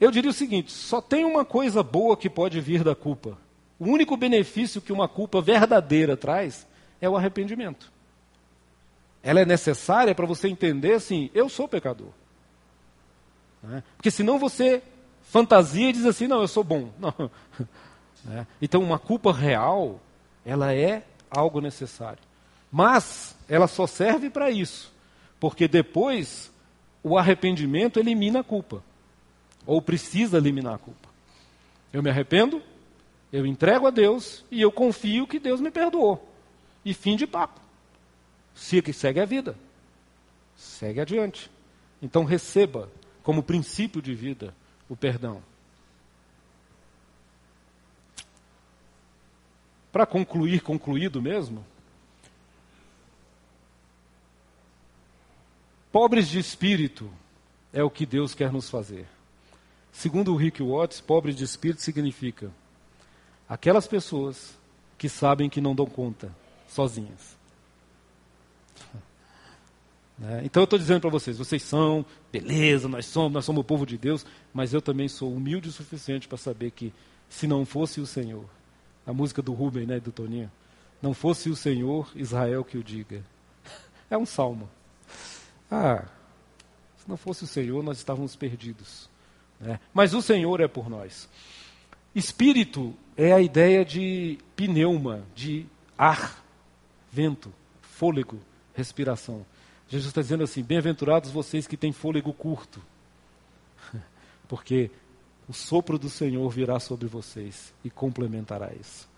Eu 0.00 0.10
diria 0.10 0.30
o 0.30 0.34
seguinte: 0.34 0.72
só 0.72 1.00
tem 1.00 1.24
uma 1.24 1.44
coisa 1.44 1.82
boa 1.82 2.16
que 2.16 2.30
pode 2.30 2.60
vir 2.60 2.84
da 2.84 2.94
culpa. 2.94 3.38
O 3.78 3.86
único 3.86 4.16
benefício 4.16 4.80
que 4.80 4.92
uma 4.92 5.08
culpa 5.08 5.40
verdadeira 5.40 6.16
traz 6.16 6.66
é 7.00 7.08
o 7.08 7.16
arrependimento. 7.16 7.92
Ela 9.22 9.40
é 9.40 9.44
necessária 9.44 10.14
para 10.14 10.26
você 10.26 10.48
entender 10.48 10.94
assim: 10.94 11.30
eu 11.34 11.48
sou 11.48 11.68
pecador. 11.68 12.10
Né? 13.62 13.82
Porque 13.96 14.10
senão 14.10 14.38
você 14.38 14.82
fantasia 15.22 15.90
e 15.90 15.92
diz 15.92 16.06
assim: 16.06 16.26
não, 16.26 16.40
eu 16.40 16.48
sou 16.48 16.64
bom. 16.64 16.90
Não. 16.98 17.30
Né? 18.24 18.46
Então, 18.60 18.82
uma 18.82 18.98
culpa 18.98 19.32
real, 19.32 20.00
ela 20.44 20.74
é 20.74 21.04
algo 21.30 21.60
necessário. 21.60 22.18
Mas 22.70 23.36
ela 23.48 23.66
só 23.66 23.86
serve 23.86 24.28
para 24.28 24.50
isso, 24.50 24.92
porque 25.38 25.68
depois 25.68 26.50
o 27.02 27.16
arrependimento 27.16 27.98
elimina 27.98 28.40
a 28.40 28.44
culpa, 28.44 28.82
ou 29.68 29.82
precisa 29.82 30.38
eliminar 30.38 30.76
a 30.76 30.78
culpa. 30.78 31.10
Eu 31.92 32.02
me 32.02 32.08
arrependo, 32.08 32.62
eu 33.30 33.44
entrego 33.44 33.86
a 33.86 33.90
Deus 33.90 34.42
e 34.50 34.62
eu 34.62 34.72
confio 34.72 35.26
que 35.26 35.38
Deus 35.38 35.60
me 35.60 35.70
perdoou. 35.70 36.26
E 36.82 36.94
fim 36.94 37.16
de 37.16 37.26
papo. 37.26 37.60
Segue 38.54 39.20
a 39.20 39.26
vida. 39.26 39.54
Segue 40.56 41.02
adiante. 41.02 41.50
Então 42.00 42.24
receba 42.24 42.90
como 43.22 43.42
princípio 43.42 44.00
de 44.00 44.14
vida 44.14 44.54
o 44.88 44.96
perdão. 44.96 45.42
Para 49.92 50.06
concluir, 50.06 50.62
concluído 50.62 51.20
mesmo, 51.20 51.62
pobres 55.92 56.26
de 56.26 56.38
espírito 56.38 57.12
é 57.70 57.82
o 57.82 57.90
que 57.90 58.06
Deus 58.06 58.34
quer 58.34 58.50
nos 58.50 58.70
fazer. 58.70 59.06
Segundo 59.98 60.32
o 60.32 60.36
Rick 60.36 60.62
Watts, 60.62 61.00
pobres 61.00 61.34
de 61.34 61.42
espírito 61.42 61.82
significa 61.82 62.52
aquelas 63.48 63.88
pessoas 63.88 64.56
que 64.96 65.08
sabem 65.08 65.50
que 65.50 65.60
não 65.60 65.74
dão 65.74 65.86
conta 65.86 66.32
sozinhas. 66.68 67.36
Né? 70.16 70.42
Então 70.44 70.62
eu 70.62 70.64
estou 70.64 70.76
dizendo 70.80 71.00
para 71.00 71.10
vocês, 71.10 71.38
vocês 71.38 71.62
são, 71.62 72.04
beleza, 72.32 72.88
nós 72.88 73.06
somos, 73.06 73.32
nós 73.32 73.44
somos 73.44 73.60
o 73.60 73.64
povo 73.64 73.86
de 73.86 73.96
Deus, 73.96 74.26
mas 74.52 74.74
eu 74.74 74.82
também 74.82 75.06
sou 75.06 75.32
humilde 75.32 75.68
o 75.68 75.72
suficiente 75.72 76.26
para 76.26 76.36
saber 76.36 76.72
que 76.72 76.92
se 77.28 77.46
não 77.46 77.64
fosse 77.64 78.00
o 78.00 78.06
Senhor, 78.06 78.44
a 79.06 79.12
música 79.12 79.40
do 79.40 79.52
Rubem, 79.52 79.86
né, 79.86 80.00
do 80.00 80.10
Toninho, 80.10 80.50
não 81.00 81.14
fosse 81.14 81.48
o 81.48 81.54
Senhor, 81.54 82.10
Israel 82.16 82.64
que 82.64 82.76
o 82.76 82.82
diga. 82.82 83.24
É 84.10 84.18
um 84.18 84.26
salmo. 84.26 84.68
Ah, 85.70 86.04
se 86.96 87.08
não 87.08 87.16
fosse 87.16 87.44
o 87.44 87.46
Senhor, 87.46 87.80
nós 87.84 87.98
estávamos 87.98 88.34
perdidos. 88.34 89.08
Né? 89.60 89.80
Mas 89.92 90.14
o 90.14 90.22
Senhor 90.22 90.60
é 90.60 90.68
por 90.68 90.88
nós. 90.88 91.28
Espírito 92.14 92.94
é 93.16 93.32
a 93.32 93.40
ideia 93.40 93.84
de 93.84 94.38
pneuma, 94.56 95.24
de 95.34 95.66
ar, 95.96 96.42
vento, 97.12 97.52
fôlego, 97.80 98.38
respiração. 98.74 99.44
Jesus 99.88 100.08
está 100.08 100.20
dizendo 100.20 100.44
assim: 100.44 100.62
bem-aventurados 100.62 101.30
vocês 101.30 101.66
que 101.66 101.76
têm 101.76 101.92
fôlego 101.92 102.32
curto, 102.32 102.80
porque 104.48 104.90
o 105.48 105.52
sopro 105.52 105.98
do 105.98 106.08
Senhor 106.08 106.48
virá 106.50 106.78
sobre 106.78 107.06
vocês 107.06 107.72
e 107.84 107.90
complementará 107.90 108.72
isso. 108.78 109.08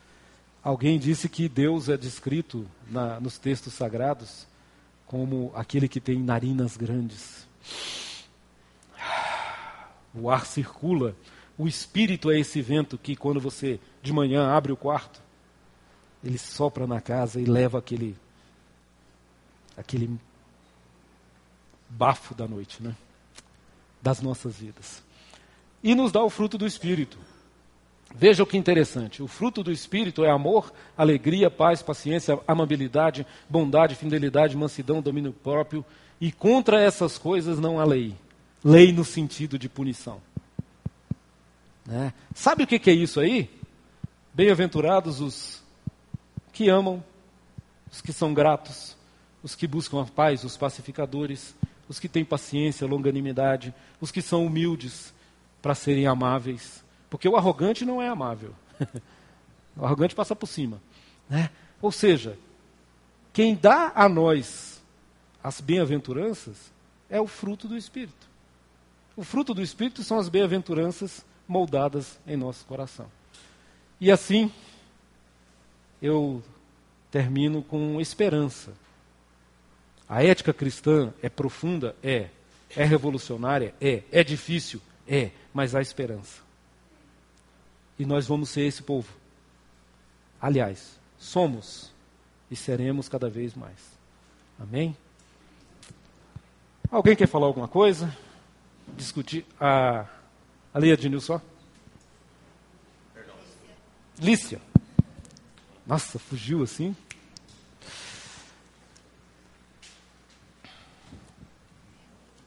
Alguém 0.62 0.98
disse 0.98 1.28
que 1.28 1.48
Deus 1.48 1.88
é 1.88 1.96
descrito 1.96 2.66
na, 2.88 3.18
nos 3.18 3.38
textos 3.38 3.72
sagrados 3.72 4.46
como 5.06 5.50
aquele 5.54 5.88
que 5.88 6.00
tem 6.00 6.18
narinas 6.18 6.76
grandes. 6.76 7.48
O 10.14 10.30
ar 10.30 10.46
circula. 10.46 11.14
O 11.56 11.68
espírito 11.68 12.30
é 12.30 12.38
esse 12.38 12.60
vento 12.62 12.96
que, 12.98 13.14
quando 13.14 13.40
você 13.40 13.78
de 14.02 14.12
manhã 14.12 14.48
abre 14.48 14.72
o 14.72 14.76
quarto, 14.76 15.20
ele 16.22 16.38
sopra 16.38 16.86
na 16.86 17.00
casa 17.00 17.40
e 17.40 17.44
leva 17.44 17.78
aquele, 17.78 18.16
aquele 19.76 20.18
bafo 21.88 22.34
da 22.34 22.46
noite, 22.46 22.82
né? 22.82 22.94
Das 24.00 24.20
nossas 24.20 24.56
vidas. 24.56 25.02
E 25.82 25.94
nos 25.94 26.12
dá 26.12 26.22
o 26.22 26.30
fruto 26.30 26.56
do 26.58 26.66
Espírito. 26.66 27.18
Veja 28.14 28.42
o 28.42 28.46
que 28.46 28.56
interessante: 28.56 29.22
o 29.22 29.28
fruto 29.28 29.62
do 29.62 29.72
Espírito 29.72 30.24
é 30.24 30.30
amor, 30.30 30.72
alegria, 30.96 31.50
paz, 31.50 31.82
paciência, 31.82 32.38
amabilidade, 32.46 33.26
bondade, 33.48 33.94
fidelidade, 33.94 34.56
mansidão, 34.56 35.00
domínio 35.00 35.32
próprio. 35.32 35.84
E 36.20 36.30
contra 36.30 36.80
essas 36.80 37.16
coisas 37.16 37.58
não 37.58 37.80
há 37.80 37.84
lei. 37.84 38.14
Lei 38.62 38.92
no 38.92 39.04
sentido 39.04 39.58
de 39.58 39.68
punição. 39.68 40.20
Né? 41.86 42.12
Sabe 42.34 42.64
o 42.64 42.66
que, 42.66 42.78
que 42.78 42.90
é 42.90 42.94
isso 42.94 43.20
aí? 43.20 43.50
Bem-aventurados 44.32 45.20
os 45.20 45.62
que 46.52 46.68
amam, 46.68 47.02
os 47.90 48.00
que 48.00 48.12
são 48.12 48.34
gratos, 48.34 48.96
os 49.42 49.54
que 49.54 49.66
buscam 49.66 50.02
a 50.02 50.06
paz, 50.06 50.44
os 50.44 50.56
pacificadores, 50.56 51.54
os 51.88 51.98
que 51.98 52.08
têm 52.08 52.24
paciência, 52.24 52.86
longanimidade, 52.86 53.74
os 54.00 54.12
que 54.12 54.22
são 54.22 54.46
humildes 54.46 55.12
para 55.60 55.74
serem 55.74 56.06
amáveis. 56.06 56.84
Porque 57.08 57.28
o 57.28 57.36
arrogante 57.36 57.84
não 57.84 58.00
é 58.00 58.08
amável. 58.08 58.54
o 59.76 59.84
arrogante 59.84 60.14
passa 60.14 60.36
por 60.36 60.46
cima. 60.46 60.80
Né? 61.28 61.50
Ou 61.82 61.90
seja, 61.90 62.38
quem 63.32 63.54
dá 63.54 63.92
a 63.94 64.08
nós 64.08 64.80
as 65.42 65.60
bem-aventuranças 65.60 66.70
é 67.08 67.20
o 67.20 67.26
fruto 67.26 67.66
do 67.66 67.76
Espírito. 67.76 68.29
O 69.20 69.22
fruto 69.22 69.52
do 69.52 69.60
Espírito 69.60 70.02
são 70.02 70.18
as 70.18 70.30
bem-aventuranças 70.30 71.26
moldadas 71.46 72.18
em 72.26 72.38
nosso 72.38 72.64
coração. 72.64 73.04
E 74.00 74.10
assim, 74.10 74.50
eu 76.00 76.42
termino 77.10 77.62
com 77.62 78.00
esperança. 78.00 78.72
A 80.08 80.24
ética 80.24 80.54
cristã 80.54 81.12
é 81.22 81.28
profunda? 81.28 81.94
É. 82.02 82.30
É 82.74 82.82
revolucionária? 82.82 83.74
É. 83.78 84.04
É 84.10 84.24
difícil? 84.24 84.80
É. 85.06 85.32
Mas 85.52 85.74
há 85.74 85.82
esperança. 85.82 86.40
E 87.98 88.06
nós 88.06 88.26
vamos 88.26 88.48
ser 88.48 88.62
esse 88.62 88.82
povo. 88.82 89.12
Aliás, 90.40 90.98
somos 91.18 91.92
e 92.50 92.56
seremos 92.56 93.06
cada 93.06 93.28
vez 93.28 93.54
mais. 93.54 93.80
Amém? 94.58 94.96
Alguém 96.90 97.14
quer 97.14 97.28
falar 97.28 97.44
alguma 97.44 97.68
coisa? 97.68 98.16
Discutir? 98.96 99.46
A, 99.60 100.06
a 100.72 100.78
Leia 100.78 100.96
de 100.96 101.20
só? 101.20 101.40
Lícia. 104.18 104.60
Nossa, 105.86 106.18
fugiu 106.18 106.62
assim. 106.62 106.94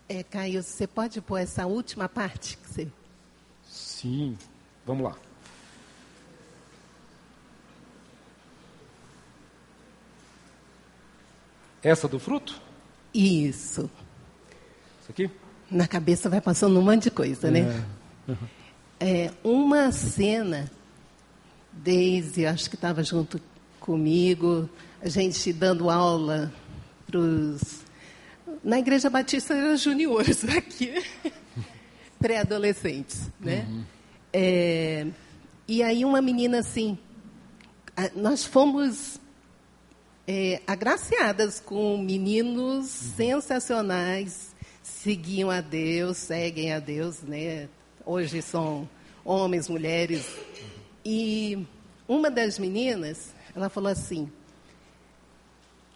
É, 0.07 0.21
Caio, 0.21 0.61
você 0.61 0.85
pode 0.85 1.19
pôr 1.21 1.39
essa 1.39 1.65
última 1.65 2.07
parte? 2.07 2.57
Que 2.57 2.67
você... 2.69 2.91
Sim, 3.63 4.37
vamos 4.85 5.03
lá. 5.05 5.17
Essa 11.81 12.07
do 12.07 12.19
fruto? 12.19 12.61
Isso. 13.13 13.89
Isso 15.01 15.11
aqui? 15.11 15.29
Na 15.73 15.87
cabeça 15.87 16.29
vai 16.29 16.39
passando 16.39 16.79
um 16.79 16.83
monte 16.83 17.03
de 17.03 17.11
coisa, 17.11 17.49
né? 17.49 17.83
é. 18.29 18.35
É, 18.99 19.31
uma 19.43 19.91
cena, 19.91 20.71
Daisy, 21.71 22.45
acho 22.45 22.69
que 22.69 22.75
estava 22.75 23.03
junto 23.03 23.41
comigo, 23.79 24.69
a 25.01 25.09
gente 25.09 25.51
dando 25.51 25.89
aula 25.89 26.53
para 27.05 27.17
os 27.19 27.83
na 28.63 28.79
Igreja 28.79 29.09
Batista 29.09 29.53
eram 29.53 29.75
juniores, 29.75 30.45
aqui 30.47 30.93
pré-adolescentes, 32.17 33.29
né? 33.37 33.65
Uhum. 33.67 33.83
É, 34.31 35.07
e 35.67 35.83
aí 35.83 36.05
uma 36.05 36.21
menina 36.21 36.59
assim, 36.59 36.97
nós 38.15 38.45
fomos 38.45 39.19
é, 40.25 40.61
agraciadas 40.65 41.59
com 41.59 41.97
meninos 41.97 42.85
uhum. 42.85 43.13
sensacionais, 43.17 44.52
seguiam 44.83 45.49
a 45.49 45.61
Deus, 45.61 46.17
seguem 46.17 46.73
a 46.73 46.79
Deus, 46.79 47.21
né? 47.21 47.69
Hoje 48.05 48.41
são 48.41 48.87
homens, 49.23 49.69
mulheres. 49.69 50.27
E 51.03 51.65
uma 52.07 52.29
das 52.29 52.59
meninas, 52.59 53.33
ela 53.55 53.69
falou 53.69 53.91
assim: 53.91 54.29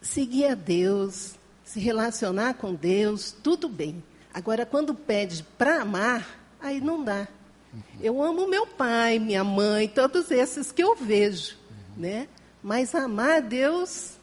seguir 0.02 0.46
a 0.46 0.56
Deus, 0.56 1.36
se 1.64 1.80
relacionar 1.80 2.56
com 2.56 2.74
Deus, 2.74 3.36
tudo 3.44 3.68
bem. 3.68 4.02
Agora, 4.34 4.66
quando 4.66 4.96
pede 4.96 5.44
para 5.58 5.82
amar, 5.82 6.40
aí 6.60 6.80
não 6.80 7.04
dá. 7.04 7.28
Eu 8.02 8.24
amo 8.24 8.48
meu 8.48 8.66
pai, 8.66 9.20
minha 9.20 9.44
mãe, 9.44 9.88
todos 9.88 10.32
esses 10.32 10.72
que 10.72 10.82
eu 10.82 10.96
vejo, 10.96 11.58
né? 11.96 12.28
Mas 12.64 12.96
amar 12.96 13.38
a 13.38 13.40
Deus 13.40 14.14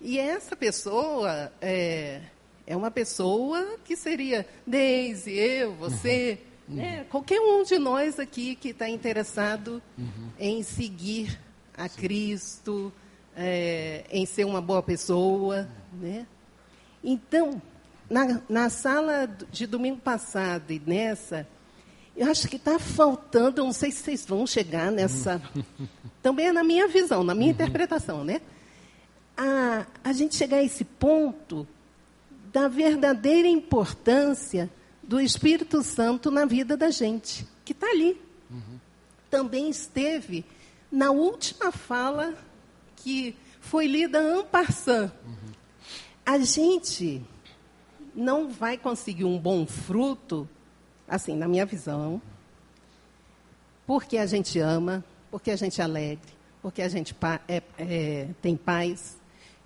e 0.00 0.18
essa 0.18 0.56
pessoa 0.56 1.52
é, 1.60 2.22
é 2.66 2.76
uma 2.76 2.90
pessoa 2.90 3.78
que 3.84 3.94
seria 3.96 4.46
Deise, 4.66 5.30
eu, 5.30 5.74
você, 5.74 6.38
uhum. 6.68 6.74
né? 6.76 7.06
qualquer 7.08 7.40
um 7.40 7.62
de 7.62 7.78
nós 7.78 8.18
aqui 8.18 8.56
que 8.56 8.70
está 8.70 8.88
interessado 8.88 9.80
uhum. 9.96 10.30
em 10.38 10.62
seguir 10.62 11.38
a 11.76 11.88
Sim. 11.88 12.00
Cristo, 12.00 12.92
é, 13.36 14.04
em 14.10 14.26
ser 14.26 14.44
uma 14.44 14.60
boa 14.60 14.82
pessoa, 14.82 15.68
né? 15.92 16.26
Então, 17.04 17.62
na, 18.10 18.40
na 18.48 18.68
sala 18.68 19.28
de 19.52 19.66
domingo 19.66 20.00
passado 20.00 20.72
e 20.72 20.82
nessa, 20.84 21.46
eu 22.16 22.28
acho 22.28 22.48
que 22.48 22.56
está 22.56 22.78
faltando, 22.78 23.62
não 23.62 23.72
sei 23.72 23.92
se 23.92 24.02
vocês 24.02 24.26
vão 24.26 24.46
chegar 24.46 24.90
nessa. 24.90 25.40
Também 26.22 26.46
é 26.46 26.52
na 26.52 26.64
minha 26.64 26.88
visão, 26.88 27.22
na 27.22 27.34
minha 27.34 27.48
uhum. 27.48 27.54
interpretação, 27.54 28.24
né? 28.24 28.40
A, 29.36 29.86
a 30.02 30.12
gente 30.12 30.34
chegar 30.34 30.56
a 30.56 30.62
esse 30.62 30.82
ponto 30.82 31.68
da 32.56 32.68
verdadeira 32.68 33.46
importância 33.46 34.70
do 35.02 35.20
Espírito 35.20 35.82
Santo 35.82 36.30
na 36.30 36.46
vida 36.46 36.76
da 36.76 36.90
gente, 36.90 37.46
que 37.64 37.72
está 37.72 37.86
ali. 37.88 38.20
Uhum. 38.50 38.80
Também 39.28 39.68
esteve 39.68 40.42
na 40.90 41.10
última 41.10 41.70
fala 41.70 42.34
que 42.96 43.36
foi 43.60 43.86
lida 43.86 44.22
en 44.22 44.42
passant. 44.44 45.12
Uhum 45.26 45.46
a 46.26 46.38
gente 46.38 47.24
não 48.12 48.50
vai 48.50 48.76
conseguir 48.76 49.24
um 49.24 49.38
bom 49.38 49.64
fruto, 49.64 50.48
assim, 51.06 51.36
na 51.36 51.46
minha 51.46 51.64
visão, 51.64 52.20
porque 53.86 54.18
a 54.18 54.26
gente 54.26 54.58
ama, 54.58 55.04
porque 55.30 55.52
a 55.52 55.56
gente 55.56 55.80
é 55.80 55.84
alegre, 55.84 56.32
porque 56.60 56.82
a 56.82 56.88
gente 56.88 57.14
é, 57.46 57.62
é, 57.78 58.28
tem 58.42 58.56
paz, 58.56 59.16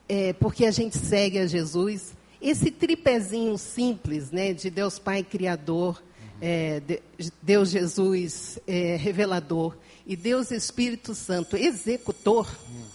é, 0.07 0.35
porque 0.35 0.67
a 0.67 0.71
gente 0.71 0.99
segue 0.99 1.39
a 1.39 1.47
Jesus. 1.47 2.15
Esse 2.41 2.71
tripézinho 2.71 3.57
simples, 3.59 4.31
né, 4.31 4.53
de 4.53 4.71
Deus 4.71 4.99
Pai 4.99 5.23
Criador, 5.23 6.03
é, 6.41 6.81
de, 6.81 7.03
Deus 7.43 7.71
Jesus 7.71 8.59
é, 8.67 8.97
Revelador 8.97 9.77
e 10.07 10.17
Deus 10.17 10.51
Espírito 10.51 11.15
Santo 11.15 11.57
Executor, 11.57 12.51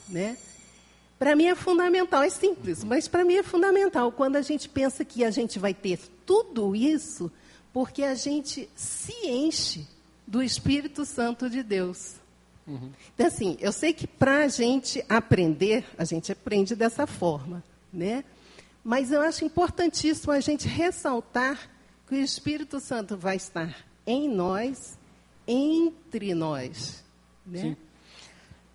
né? 0.09 0.37
Para 1.17 1.35
mim 1.35 1.45
é 1.45 1.55
fundamental, 1.55 2.23
é 2.23 2.29
simples, 2.29 2.83
mas 2.83 3.07
para 3.07 3.23
mim 3.23 3.35
é 3.35 3.43
fundamental 3.43 4.11
quando 4.11 4.35
a 4.35 4.41
gente 4.41 4.67
pensa 4.67 5.05
que 5.05 5.23
a 5.23 5.31
gente 5.31 5.57
vai 5.57 5.73
ter 5.73 5.99
tudo 6.25 6.75
isso, 6.75 7.31
porque 7.71 8.03
a 8.03 8.15
gente 8.15 8.67
se 8.75 9.13
enche 9.25 9.87
do 10.27 10.41
Espírito 10.43 11.05
Santo 11.05 11.49
de 11.49 11.63
Deus. 11.63 12.15
Uhum. 12.67 12.89
Então, 13.13 13.27
assim, 13.27 13.57
eu 13.61 13.71
sei 13.71 13.93
que 13.93 14.07
para 14.07 14.39
a 14.39 14.47
gente 14.47 15.05
aprender, 15.07 15.85
a 15.97 16.03
gente 16.03 16.31
aprende 16.31 16.75
dessa 16.75 17.05
forma, 17.05 17.63
né? 17.93 18.23
Mas 18.86 19.11
eu 19.11 19.19
acho 19.19 19.43
importantíssimo 19.43 20.31
a 20.31 20.39
gente 20.39 20.67
ressaltar 20.67 21.71
que 22.07 22.13
o 22.13 22.19
Espírito 22.19 22.79
Santo 22.79 23.17
vai 23.17 23.36
estar 23.36 23.75
em 24.05 24.29
nós, 24.29 24.95
entre 25.47 26.36
nós. 26.36 27.03
Né? 27.43 27.61
Sim. 27.61 27.77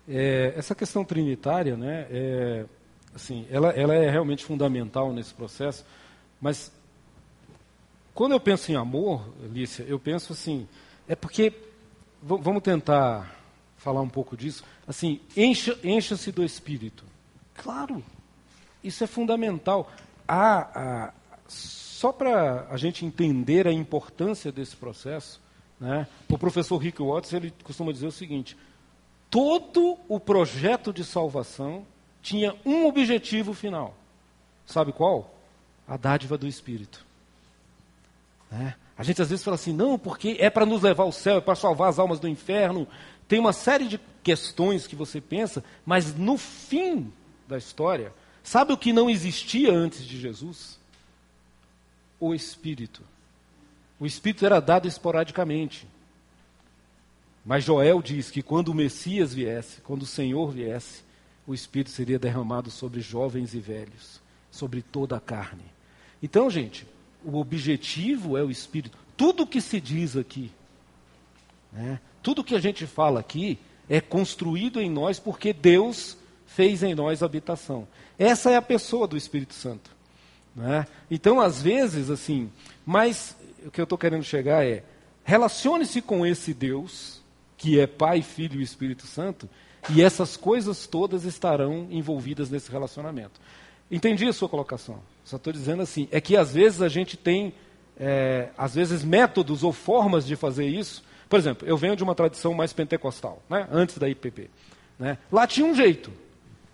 É, 0.09 0.53
essa 0.57 0.75
questão 0.75 1.05
trinitária, 1.05 1.77
né, 1.77 2.07
é, 2.11 2.65
assim, 3.15 3.47
ela, 3.49 3.69
ela 3.69 3.95
é 3.95 4.09
realmente 4.09 4.43
fundamental 4.43 5.13
nesse 5.13 5.33
processo, 5.33 5.85
mas 6.41 6.69
quando 8.13 8.33
eu 8.33 8.39
penso 8.41 8.69
em 8.69 8.75
amor, 8.75 9.33
Lícia, 9.49 9.83
eu 9.83 9.97
penso 9.97 10.33
assim, 10.33 10.67
é 11.07 11.15
porque, 11.15 11.53
vamos 12.21 12.61
tentar 12.61 13.33
falar 13.77 14.01
um 14.01 14.09
pouco 14.09 14.35
disso, 14.35 14.65
assim, 14.85 15.21
encha-se 15.37 15.87
encha 15.87 16.31
do 16.33 16.43
Espírito. 16.43 17.05
Claro, 17.55 18.03
isso 18.83 19.03
é 19.03 19.07
fundamental. 19.07 19.91
Só 21.47 22.11
para 22.11 22.67
a 22.69 22.77
gente 22.77 23.05
entender 23.05 23.67
a 23.67 23.71
importância 23.71 24.51
desse 24.51 24.75
processo, 24.75 25.41
né, 25.79 26.07
o 26.29 26.37
professor 26.37 26.77
Rick 26.77 27.01
Watts 27.01 27.33
ele 27.33 27.53
costuma 27.63 27.91
dizer 27.91 28.07
o 28.07 28.11
seguinte: 28.11 28.57
todo 29.29 29.97
o 30.07 30.19
projeto 30.19 30.93
de 30.93 31.03
salvação 31.03 31.85
tinha 32.21 32.55
um 32.65 32.85
objetivo 32.85 33.53
final. 33.53 33.95
Sabe 34.65 34.91
qual? 34.91 35.33
A 35.87 35.97
dádiva 35.97 36.37
do 36.37 36.47
Espírito. 36.47 37.05
Né? 38.49 38.75
A 38.97 39.03
gente 39.03 39.21
às 39.21 39.29
vezes 39.29 39.43
fala 39.43 39.55
assim, 39.55 39.73
não, 39.73 39.97
porque 39.97 40.37
é 40.39 40.49
para 40.49 40.65
nos 40.65 40.83
levar 40.83 41.03
ao 41.03 41.11
céu, 41.11 41.37
é 41.37 41.41
para 41.41 41.55
salvar 41.55 41.89
as 41.89 41.97
almas 41.97 42.19
do 42.19 42.27
inferno. 42.27 42.87
Tem 43.27 43.39
uma 43.39 43.53
série 43.53 43.87
de 43.87 43.99
questões 44.21 44.85
que 44.85 44.95
você 44.95 45.19
pensa, 45.19 45.63
mas 45.85 46.13
no 46.15 46.37
fim 46.37 47.11
da 47.47 47.57
história, 47.57 48.13
sabe 48.43 48.73
o 48.73 48.77
que 48.77 48.93
não 48.93 49.09
existia 49.09 49.71
antes 49.73 50.05
de 50.05 50.19
Jesus? 50.19 50.79
O 52.19 52.33
Espírito. 52.33 53.01
O 53.99 54.05
Espírito 54.05 54.45
era 54.45 54.59
dado 54.59 54.87
esporadicamente. 54.87 55.87
Mas 57.45 57.63
Joel 57.63 58.01
diz 58.01 58.29
que 58.29 58.41
quando 58.41 58.69
o 58.69 58.73
Messias 58.73 59.33
viesse, 59.33 59.81
quando 59.81 60.03
o 60.03 60.07
Senhor 60.07 60.51
viesse, 60.51 61.03
o 61.45 61.53
Espírito 61.53 61.89
seria 61.89 62.19
derramado 62.19 62.69
sobre 62.69 63.01
jovens 63.01 63.53
e 63.53 63.59
velhos, 63.59 64.21
sobre 64.51 64.81
toda 64.81 65.17
a 65.17 65.19
carne. 65.19 65.63
Então, 66.21 66.49
gente, 66.49 66.85
o 67.23 67.37
objetivo 67.37 68.37
é 68.37 68.43
o 68.43 68.51
Espírito. 68.51 68.97
Tudo 69.17 69.47
que 69.47 69.59
se 69.59 69.81
diz 69.81 70.15
aqui, 70.15 70.51
né, 71.71 71.99
tudo 72.21 72.43
que 72.43 72.55
a 72.55 72.59
gente 72.59 72.85
fala 72.85 73.19
aqui, 73.19 73.57
é 73.89 73.99
construído 73.99 74.79
em 74.79 74.89
nós 74.89 75.19
porque 75.19 75.51
Deus 75.51 76.17
fez 76.45 76.83
em 76.83 76.93
nós 76.93 77.23
habitação. 77.23 77.87
Essa 78.17 78.51
é 78.51 78.55
a 78.55 78.61
pessoa 78.61 79.07
do 79.07 79.17
Espírito 79.17 79.53
Santo. 79.53 79.91
Né? 80.55 80.85
Então, 81.09 81.39
às 81.39 81.61
vezes, 81.61 82.09
assim, 82.09 82.51
mas 82.85 83.35
o 83.65 83.71
que 83.71 83.79
eu 83.79 83.83
estou 83.83 83.97
querendo 83.97 84.23
chegar 84.23 84.65
é, 84.65 84.83
relacione-se 85.23 86.01
com 86.01 86.25
esse 86.25 86.53
Deus 86.53 87.21
que 87.61 87.79
é 87.79 87.85
Pai, 87.85 88.23
Filho 88.23 88.59
e 88.59 88.63
Espírito 88.63 89.05
Santo, 89.05 89.47
e 89.91 90.01
essas 90.01 90.35
coisas 90.35 90.87
todas 90.87 91.25
estarão 91.25 91.87
envolvidas 91.91 92.49
nesse 92.49 92.71
relacionamento. 92.71 93.39
Entendi 93.91 94.27
a 94.27 94.33
sua 94.33 94.49
colocação. 94.49 94.99
Só 95.23 95.37
estou 95.37 95.53
dizendo 95.53 95.83
assim, 95.83 96.07
é 96.11 96.19
que 96.19 96.35
às 96.35 96.55
vezes 96.55 96.81
a 96.81 96.87
gente 96.87 97.15
tem, 97.15 97.53
é, 97.99 98.49
às 98.57 98.73
vezes, 98.73 99.03
métodos 99.03 99.63
ou 99.63 99.71
formas 99.71 100.25
de 100.25 100.35
fazer 100.35 100.65
isso. 100.65 101.03
Por 101.29 101.37
exemplo, 101.37 101.67
eu 101.67 101.77
venho 101.77 101.95
de 101.95 102.03
uma 102.03 102.15
tradição 102.15 102.51
mais 102.55 102.73
pentecostal, 102.73 103.43
né, 103.47 103.67
antes 103.71 103.99
da 103.99 104.09
IPP. 104.09 104.49
Né? 104.97 105.19
Lá 105.31 105.45
tinha 105.45 105.67
um 105.67 105.75
jeito. 105.75 106.11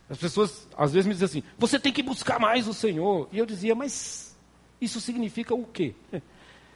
As 0.09 0.17
pessoas 0.17 0.67
às 0.77 0.93
vezes 0.93 1.05
me 1.05 1.13
dizem 1.13 1.25
assim, 1.25 1.43
você 1.57 1.79
tem 1.79 1.91
que 1.91 2.01
buscar 2.01 2.39
mais 2.39 2.67
o 2.67 2.73
Senhor. 2.73 3.27
E 3.31 3.37
eu 3.37 3.45
dizia, 3.45 3.75
mas 3.75 4.37
isso 4.79 5.01
significa 5.01 5.53
o 5.53 5.65
quê? 5.65 5.93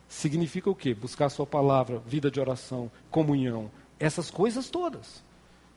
Significa 0.09 0.69
o 0.69 0.75
quê? 0.75 0.93
Buscar 0.93 1.27
a 1.27 1.29
sua 1.29 1.47
palavra, 1.47 1.99
vida 1.99 2.29
de 2.29 2.37
oração, 2.37 2.91
comunhão, 3.09 3.71
essas 3.97 4.29
coisas 4.29 4.69
todas. 4.69 5.23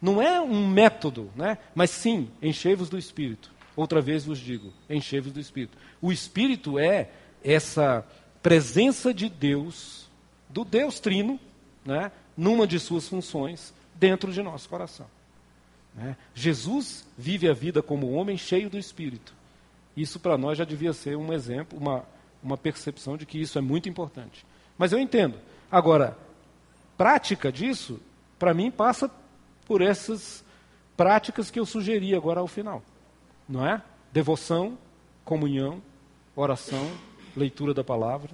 Não 0.03 0.21
é 0.21 0.41
um 0.41 0.69
método, 0.69 1.31
né? 1.37 1.57
mas 1.73 1.91
sim, 1.91 2.29
enchei-vos 2.43 2.89
do 2.89 2.99
Espírito. 2.99 3.53
Outra 3.77 4.01
vez 4.01 4.25
vos 4.25 4.41
digo, 4.41 4.73
enchei-vos 4.91 5.33
do 5.33 5.39
Espírito. 5.39 5.79
O 6.03 6.11
Espírito 6.11 6.81
é 6.81 7.11
essa 7.45 8.05
presença 8.43 9.15
de 9.15 9.29
Deus, 9.29 10.09
do 10.49 10.65
Deus 10.65 10.99
Trino, 10.99 11.39
né? 11.85 12.11
numa 12.37 12.67
de 12.67 12.81
suas 12.81 13.09
funções, 13.09 13.73
dentro 13.95 14.33
de 14.33 14.43
nosso 14.43 14.69
coração. 14.69 15.07
Né? 15.95 16.17
Jesus 16.35 17.07
vive 17.17 17.49
a 17.49 17.53
vida 17.53 17.83
como 17.83 18.13
homem 18.13 18.37
cheio 18.37 18.69
do 18.69 18.79
Espírito. 18.79 19.35
Isso 19.97 20.19
para 20.19 20.37
nós 20.37 20.59
já 20.59 20.65
devia 20.65 20.93
ser 20.93 21.17
um 21.17 21.33
exemplo, 21.33 21.79
uma, 21.79 22.05
uma 22.43 22.57
percepção 22.57 23.17
de 23.17 23.25
que 23.25 23.41
isso 23.41 23.59
é 23.59 23.61
muito 23.61 23.89
importante. 23.89 24.45
Mas 24.77 24.93
eu 24.93 24.99
entendo. 24.99 25.39
Agora, 25.71 26.19
prática 26.97 27.53
disso 27.53 28.01
para 28.39 28.53
mim, 28.53 28.71
passa 28.71 29.11
por 29.67 29.81
essas 29.81 30.45
práticas 30.97 31.51
que 31.51 31.59
eu 31.59 31.65
sugeri 31.65 32.15
agora 32.15 32.41
ao 32.41 32.47
final. 32.47 32.83
Não 33.49 33.67
é? 33.67 33.83
Devoção, 34.13 34.79
comunhão, 35.25 35.83
oração, 36.37 36.91
leitura 37.37 37.73
da 37.73 37.83
palavra. 37.83 38.31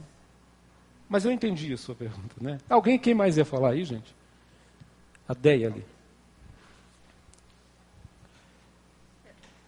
Mas 1.08 1.24
eu 1.24 1.32
entendi 1.32 1.72
a 1.72 1.76
sua 1.76 1.94
pergunta, 1.94 2.34
né? 2.40 2.58
Alguém, 2.68 2.98
quem 2.98 3.14
mais 3.14 3.36
ia 3.36 3.44
falar 3.44 3.70
aí, 3.70 3.84
gente? 3.84 4.14
A 5.28 5.34
Deia 5.34 5.68
ali. 5.68 5.84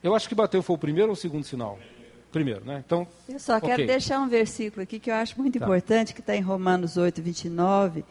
Eu 0.03 0.15
acho 0.15 0.29
que 0.29 0.35
bateu 0.35 0.63
foi 0.63 0.77
o 0.77 0.79
primeiro 0.79 1.09
ou 1.09 1.15
o 1.15 1.17
segundo 1.17 1.45
sinal? 1.45 1.79
Primeiro, 2.31 2.65
né? 2.65 2.83
Então, 2.85 3.07
eu 3.29 3.39
só 3.39 3.61
quero 3.61 3.75
okay. 3.75 3.87
deixar 3.87 4.19
um 4.19 4.29
versículo 4.29 4.83
aqui 4.83 4.99
que 4.99 5.11
eu 5.11 5.15
acho 5.15 5.39
muito 5.39 5.59
tá. 5.59 5.65
importante, 5.65 6.15
que 6.15 6.21
está 6.21 6.35
em 6.35 6.41
Romanos 6.41 6.97
8, 6.97 7.21
29, 7.21 8.05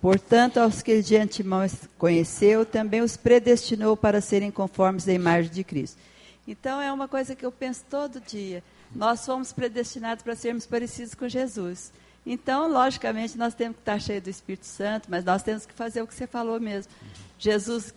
Portanto, 0.00 0.58
aos 0.58 0.82
que 0.82 1.02
de 1.02 1.16
antemão 1.16 1.66
conheceu, 1.96 2.64
também 2.64 3.00
os 3.00 3.16
predestinou 3.16 3.96
para 3.96 4.20
serem 4.20 4.50
conformes 4.50 5.08
à 5.08 5.12
imagem 5.12 5.50
de 5.50 5.64
Cristo. 5.64 5.98
Então, 6.46 6.80
é 6.80 6.92
uma 6.92 7.08
coisa 7.08 7.34
que 7.34 7.44
eu 7.44 7.50
penso 7.50 7.84
todo 7.90 8.20
dia. 8.20 8.62
Nós 8.94 9.24
fomos 9.24 9.52
predestinados 9.52 10.22
para 10.22 10.36
sermos 10.36 10.66
parecidos 10.66 11.14
com 11.14 11.28
Jesus. 11.28 11.92
Então, 12.24 12.70
logicamente, 12.70 13.36
nós 13.36 13.54
temos 13.54 13.76
que 13.76 13.82
estar 13.82 13.98
cheios 14.00 14.22
do 14.22 14.30
Espírito 14.30 14.66
Santo, 14.66 15.08
mas 15.10 15.24
nós 15.24 15.42
temos 15.42 15.66
que 15.66 15.72
fazer 15.72 16.02
o 16.02 16.06
que 16.06 16.14
você 16.14 16.26
falou 16.26 16.60
mesmo. 16.60 16.92
Jesus 17.38 17.94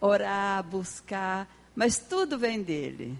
orar, 0.00 0.62
buscar, 0.64 1.48
mas 1.74 1.98
tudo 1.98 2.38
vem 2.38 2.62
dele. 2.62 3.18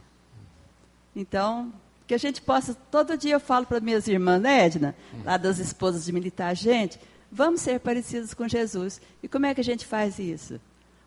Então, 1.14 1.72
que 2.06 2.14
a 2.14 2.18
gente 2.18 2.42
possa, 2.42 2.74
todo 2.74 3.16
dia 3.16 3.34
eu 3.34 3.40
falo 3.40 3.66
para 3.66 3.80
minhas 3.80 4.06
irmãs, 4.08 4.40
né, 4.40 4.66
Edna, 4.66 4.94
lá 5.24 5.36
das 5.36 5.58
esposas 5.58 6.04
de 6.04 6.12
militar, 6.12 6.54
gente, 6.54 6.98
Vamos 7.36 7.62
ser 7.62 7.80
parecidos 7.80 8.32
com 8.32 8.46
Jesus. 8.46 9.00
E 9.20 9.26
como 9.26 9.44
é 9.44 9.52
que 9.52 9.60
a 9.60 9.64
gente 9.64 9.84
faz 9.84 10.20
isso? 10.20 10.60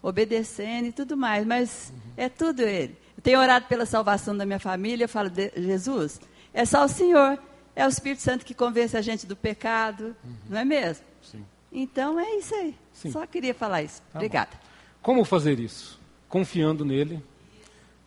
Obedecendo 0.04 0.88
e 0.88 0.92
tudo 0.92 1.16
mais, 1.16 1.48
mas 1.48 1.94
é 2.18 2.28
tudo 2.28 2.64
Ele. 2.64 2.98
Eu 3.16 3.24
tenho 3.24 3.40
orado 3.40 3.66
pela 3.68 3.86
salvação 3.86 4.36
da 4.36 4.46
minha 4.46 4.60
família, 4.60 5.06
eu 5.06 5.10
falo, 5.10 5.32
Jesus, 5.56 6.20
é 6.54 6.66
só 6.66 6.84
o 6.84 6.90
Senhor. 6.90 7.40
É 7.74 7.86
o 7.86 7.90
Espírito 7.90 8.22
Santo 8.22 8.44
que 8.44 8.54
convence 8.54 8.98
a 8.98 9.02
gente 9.02 9.26
do 9.26 9.38
pecado, 9.38 10.16
uhum. 10.22 10.36
não 10.50 10.58
é 10.58 10.66
mesmo? 10.66 11.06
Sim. 11.22 11.46
Então 11.72 12.20
é 12.20 12.36
isso 12.36 12.54
aí. 12.56 12.76
Sim. 12.92 13.12
Só 13.12 13.26
queria 13.26 13.54
falar 13.54 13.84
isso. 13.84 14.02
Tá 14.12 14.20
Obrigada. 14.20 14.50
Bom. 14.52 14.68
Como 15.02 15.24
fazer 15.24 15.60
isso? 15.60 15.98
Confiando 16.28 16.84
nele 16.84 17.24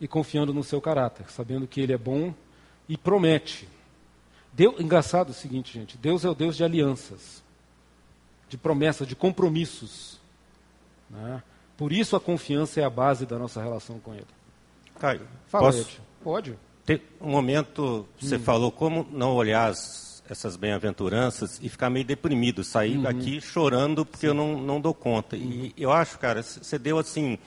e 0.01 0.07
confiando 0.07 0.53
no 0.53 0.63
seu 0.63 0.81
caráter, 0.81 1.29
sabendo 1.29 1.65
que 1.65 1.79
ele 1.79 1.93
é 1.93 1.97
bom 1.97 2.33
e 2.89 2.97
promete. 2.97 3.69
Deus, 4.51 4.77
engraçado 4.81 5.29
o 5.29 5.33
seguinte, 5.33 5.71
gente: 5.71 5.97
Deus 5.97 6.25
é 6.25 6.29
o 6.29 6.35
Deus 6.35 6.57
de 6.57 6.63
alianças 6.65 7.41
de 8.51 8.57
promessas, 8.57 9.07
de 9.07 9.15
compromissos. 9.15 10.19
Né? 11.09 11.41
Por 11.77 11.93
isso 11.93 12.17
a 12.17 12.19
confiança 12.19 12.81
é 12.81 12.83
a 12.83 12.89
base 12.89 13.25
da 13.25 13.39
nossa 13.39 13.61
relação 13.63 13.97
com 13.97 14.13
Ele. 14.13 14.27
Caio, 14.99 15.21
Fala, 15.47 15.67
posso... 15.67 15.79
Ed. 15.79 16.01
Pode. 16.21 16.59
Tem 16.85 17.01
um 17.21 17.29
momento, 17.29 18.05
você 18.19 18.35
hum. 18.35 18.39
falou 18.39 18.71
como 18.71 19.07
não 19.09 19.33
olhar 19.35 19.69
as, 19.69 20.21
essas 20.29 20.57
bem-aventuranças 20.57 21.59
e 21.63 21.69
ficar 21.69 21.89
meio 21.89 22.03
deprimido, 22.03 22.61
sair 22.61 22.97
uhum. 22.97 23.03
daqui 23.03 23.39
chorando 23.39 24.05
porque 24.05 24.27
Sim. 24.27 24.27
eu 24.27 24.33
não, 24.33 24.61
não 24.61 24.81
dou 24.81 24.93
conta. 24.93 25.37
Uhum. 25.37 25.41
E 25.41 25.73
eu 25.77 25.91
acho, 25.91 26.19
cara, 26.19 26.43
você 26.43 26.77
deu 26.77 26.99
assim 26.99 27.39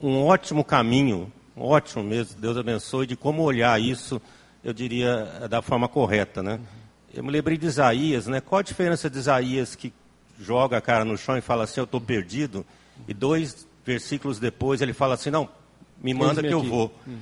um 0.00 0.24
ótimo 0.24 0.64
caminho, 0.64 1.32
ótimo 1.60 2.02
mesmo, 2.02 2.40
Deus 2.40 2.56
abençoe, 2.56 3.06
de 3.06 3.16
como 3.16 3.42
olhar 3.42 3.80
isso, 3.80 4.20
eu 4.64 4.72
diria, 4.72 5.48
da 5.48 5.62
forma 5.62 5.88
correta, 5.88 6.42
né? 6.42 6.60
Eu 7.12 7.24
me 7.24 7.30
lembrei 7.30 7.58
de 7.58 7.66
Isaías, 7.66 8.26
né? 8.26 8.40
Qual 8.40 8.58
a 8.58 8.62
diferença 8.62 9.10
de 9.10 9.18
Isaías 9.18 9.74
que 9.74 9.92
joga 10.38 10.78
a 10.78 10.80
cara 10.80 11.04
no 11.04 11.16
chão 11.18 11.36
e 11.36 11.40
fala 11.40 11.64
assim, 11.64 11.80
eu 11.80 11.84
estou 11.84 12.00
perdido, 12.00 12.64
e 13.06 13.12
dois 13.12 13.66
versículos 13.84 14.38
depois 14.38 14.80
ele 14.80 14.92
fala 14.92 15.14
assim, 15.14 15.30
não, 15.30 15.48
me 16.02 16.14
manda 16.14 16.42
que 16.42 16.52
eu 16.52 16.62
vou. 16.62 16.94
Uhum. 17.06 17.18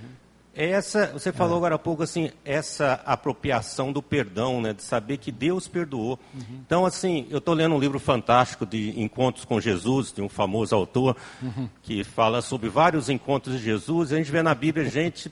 É 0.60 0.70
essa, 0.70 1.06
você 1.12 1.30
falou 1.32 1.54
é. 1.54 1.56
agora 1.58 1.74
há 1.76 1.78
pouco 1.78 2.02
assim, 2.02 2.32
essa 2.44 3.00
apropriação 3.06 3.92
do 3.92 4.02
perdão, 4.02 4.60
né, 4.60 4.72
de 4.72 4.82
saber 4.82 5.18
que 5.18 5.30
Deus 5.30 5.68
perdoou. 5.68 6.18
Uhum. 6.34 6.60
Então, 6.66 6.84
assim, 6.84 7.28
eu 7.30 7.38
estou 7.38 7.54
lendo 7.54 7.76
um 7.76 7.78
livro 7.78 8.00
fantástico 8.00 8.66
de 8.66 9.00
Encontros 9.00 9.44
com 9.44 9.60
Jesus, 9.60 10.12
de 10.12 10.20
um 10.20 10.28
famoso 10.28 10.74
autor, 10.74 11.16
uhum. 11.40 11.68
que 11.80 12.02
fala 12.02 12.42
sobre 12.42 12.68
vários 12.68 13.08
encontros 13.08 13.56
de 13.56 13.62
Jesus, 13.62 14.10
e 14.10 14.14
a 14.14 14.16
gente 14.18 14.32
vê 14.32 14.42
na 14.42 14.52
Bíblia 14.52 14.90
gente 14.90 15.30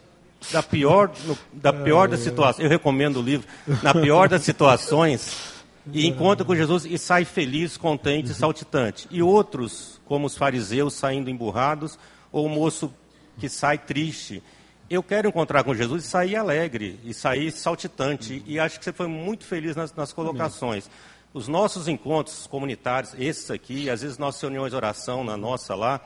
da 0.52 0.62
pior, 0.62 1.10
no, 1.24 1.36
da 1.52 1.72
pior 1.72 2.06
das 2.06 2.20
situações. 2.20 2.62
Eu 2.62 2.70
recomendo 2.70 3.16
o 3.16 3.22
livro. 3.22 3.48
Na 3.82 3.92
pior 3.92 4.28
das 4.28 4.42
situações, 4.42 5.56
e 5.92 6.06
encontra 6.06 6.44
com 6.44 6.54
Jesus 6.54 6.84
e 6.84 6.96
sai 6.96 7.24
feliz, 7.24 7.76
contente, 7.76 8.32
saltitante. 8.32 9.08
E 9.10 9.20
outros, 9.24 10.00
como 10.04 10.26
os 10.26 10.36
fariseus, 10.36 10.94
saindo 10.94 11.28
emburrados, 11.28 11.98
ou 12.30 12.46
o 12.46 12.48
moço 12.48 12.92
que 13.40 13.48
sai 13.48 13.76
triste. 13.76 14.40
Eu 14.88 15.02
quero 15.02 15.28
encontrar 15.28 15.64
com 15.64 15.74
Jesus 15.74 16.04
e 16.04 16.08
sair 16.08 16.36
alegre, 16.36 17.00
e 17.04 17.12
sair 17.12 17.50
saltitante. 17.50 18.42
E 18.46 18.58
acho 18.58 18.78
que 18.78 18.84
você 18.84 18.92
foi 18.92 19.08
muito 19.08 19.44
feliz 19.44 19.74
nas, 19.74 19.92
nas 19.94 20.12
colocações. 20.12 20.88
Os 21.34 21.48
nossos 21.48 21.88
encontros 21.88 22.46
comunitários, 22.46 23.14
esses 23.18 23.50
aqui, 23.50 23.90
às 23.90 24.02
vezes 24.02 24.16
nossas 24.16 24.40
reuniões 24.40 24.70
de 24.70 24.76
oração, 24.76 25.24
na 25.24 25.36
nossa 25.36 25.74
lá, 25.74 26.00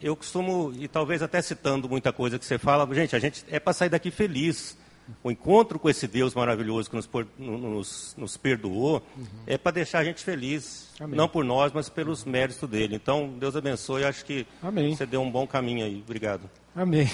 eu 0.00 0.16
costumo, 0.16 0.72
e 0.78 0.88
talvez 0.88 1.22
até 1.22 1.42
citando 1.42 1.88
muita 1.88 2.12
coisa 2.12 2.38
que 2.38 2.44
você 2.44 2.56
fala, 2.56 2.88
gente, 2.94 3.14
a 3.14 3.18
gente 3.18 3.44
é 3.48 3.60
para 3.60 3.72
sair 3.72 3.90
daqui 3.90 4.10
feliz. 4.10 4.78
O 5.24 5.30
encontro 5.30 5.78
com 5.78 5.90
esse 5.90 6.06
Deus 6.06 6.34
maravilhoso 6.34 6.88
que 6.88 6.94
nos, 6.94 7.10
nos, 7.36 8.14
nos 8.16 8.36
perdoou 8.36 9.02
uhum. 9.16 9.26
é 9.44 9.58
para 9.58 9.72
deixar 9.72 9.98
a 9.98 10.04
gente 10.04 10.22
feliz, 10.22 10.88
Amém. 11.00 11.16
não 11.16 11.28
por 11.28 11.44
nós, 11.44 11.72
mas 11.72 11.88
pelos 11.88 12.24
méritos 12.24 12.68
dele. 12.68 12.94
Então, 12.94 13.34
Deus 13.38 13.56
abençoe. 13.56 14.04
Acho 14.04 14.24
que 14.24 14.46
Amém. 14.62 14.94
você 14.94 15.04
deu 15.04 15.20
um 15.20 15.30
bom 15.30 15.48
caminho 15.48 15.84
aí. 15.84 16.00
Obrigado. 16.06 16.48
Amém. 16.76 17.10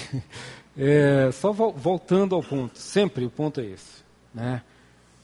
É, 0.77 1.31
só 1.31 1.51
voltando 1.51 2.35
ao 2.35 2.43
ponto, 2.43 2.77
sempre 2.77 3.25
o 3.25 3.31
ponto 3.31 3.59
é 3.59 3.65
esse. 3.65 4.03
Né? 4.33 4.61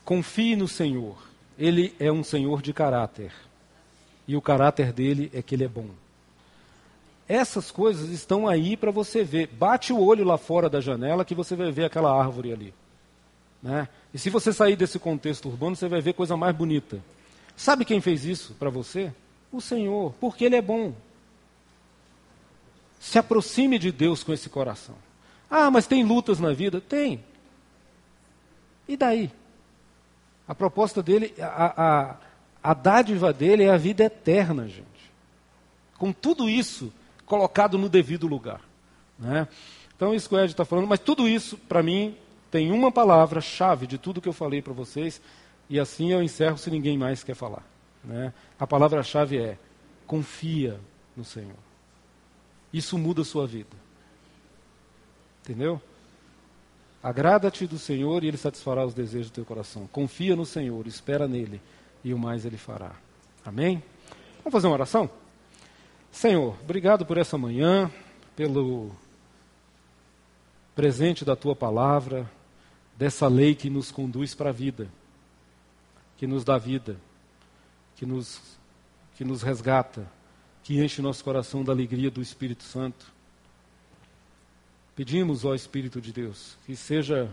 Confie 0.03 0.55
no 0.55 0.67
Senhor. 0.67 1.15
Ele 1.57 1.93
é 1.99 2.11
um 2.11 2.23
Senhor 2.23 2.61
de 2.61 2.73
caráter. 2.73 3.31
E 4.27 4.35
o 4.35 4.41
caráter 4.41 4.91
dele 4.91 5.29
é 5.33 5.41
que 5.41 5.53
ele 5.53 5.65
é 5.65 5.67
bom. 5.67 5.89
Essas 7.27 7.69
coisas 7.69 8.09
estão 8.09 8.47
aí 8.47 8.75
para 8.75 8.89
você 8.89 9.23
ver. 9.23 9.47
Bate 9.47 9.93
o 9.93 10.01
olho 10.01 10.25
lá 10.25 10.37
fora 10.37 10.69
da 10.69 10.81
janela 10.81 11.23
que 11.23 11.35
você 11.35 11.55
vai 11.55 11.71
ver 11.71 11.85
aquela 11.85 12.11
árvore 12.11 12.51
ali. 12.51 12.73
Né? 13.61 13.87
E 14.13 14.17
se 14.17 14.29
você 14.29 14.51
sair 14.51 14.75
desse 14.75 14.97
contexto 14.97 15.47
urbano, 15.47 15.75
você 15.75 15.87
vai 15.87 16.01
ver 16.01 16.13
coisa 16.13 16.35
mais 16.35 16.55
bonita. 16.55 16.99
Sabe 17.55 17.85
quem 17.85 18.01
fez 18.01 18.25
isso 18.25 18.55
para 18.55 18.69
você? 18.69 19.13
O 19.51 19.61
Senhor, 19.61 20.13
porque 20.19 20.45
Ele 20.45 20.55
é 20.55 20.61
bom. 20.61 20.93
Se 22.99 23.19
aproxime 23.19 23.77
de 23.77 23.91
Deus 23.91 24.23
com 24.23 24.33
esse 24.33 24.49
coração. 24.49 24.95
Ah, 25.55 25.69
mas 25.69 25.85
tem 25.85 26.03
lutas 26.03 26.39
na 26.39 26.51
vida? 26.51 26.81
Tem. 26.81 27.23
E 28.87 28.97
daí? 28.97 29.31
A 30.47 30.55
proposta 30.55 31.03
dele, 31.03 31.31
a, 31.39 31.83
a, 31.83 32.17
a 32.63 32.73
dádiva 32.73 33.31
dele 33.31 33.61
é 33.61 33.69
a 33.69 33.77
vida 33.77 34.03
eterna, 34.03 34.67
gente. 34.67 34.83
Com 35.95 36.11
tudo 36.11 36.49
isso, 36.49 36.91
colocado 37.27 37.77
no 37.77 37.87
devido 37.87 38.25
lugar. 38.25 38.61
Né? 39.19 39.47
Então, 39.95 40.11
isso 40.11 40.27
que 40.27 40.33
o 40.33 40.39
Ed 40.39 40.51
está 40.51 40.65
falando, 40.65 40.87
mas 40.87 40.99
tudo 40.99 41.27
isso, 41.27 41.55
para 41.55 41.83
mim, 41.83 42.17
tem 42.49 42.71
uma 42.71 42.91
palavra 42.91 43.39
chave 43.39 43.85
de 43.85 43.99
tudo 43.99 44.19
que 44.19 44.27
eu 44.27 44.33
falei 44.33 44.59
para 44.59 44.73
vocês, 44.73 45.21
e 45.69 45.79
assim 45.79 46.11
eu 46.11 46.23
encerro 46.23 46.57
se 46.57 46.71
ninguém 46.71 46.97
mais 46.97 47.23
quer 47.23 47.35
falar. 47.35 47.63
Né? 48.03 48.33
A 48.59 48.65
palavra-chave 48.65 49.37
é: 49.37 49.59
confia 50.07 50.79
no 51.15 51.23
Senhor. 51.23 51.53
Isso 52.73 52.97
muda 52.97 53.21
a 53.21 53.25
sua 53.25 53.45
vida. 53.45 53.82
Entendeu? 55.43 55.81
Agrada-te 57.03 57.67
do 57.67 57.77
Senhor 57.77 58.23
e 58.23 58.27
Ele 58.27 58.37
satisfará 58.37 58.85
os 58.85 58.93
desejos 58.93 59.29
do 59.29 59.33
teu 59.33 59.45
coração. 59.45 59.85
Confia 59.87 60.37
no 60.37 60.45
Senhor, 60.45 60.87
espera 60.87 61.27
nele, 61.27 61.61
e 62.01 62.13
o 62.13 62.17
mais 62.17 62.45
Ele 62.45 62.55
fará. 62.55 62.93
Amém? 63.45 63.83
Vamos 64.37 64.53
fazer 64.53 64.67
uma 64.67 64.73
oração? 64.73 65.09
Senhor, 66.11 66.55
obrigado 66.61 67.05
por 67.05 67.17
essa 67.17 67.37
manhã, 67.37 67.91
pelo 68.37 68.91
presente 70.73 71.25
da 71.25 71.35
tua 71.35 71.55
palavra, 71.55 72.29
dessa 72.97 73.27
lei 73.27 73.53
que 73.53 73.69
nos 73.69 73.91
conduz 73.91 74.33
para 74.33 74.49
a 74.49 74.53
vida, 74.53 74.87
que 76.17 76.25
nos 76.25 76.45
dá 76.45 76.57
vida, 76.57 76.97
que 77.97 78.05
nos, 78.05 78.39
que 79.17 79.25
nos 79.25 79.41
resgata, 79.41 80.09
que 80.63 80.81
enche 80.81 81.01
nosso 81.01 81.23
coração 81.23 81.63
da 81.63 81.73
alegria 81.73 82.09
do 82.09 82.21
Espírito 82.21 82.63
Santo. 82.63 83.12
Pedimos, 84.95 85.43
ó 85.43 85.55
Espírito 85.55 85.99
de 85.99 86.11
Deus, 86.11 86.55
que 86.65 86.75
seja 86.75 87.29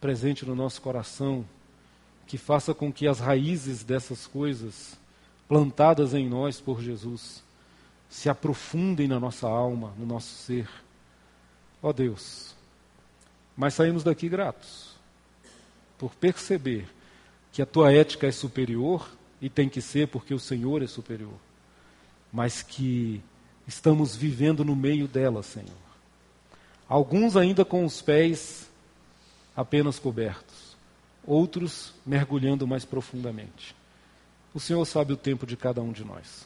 presente 0.00 0.44
no 0.44 0.54
nosso 0.54 0.82
coração, 0.82 1.44
que 2.26 2.36
faça 2.36 2.74
com 2.74 2.92
que 2.92 3.06
as 3.06 3.18
raízes 3.18 3.82
dessas 3.82 4.26
coisas, 4.26 4.98
plantadas 5.48 6.12
em 6.12 6.28
nós 6.28 6.60
por 6.60 6.82
Jesus, 6.82 7.42
se 8.10 8.28
aprofundem 8.28 9.08
na 9.08 9.18
nossa 9.18 9.48
alma, 9.48 9.94
no 9.98 10.04
nosso 10.04 10.34
ser. 10.34 10.68
Ó 11.82 11.92
Deus, 11.92 12.54
mas 13.56 13.74
saímos 13.74 14.04
daqui 14.04 14.28
gratos 14.28 14.96
por 15.96 16.14
perceber 16.14 16.86
que 17.52 17.62
a 17.62 17.66
tua 17.66 17.92
ética 17.92 18.26
é 18.26 18.32
superior 18.32 19.08
e 19.40 19.48
tem 19.48 19.68
que 19.68 19.80
ser 19.80 20.08
porque 20.08 20.34
o 20.34 20.38
Senhor 20.38 20.82
é 20.82 20.86
superior, 20.86 21.38
mas 22.32 22.62
que 22.62 23.22
estamos 23.66 24.14
vivendo 24.14 24.64
no 24.64 24.76
meio 24.76 25.08
dela, 25.08 25.42
Senhor. 25.42 25.91
Alguns 26.92 27.38
ainda 27.38 27.64
com 27.64 27.86
os 27.86 28.02
pés 28.02 28.68
apenas 29.56 29.98
cobertos, 29.98 30.76
outros 31.26 31.94
mergulhando 32.04 32.66
mais 32.66 32.84
profundamente. 32.84 33.74
O 34.52 34.60
Senhor 34.60 34.84
sabe 34.84 35.14
o 35.14 35.16
tempo 35.16 35.46
de 35.46 35.56
cada 35.56 35.80
um 35.80 35.90
de 35.90 36.04
nós 36.04 36.44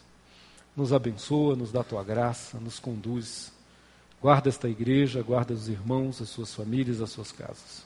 nos 0.77 0.93
abençoa, 0.93 1.57
nos 1.57 1.73
dá 1.73 1.83
tua 1.83 2.05
graça, 2.05 2.61
nos 2.61 2.79
conduz. 2.79 3.51
Guarda 4.23 4.49
esta 4.49 4.69
igreja, 4.69 5.21
guarda 5.21 5.53
os 5.53 5.69
irmãos, 5.69 6.23
as 6.23 6.29
suas 6.29 6.55
famílias, 6.55 7.01
as 7.01 7.11
suas 7.11 7.33
casas. 7.33 7.85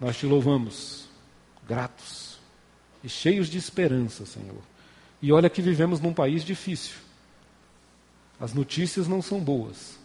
Nós 0.00 0.16
te 0.16 0.26
louvamos, 0.26 1.08
gratos 1.68 2.40
e 3.04 3.08
cheios 3.08 3.48
de 3.48 3.58
esperança, 3.58 4.26
Senhor. 4.26 4.60
E 5.22 5.30
olha 5.30 5.48
que 5.48 5.62
vivemos 5.62 6.00
num 6.00 6.12
país 6.12 6.42
difícil. 6.42 6.96
As 8.40 8.52
notícias 8.52 9.06
não 9.06 9.22
são 9.22 9.38
boas, 9.38 9.99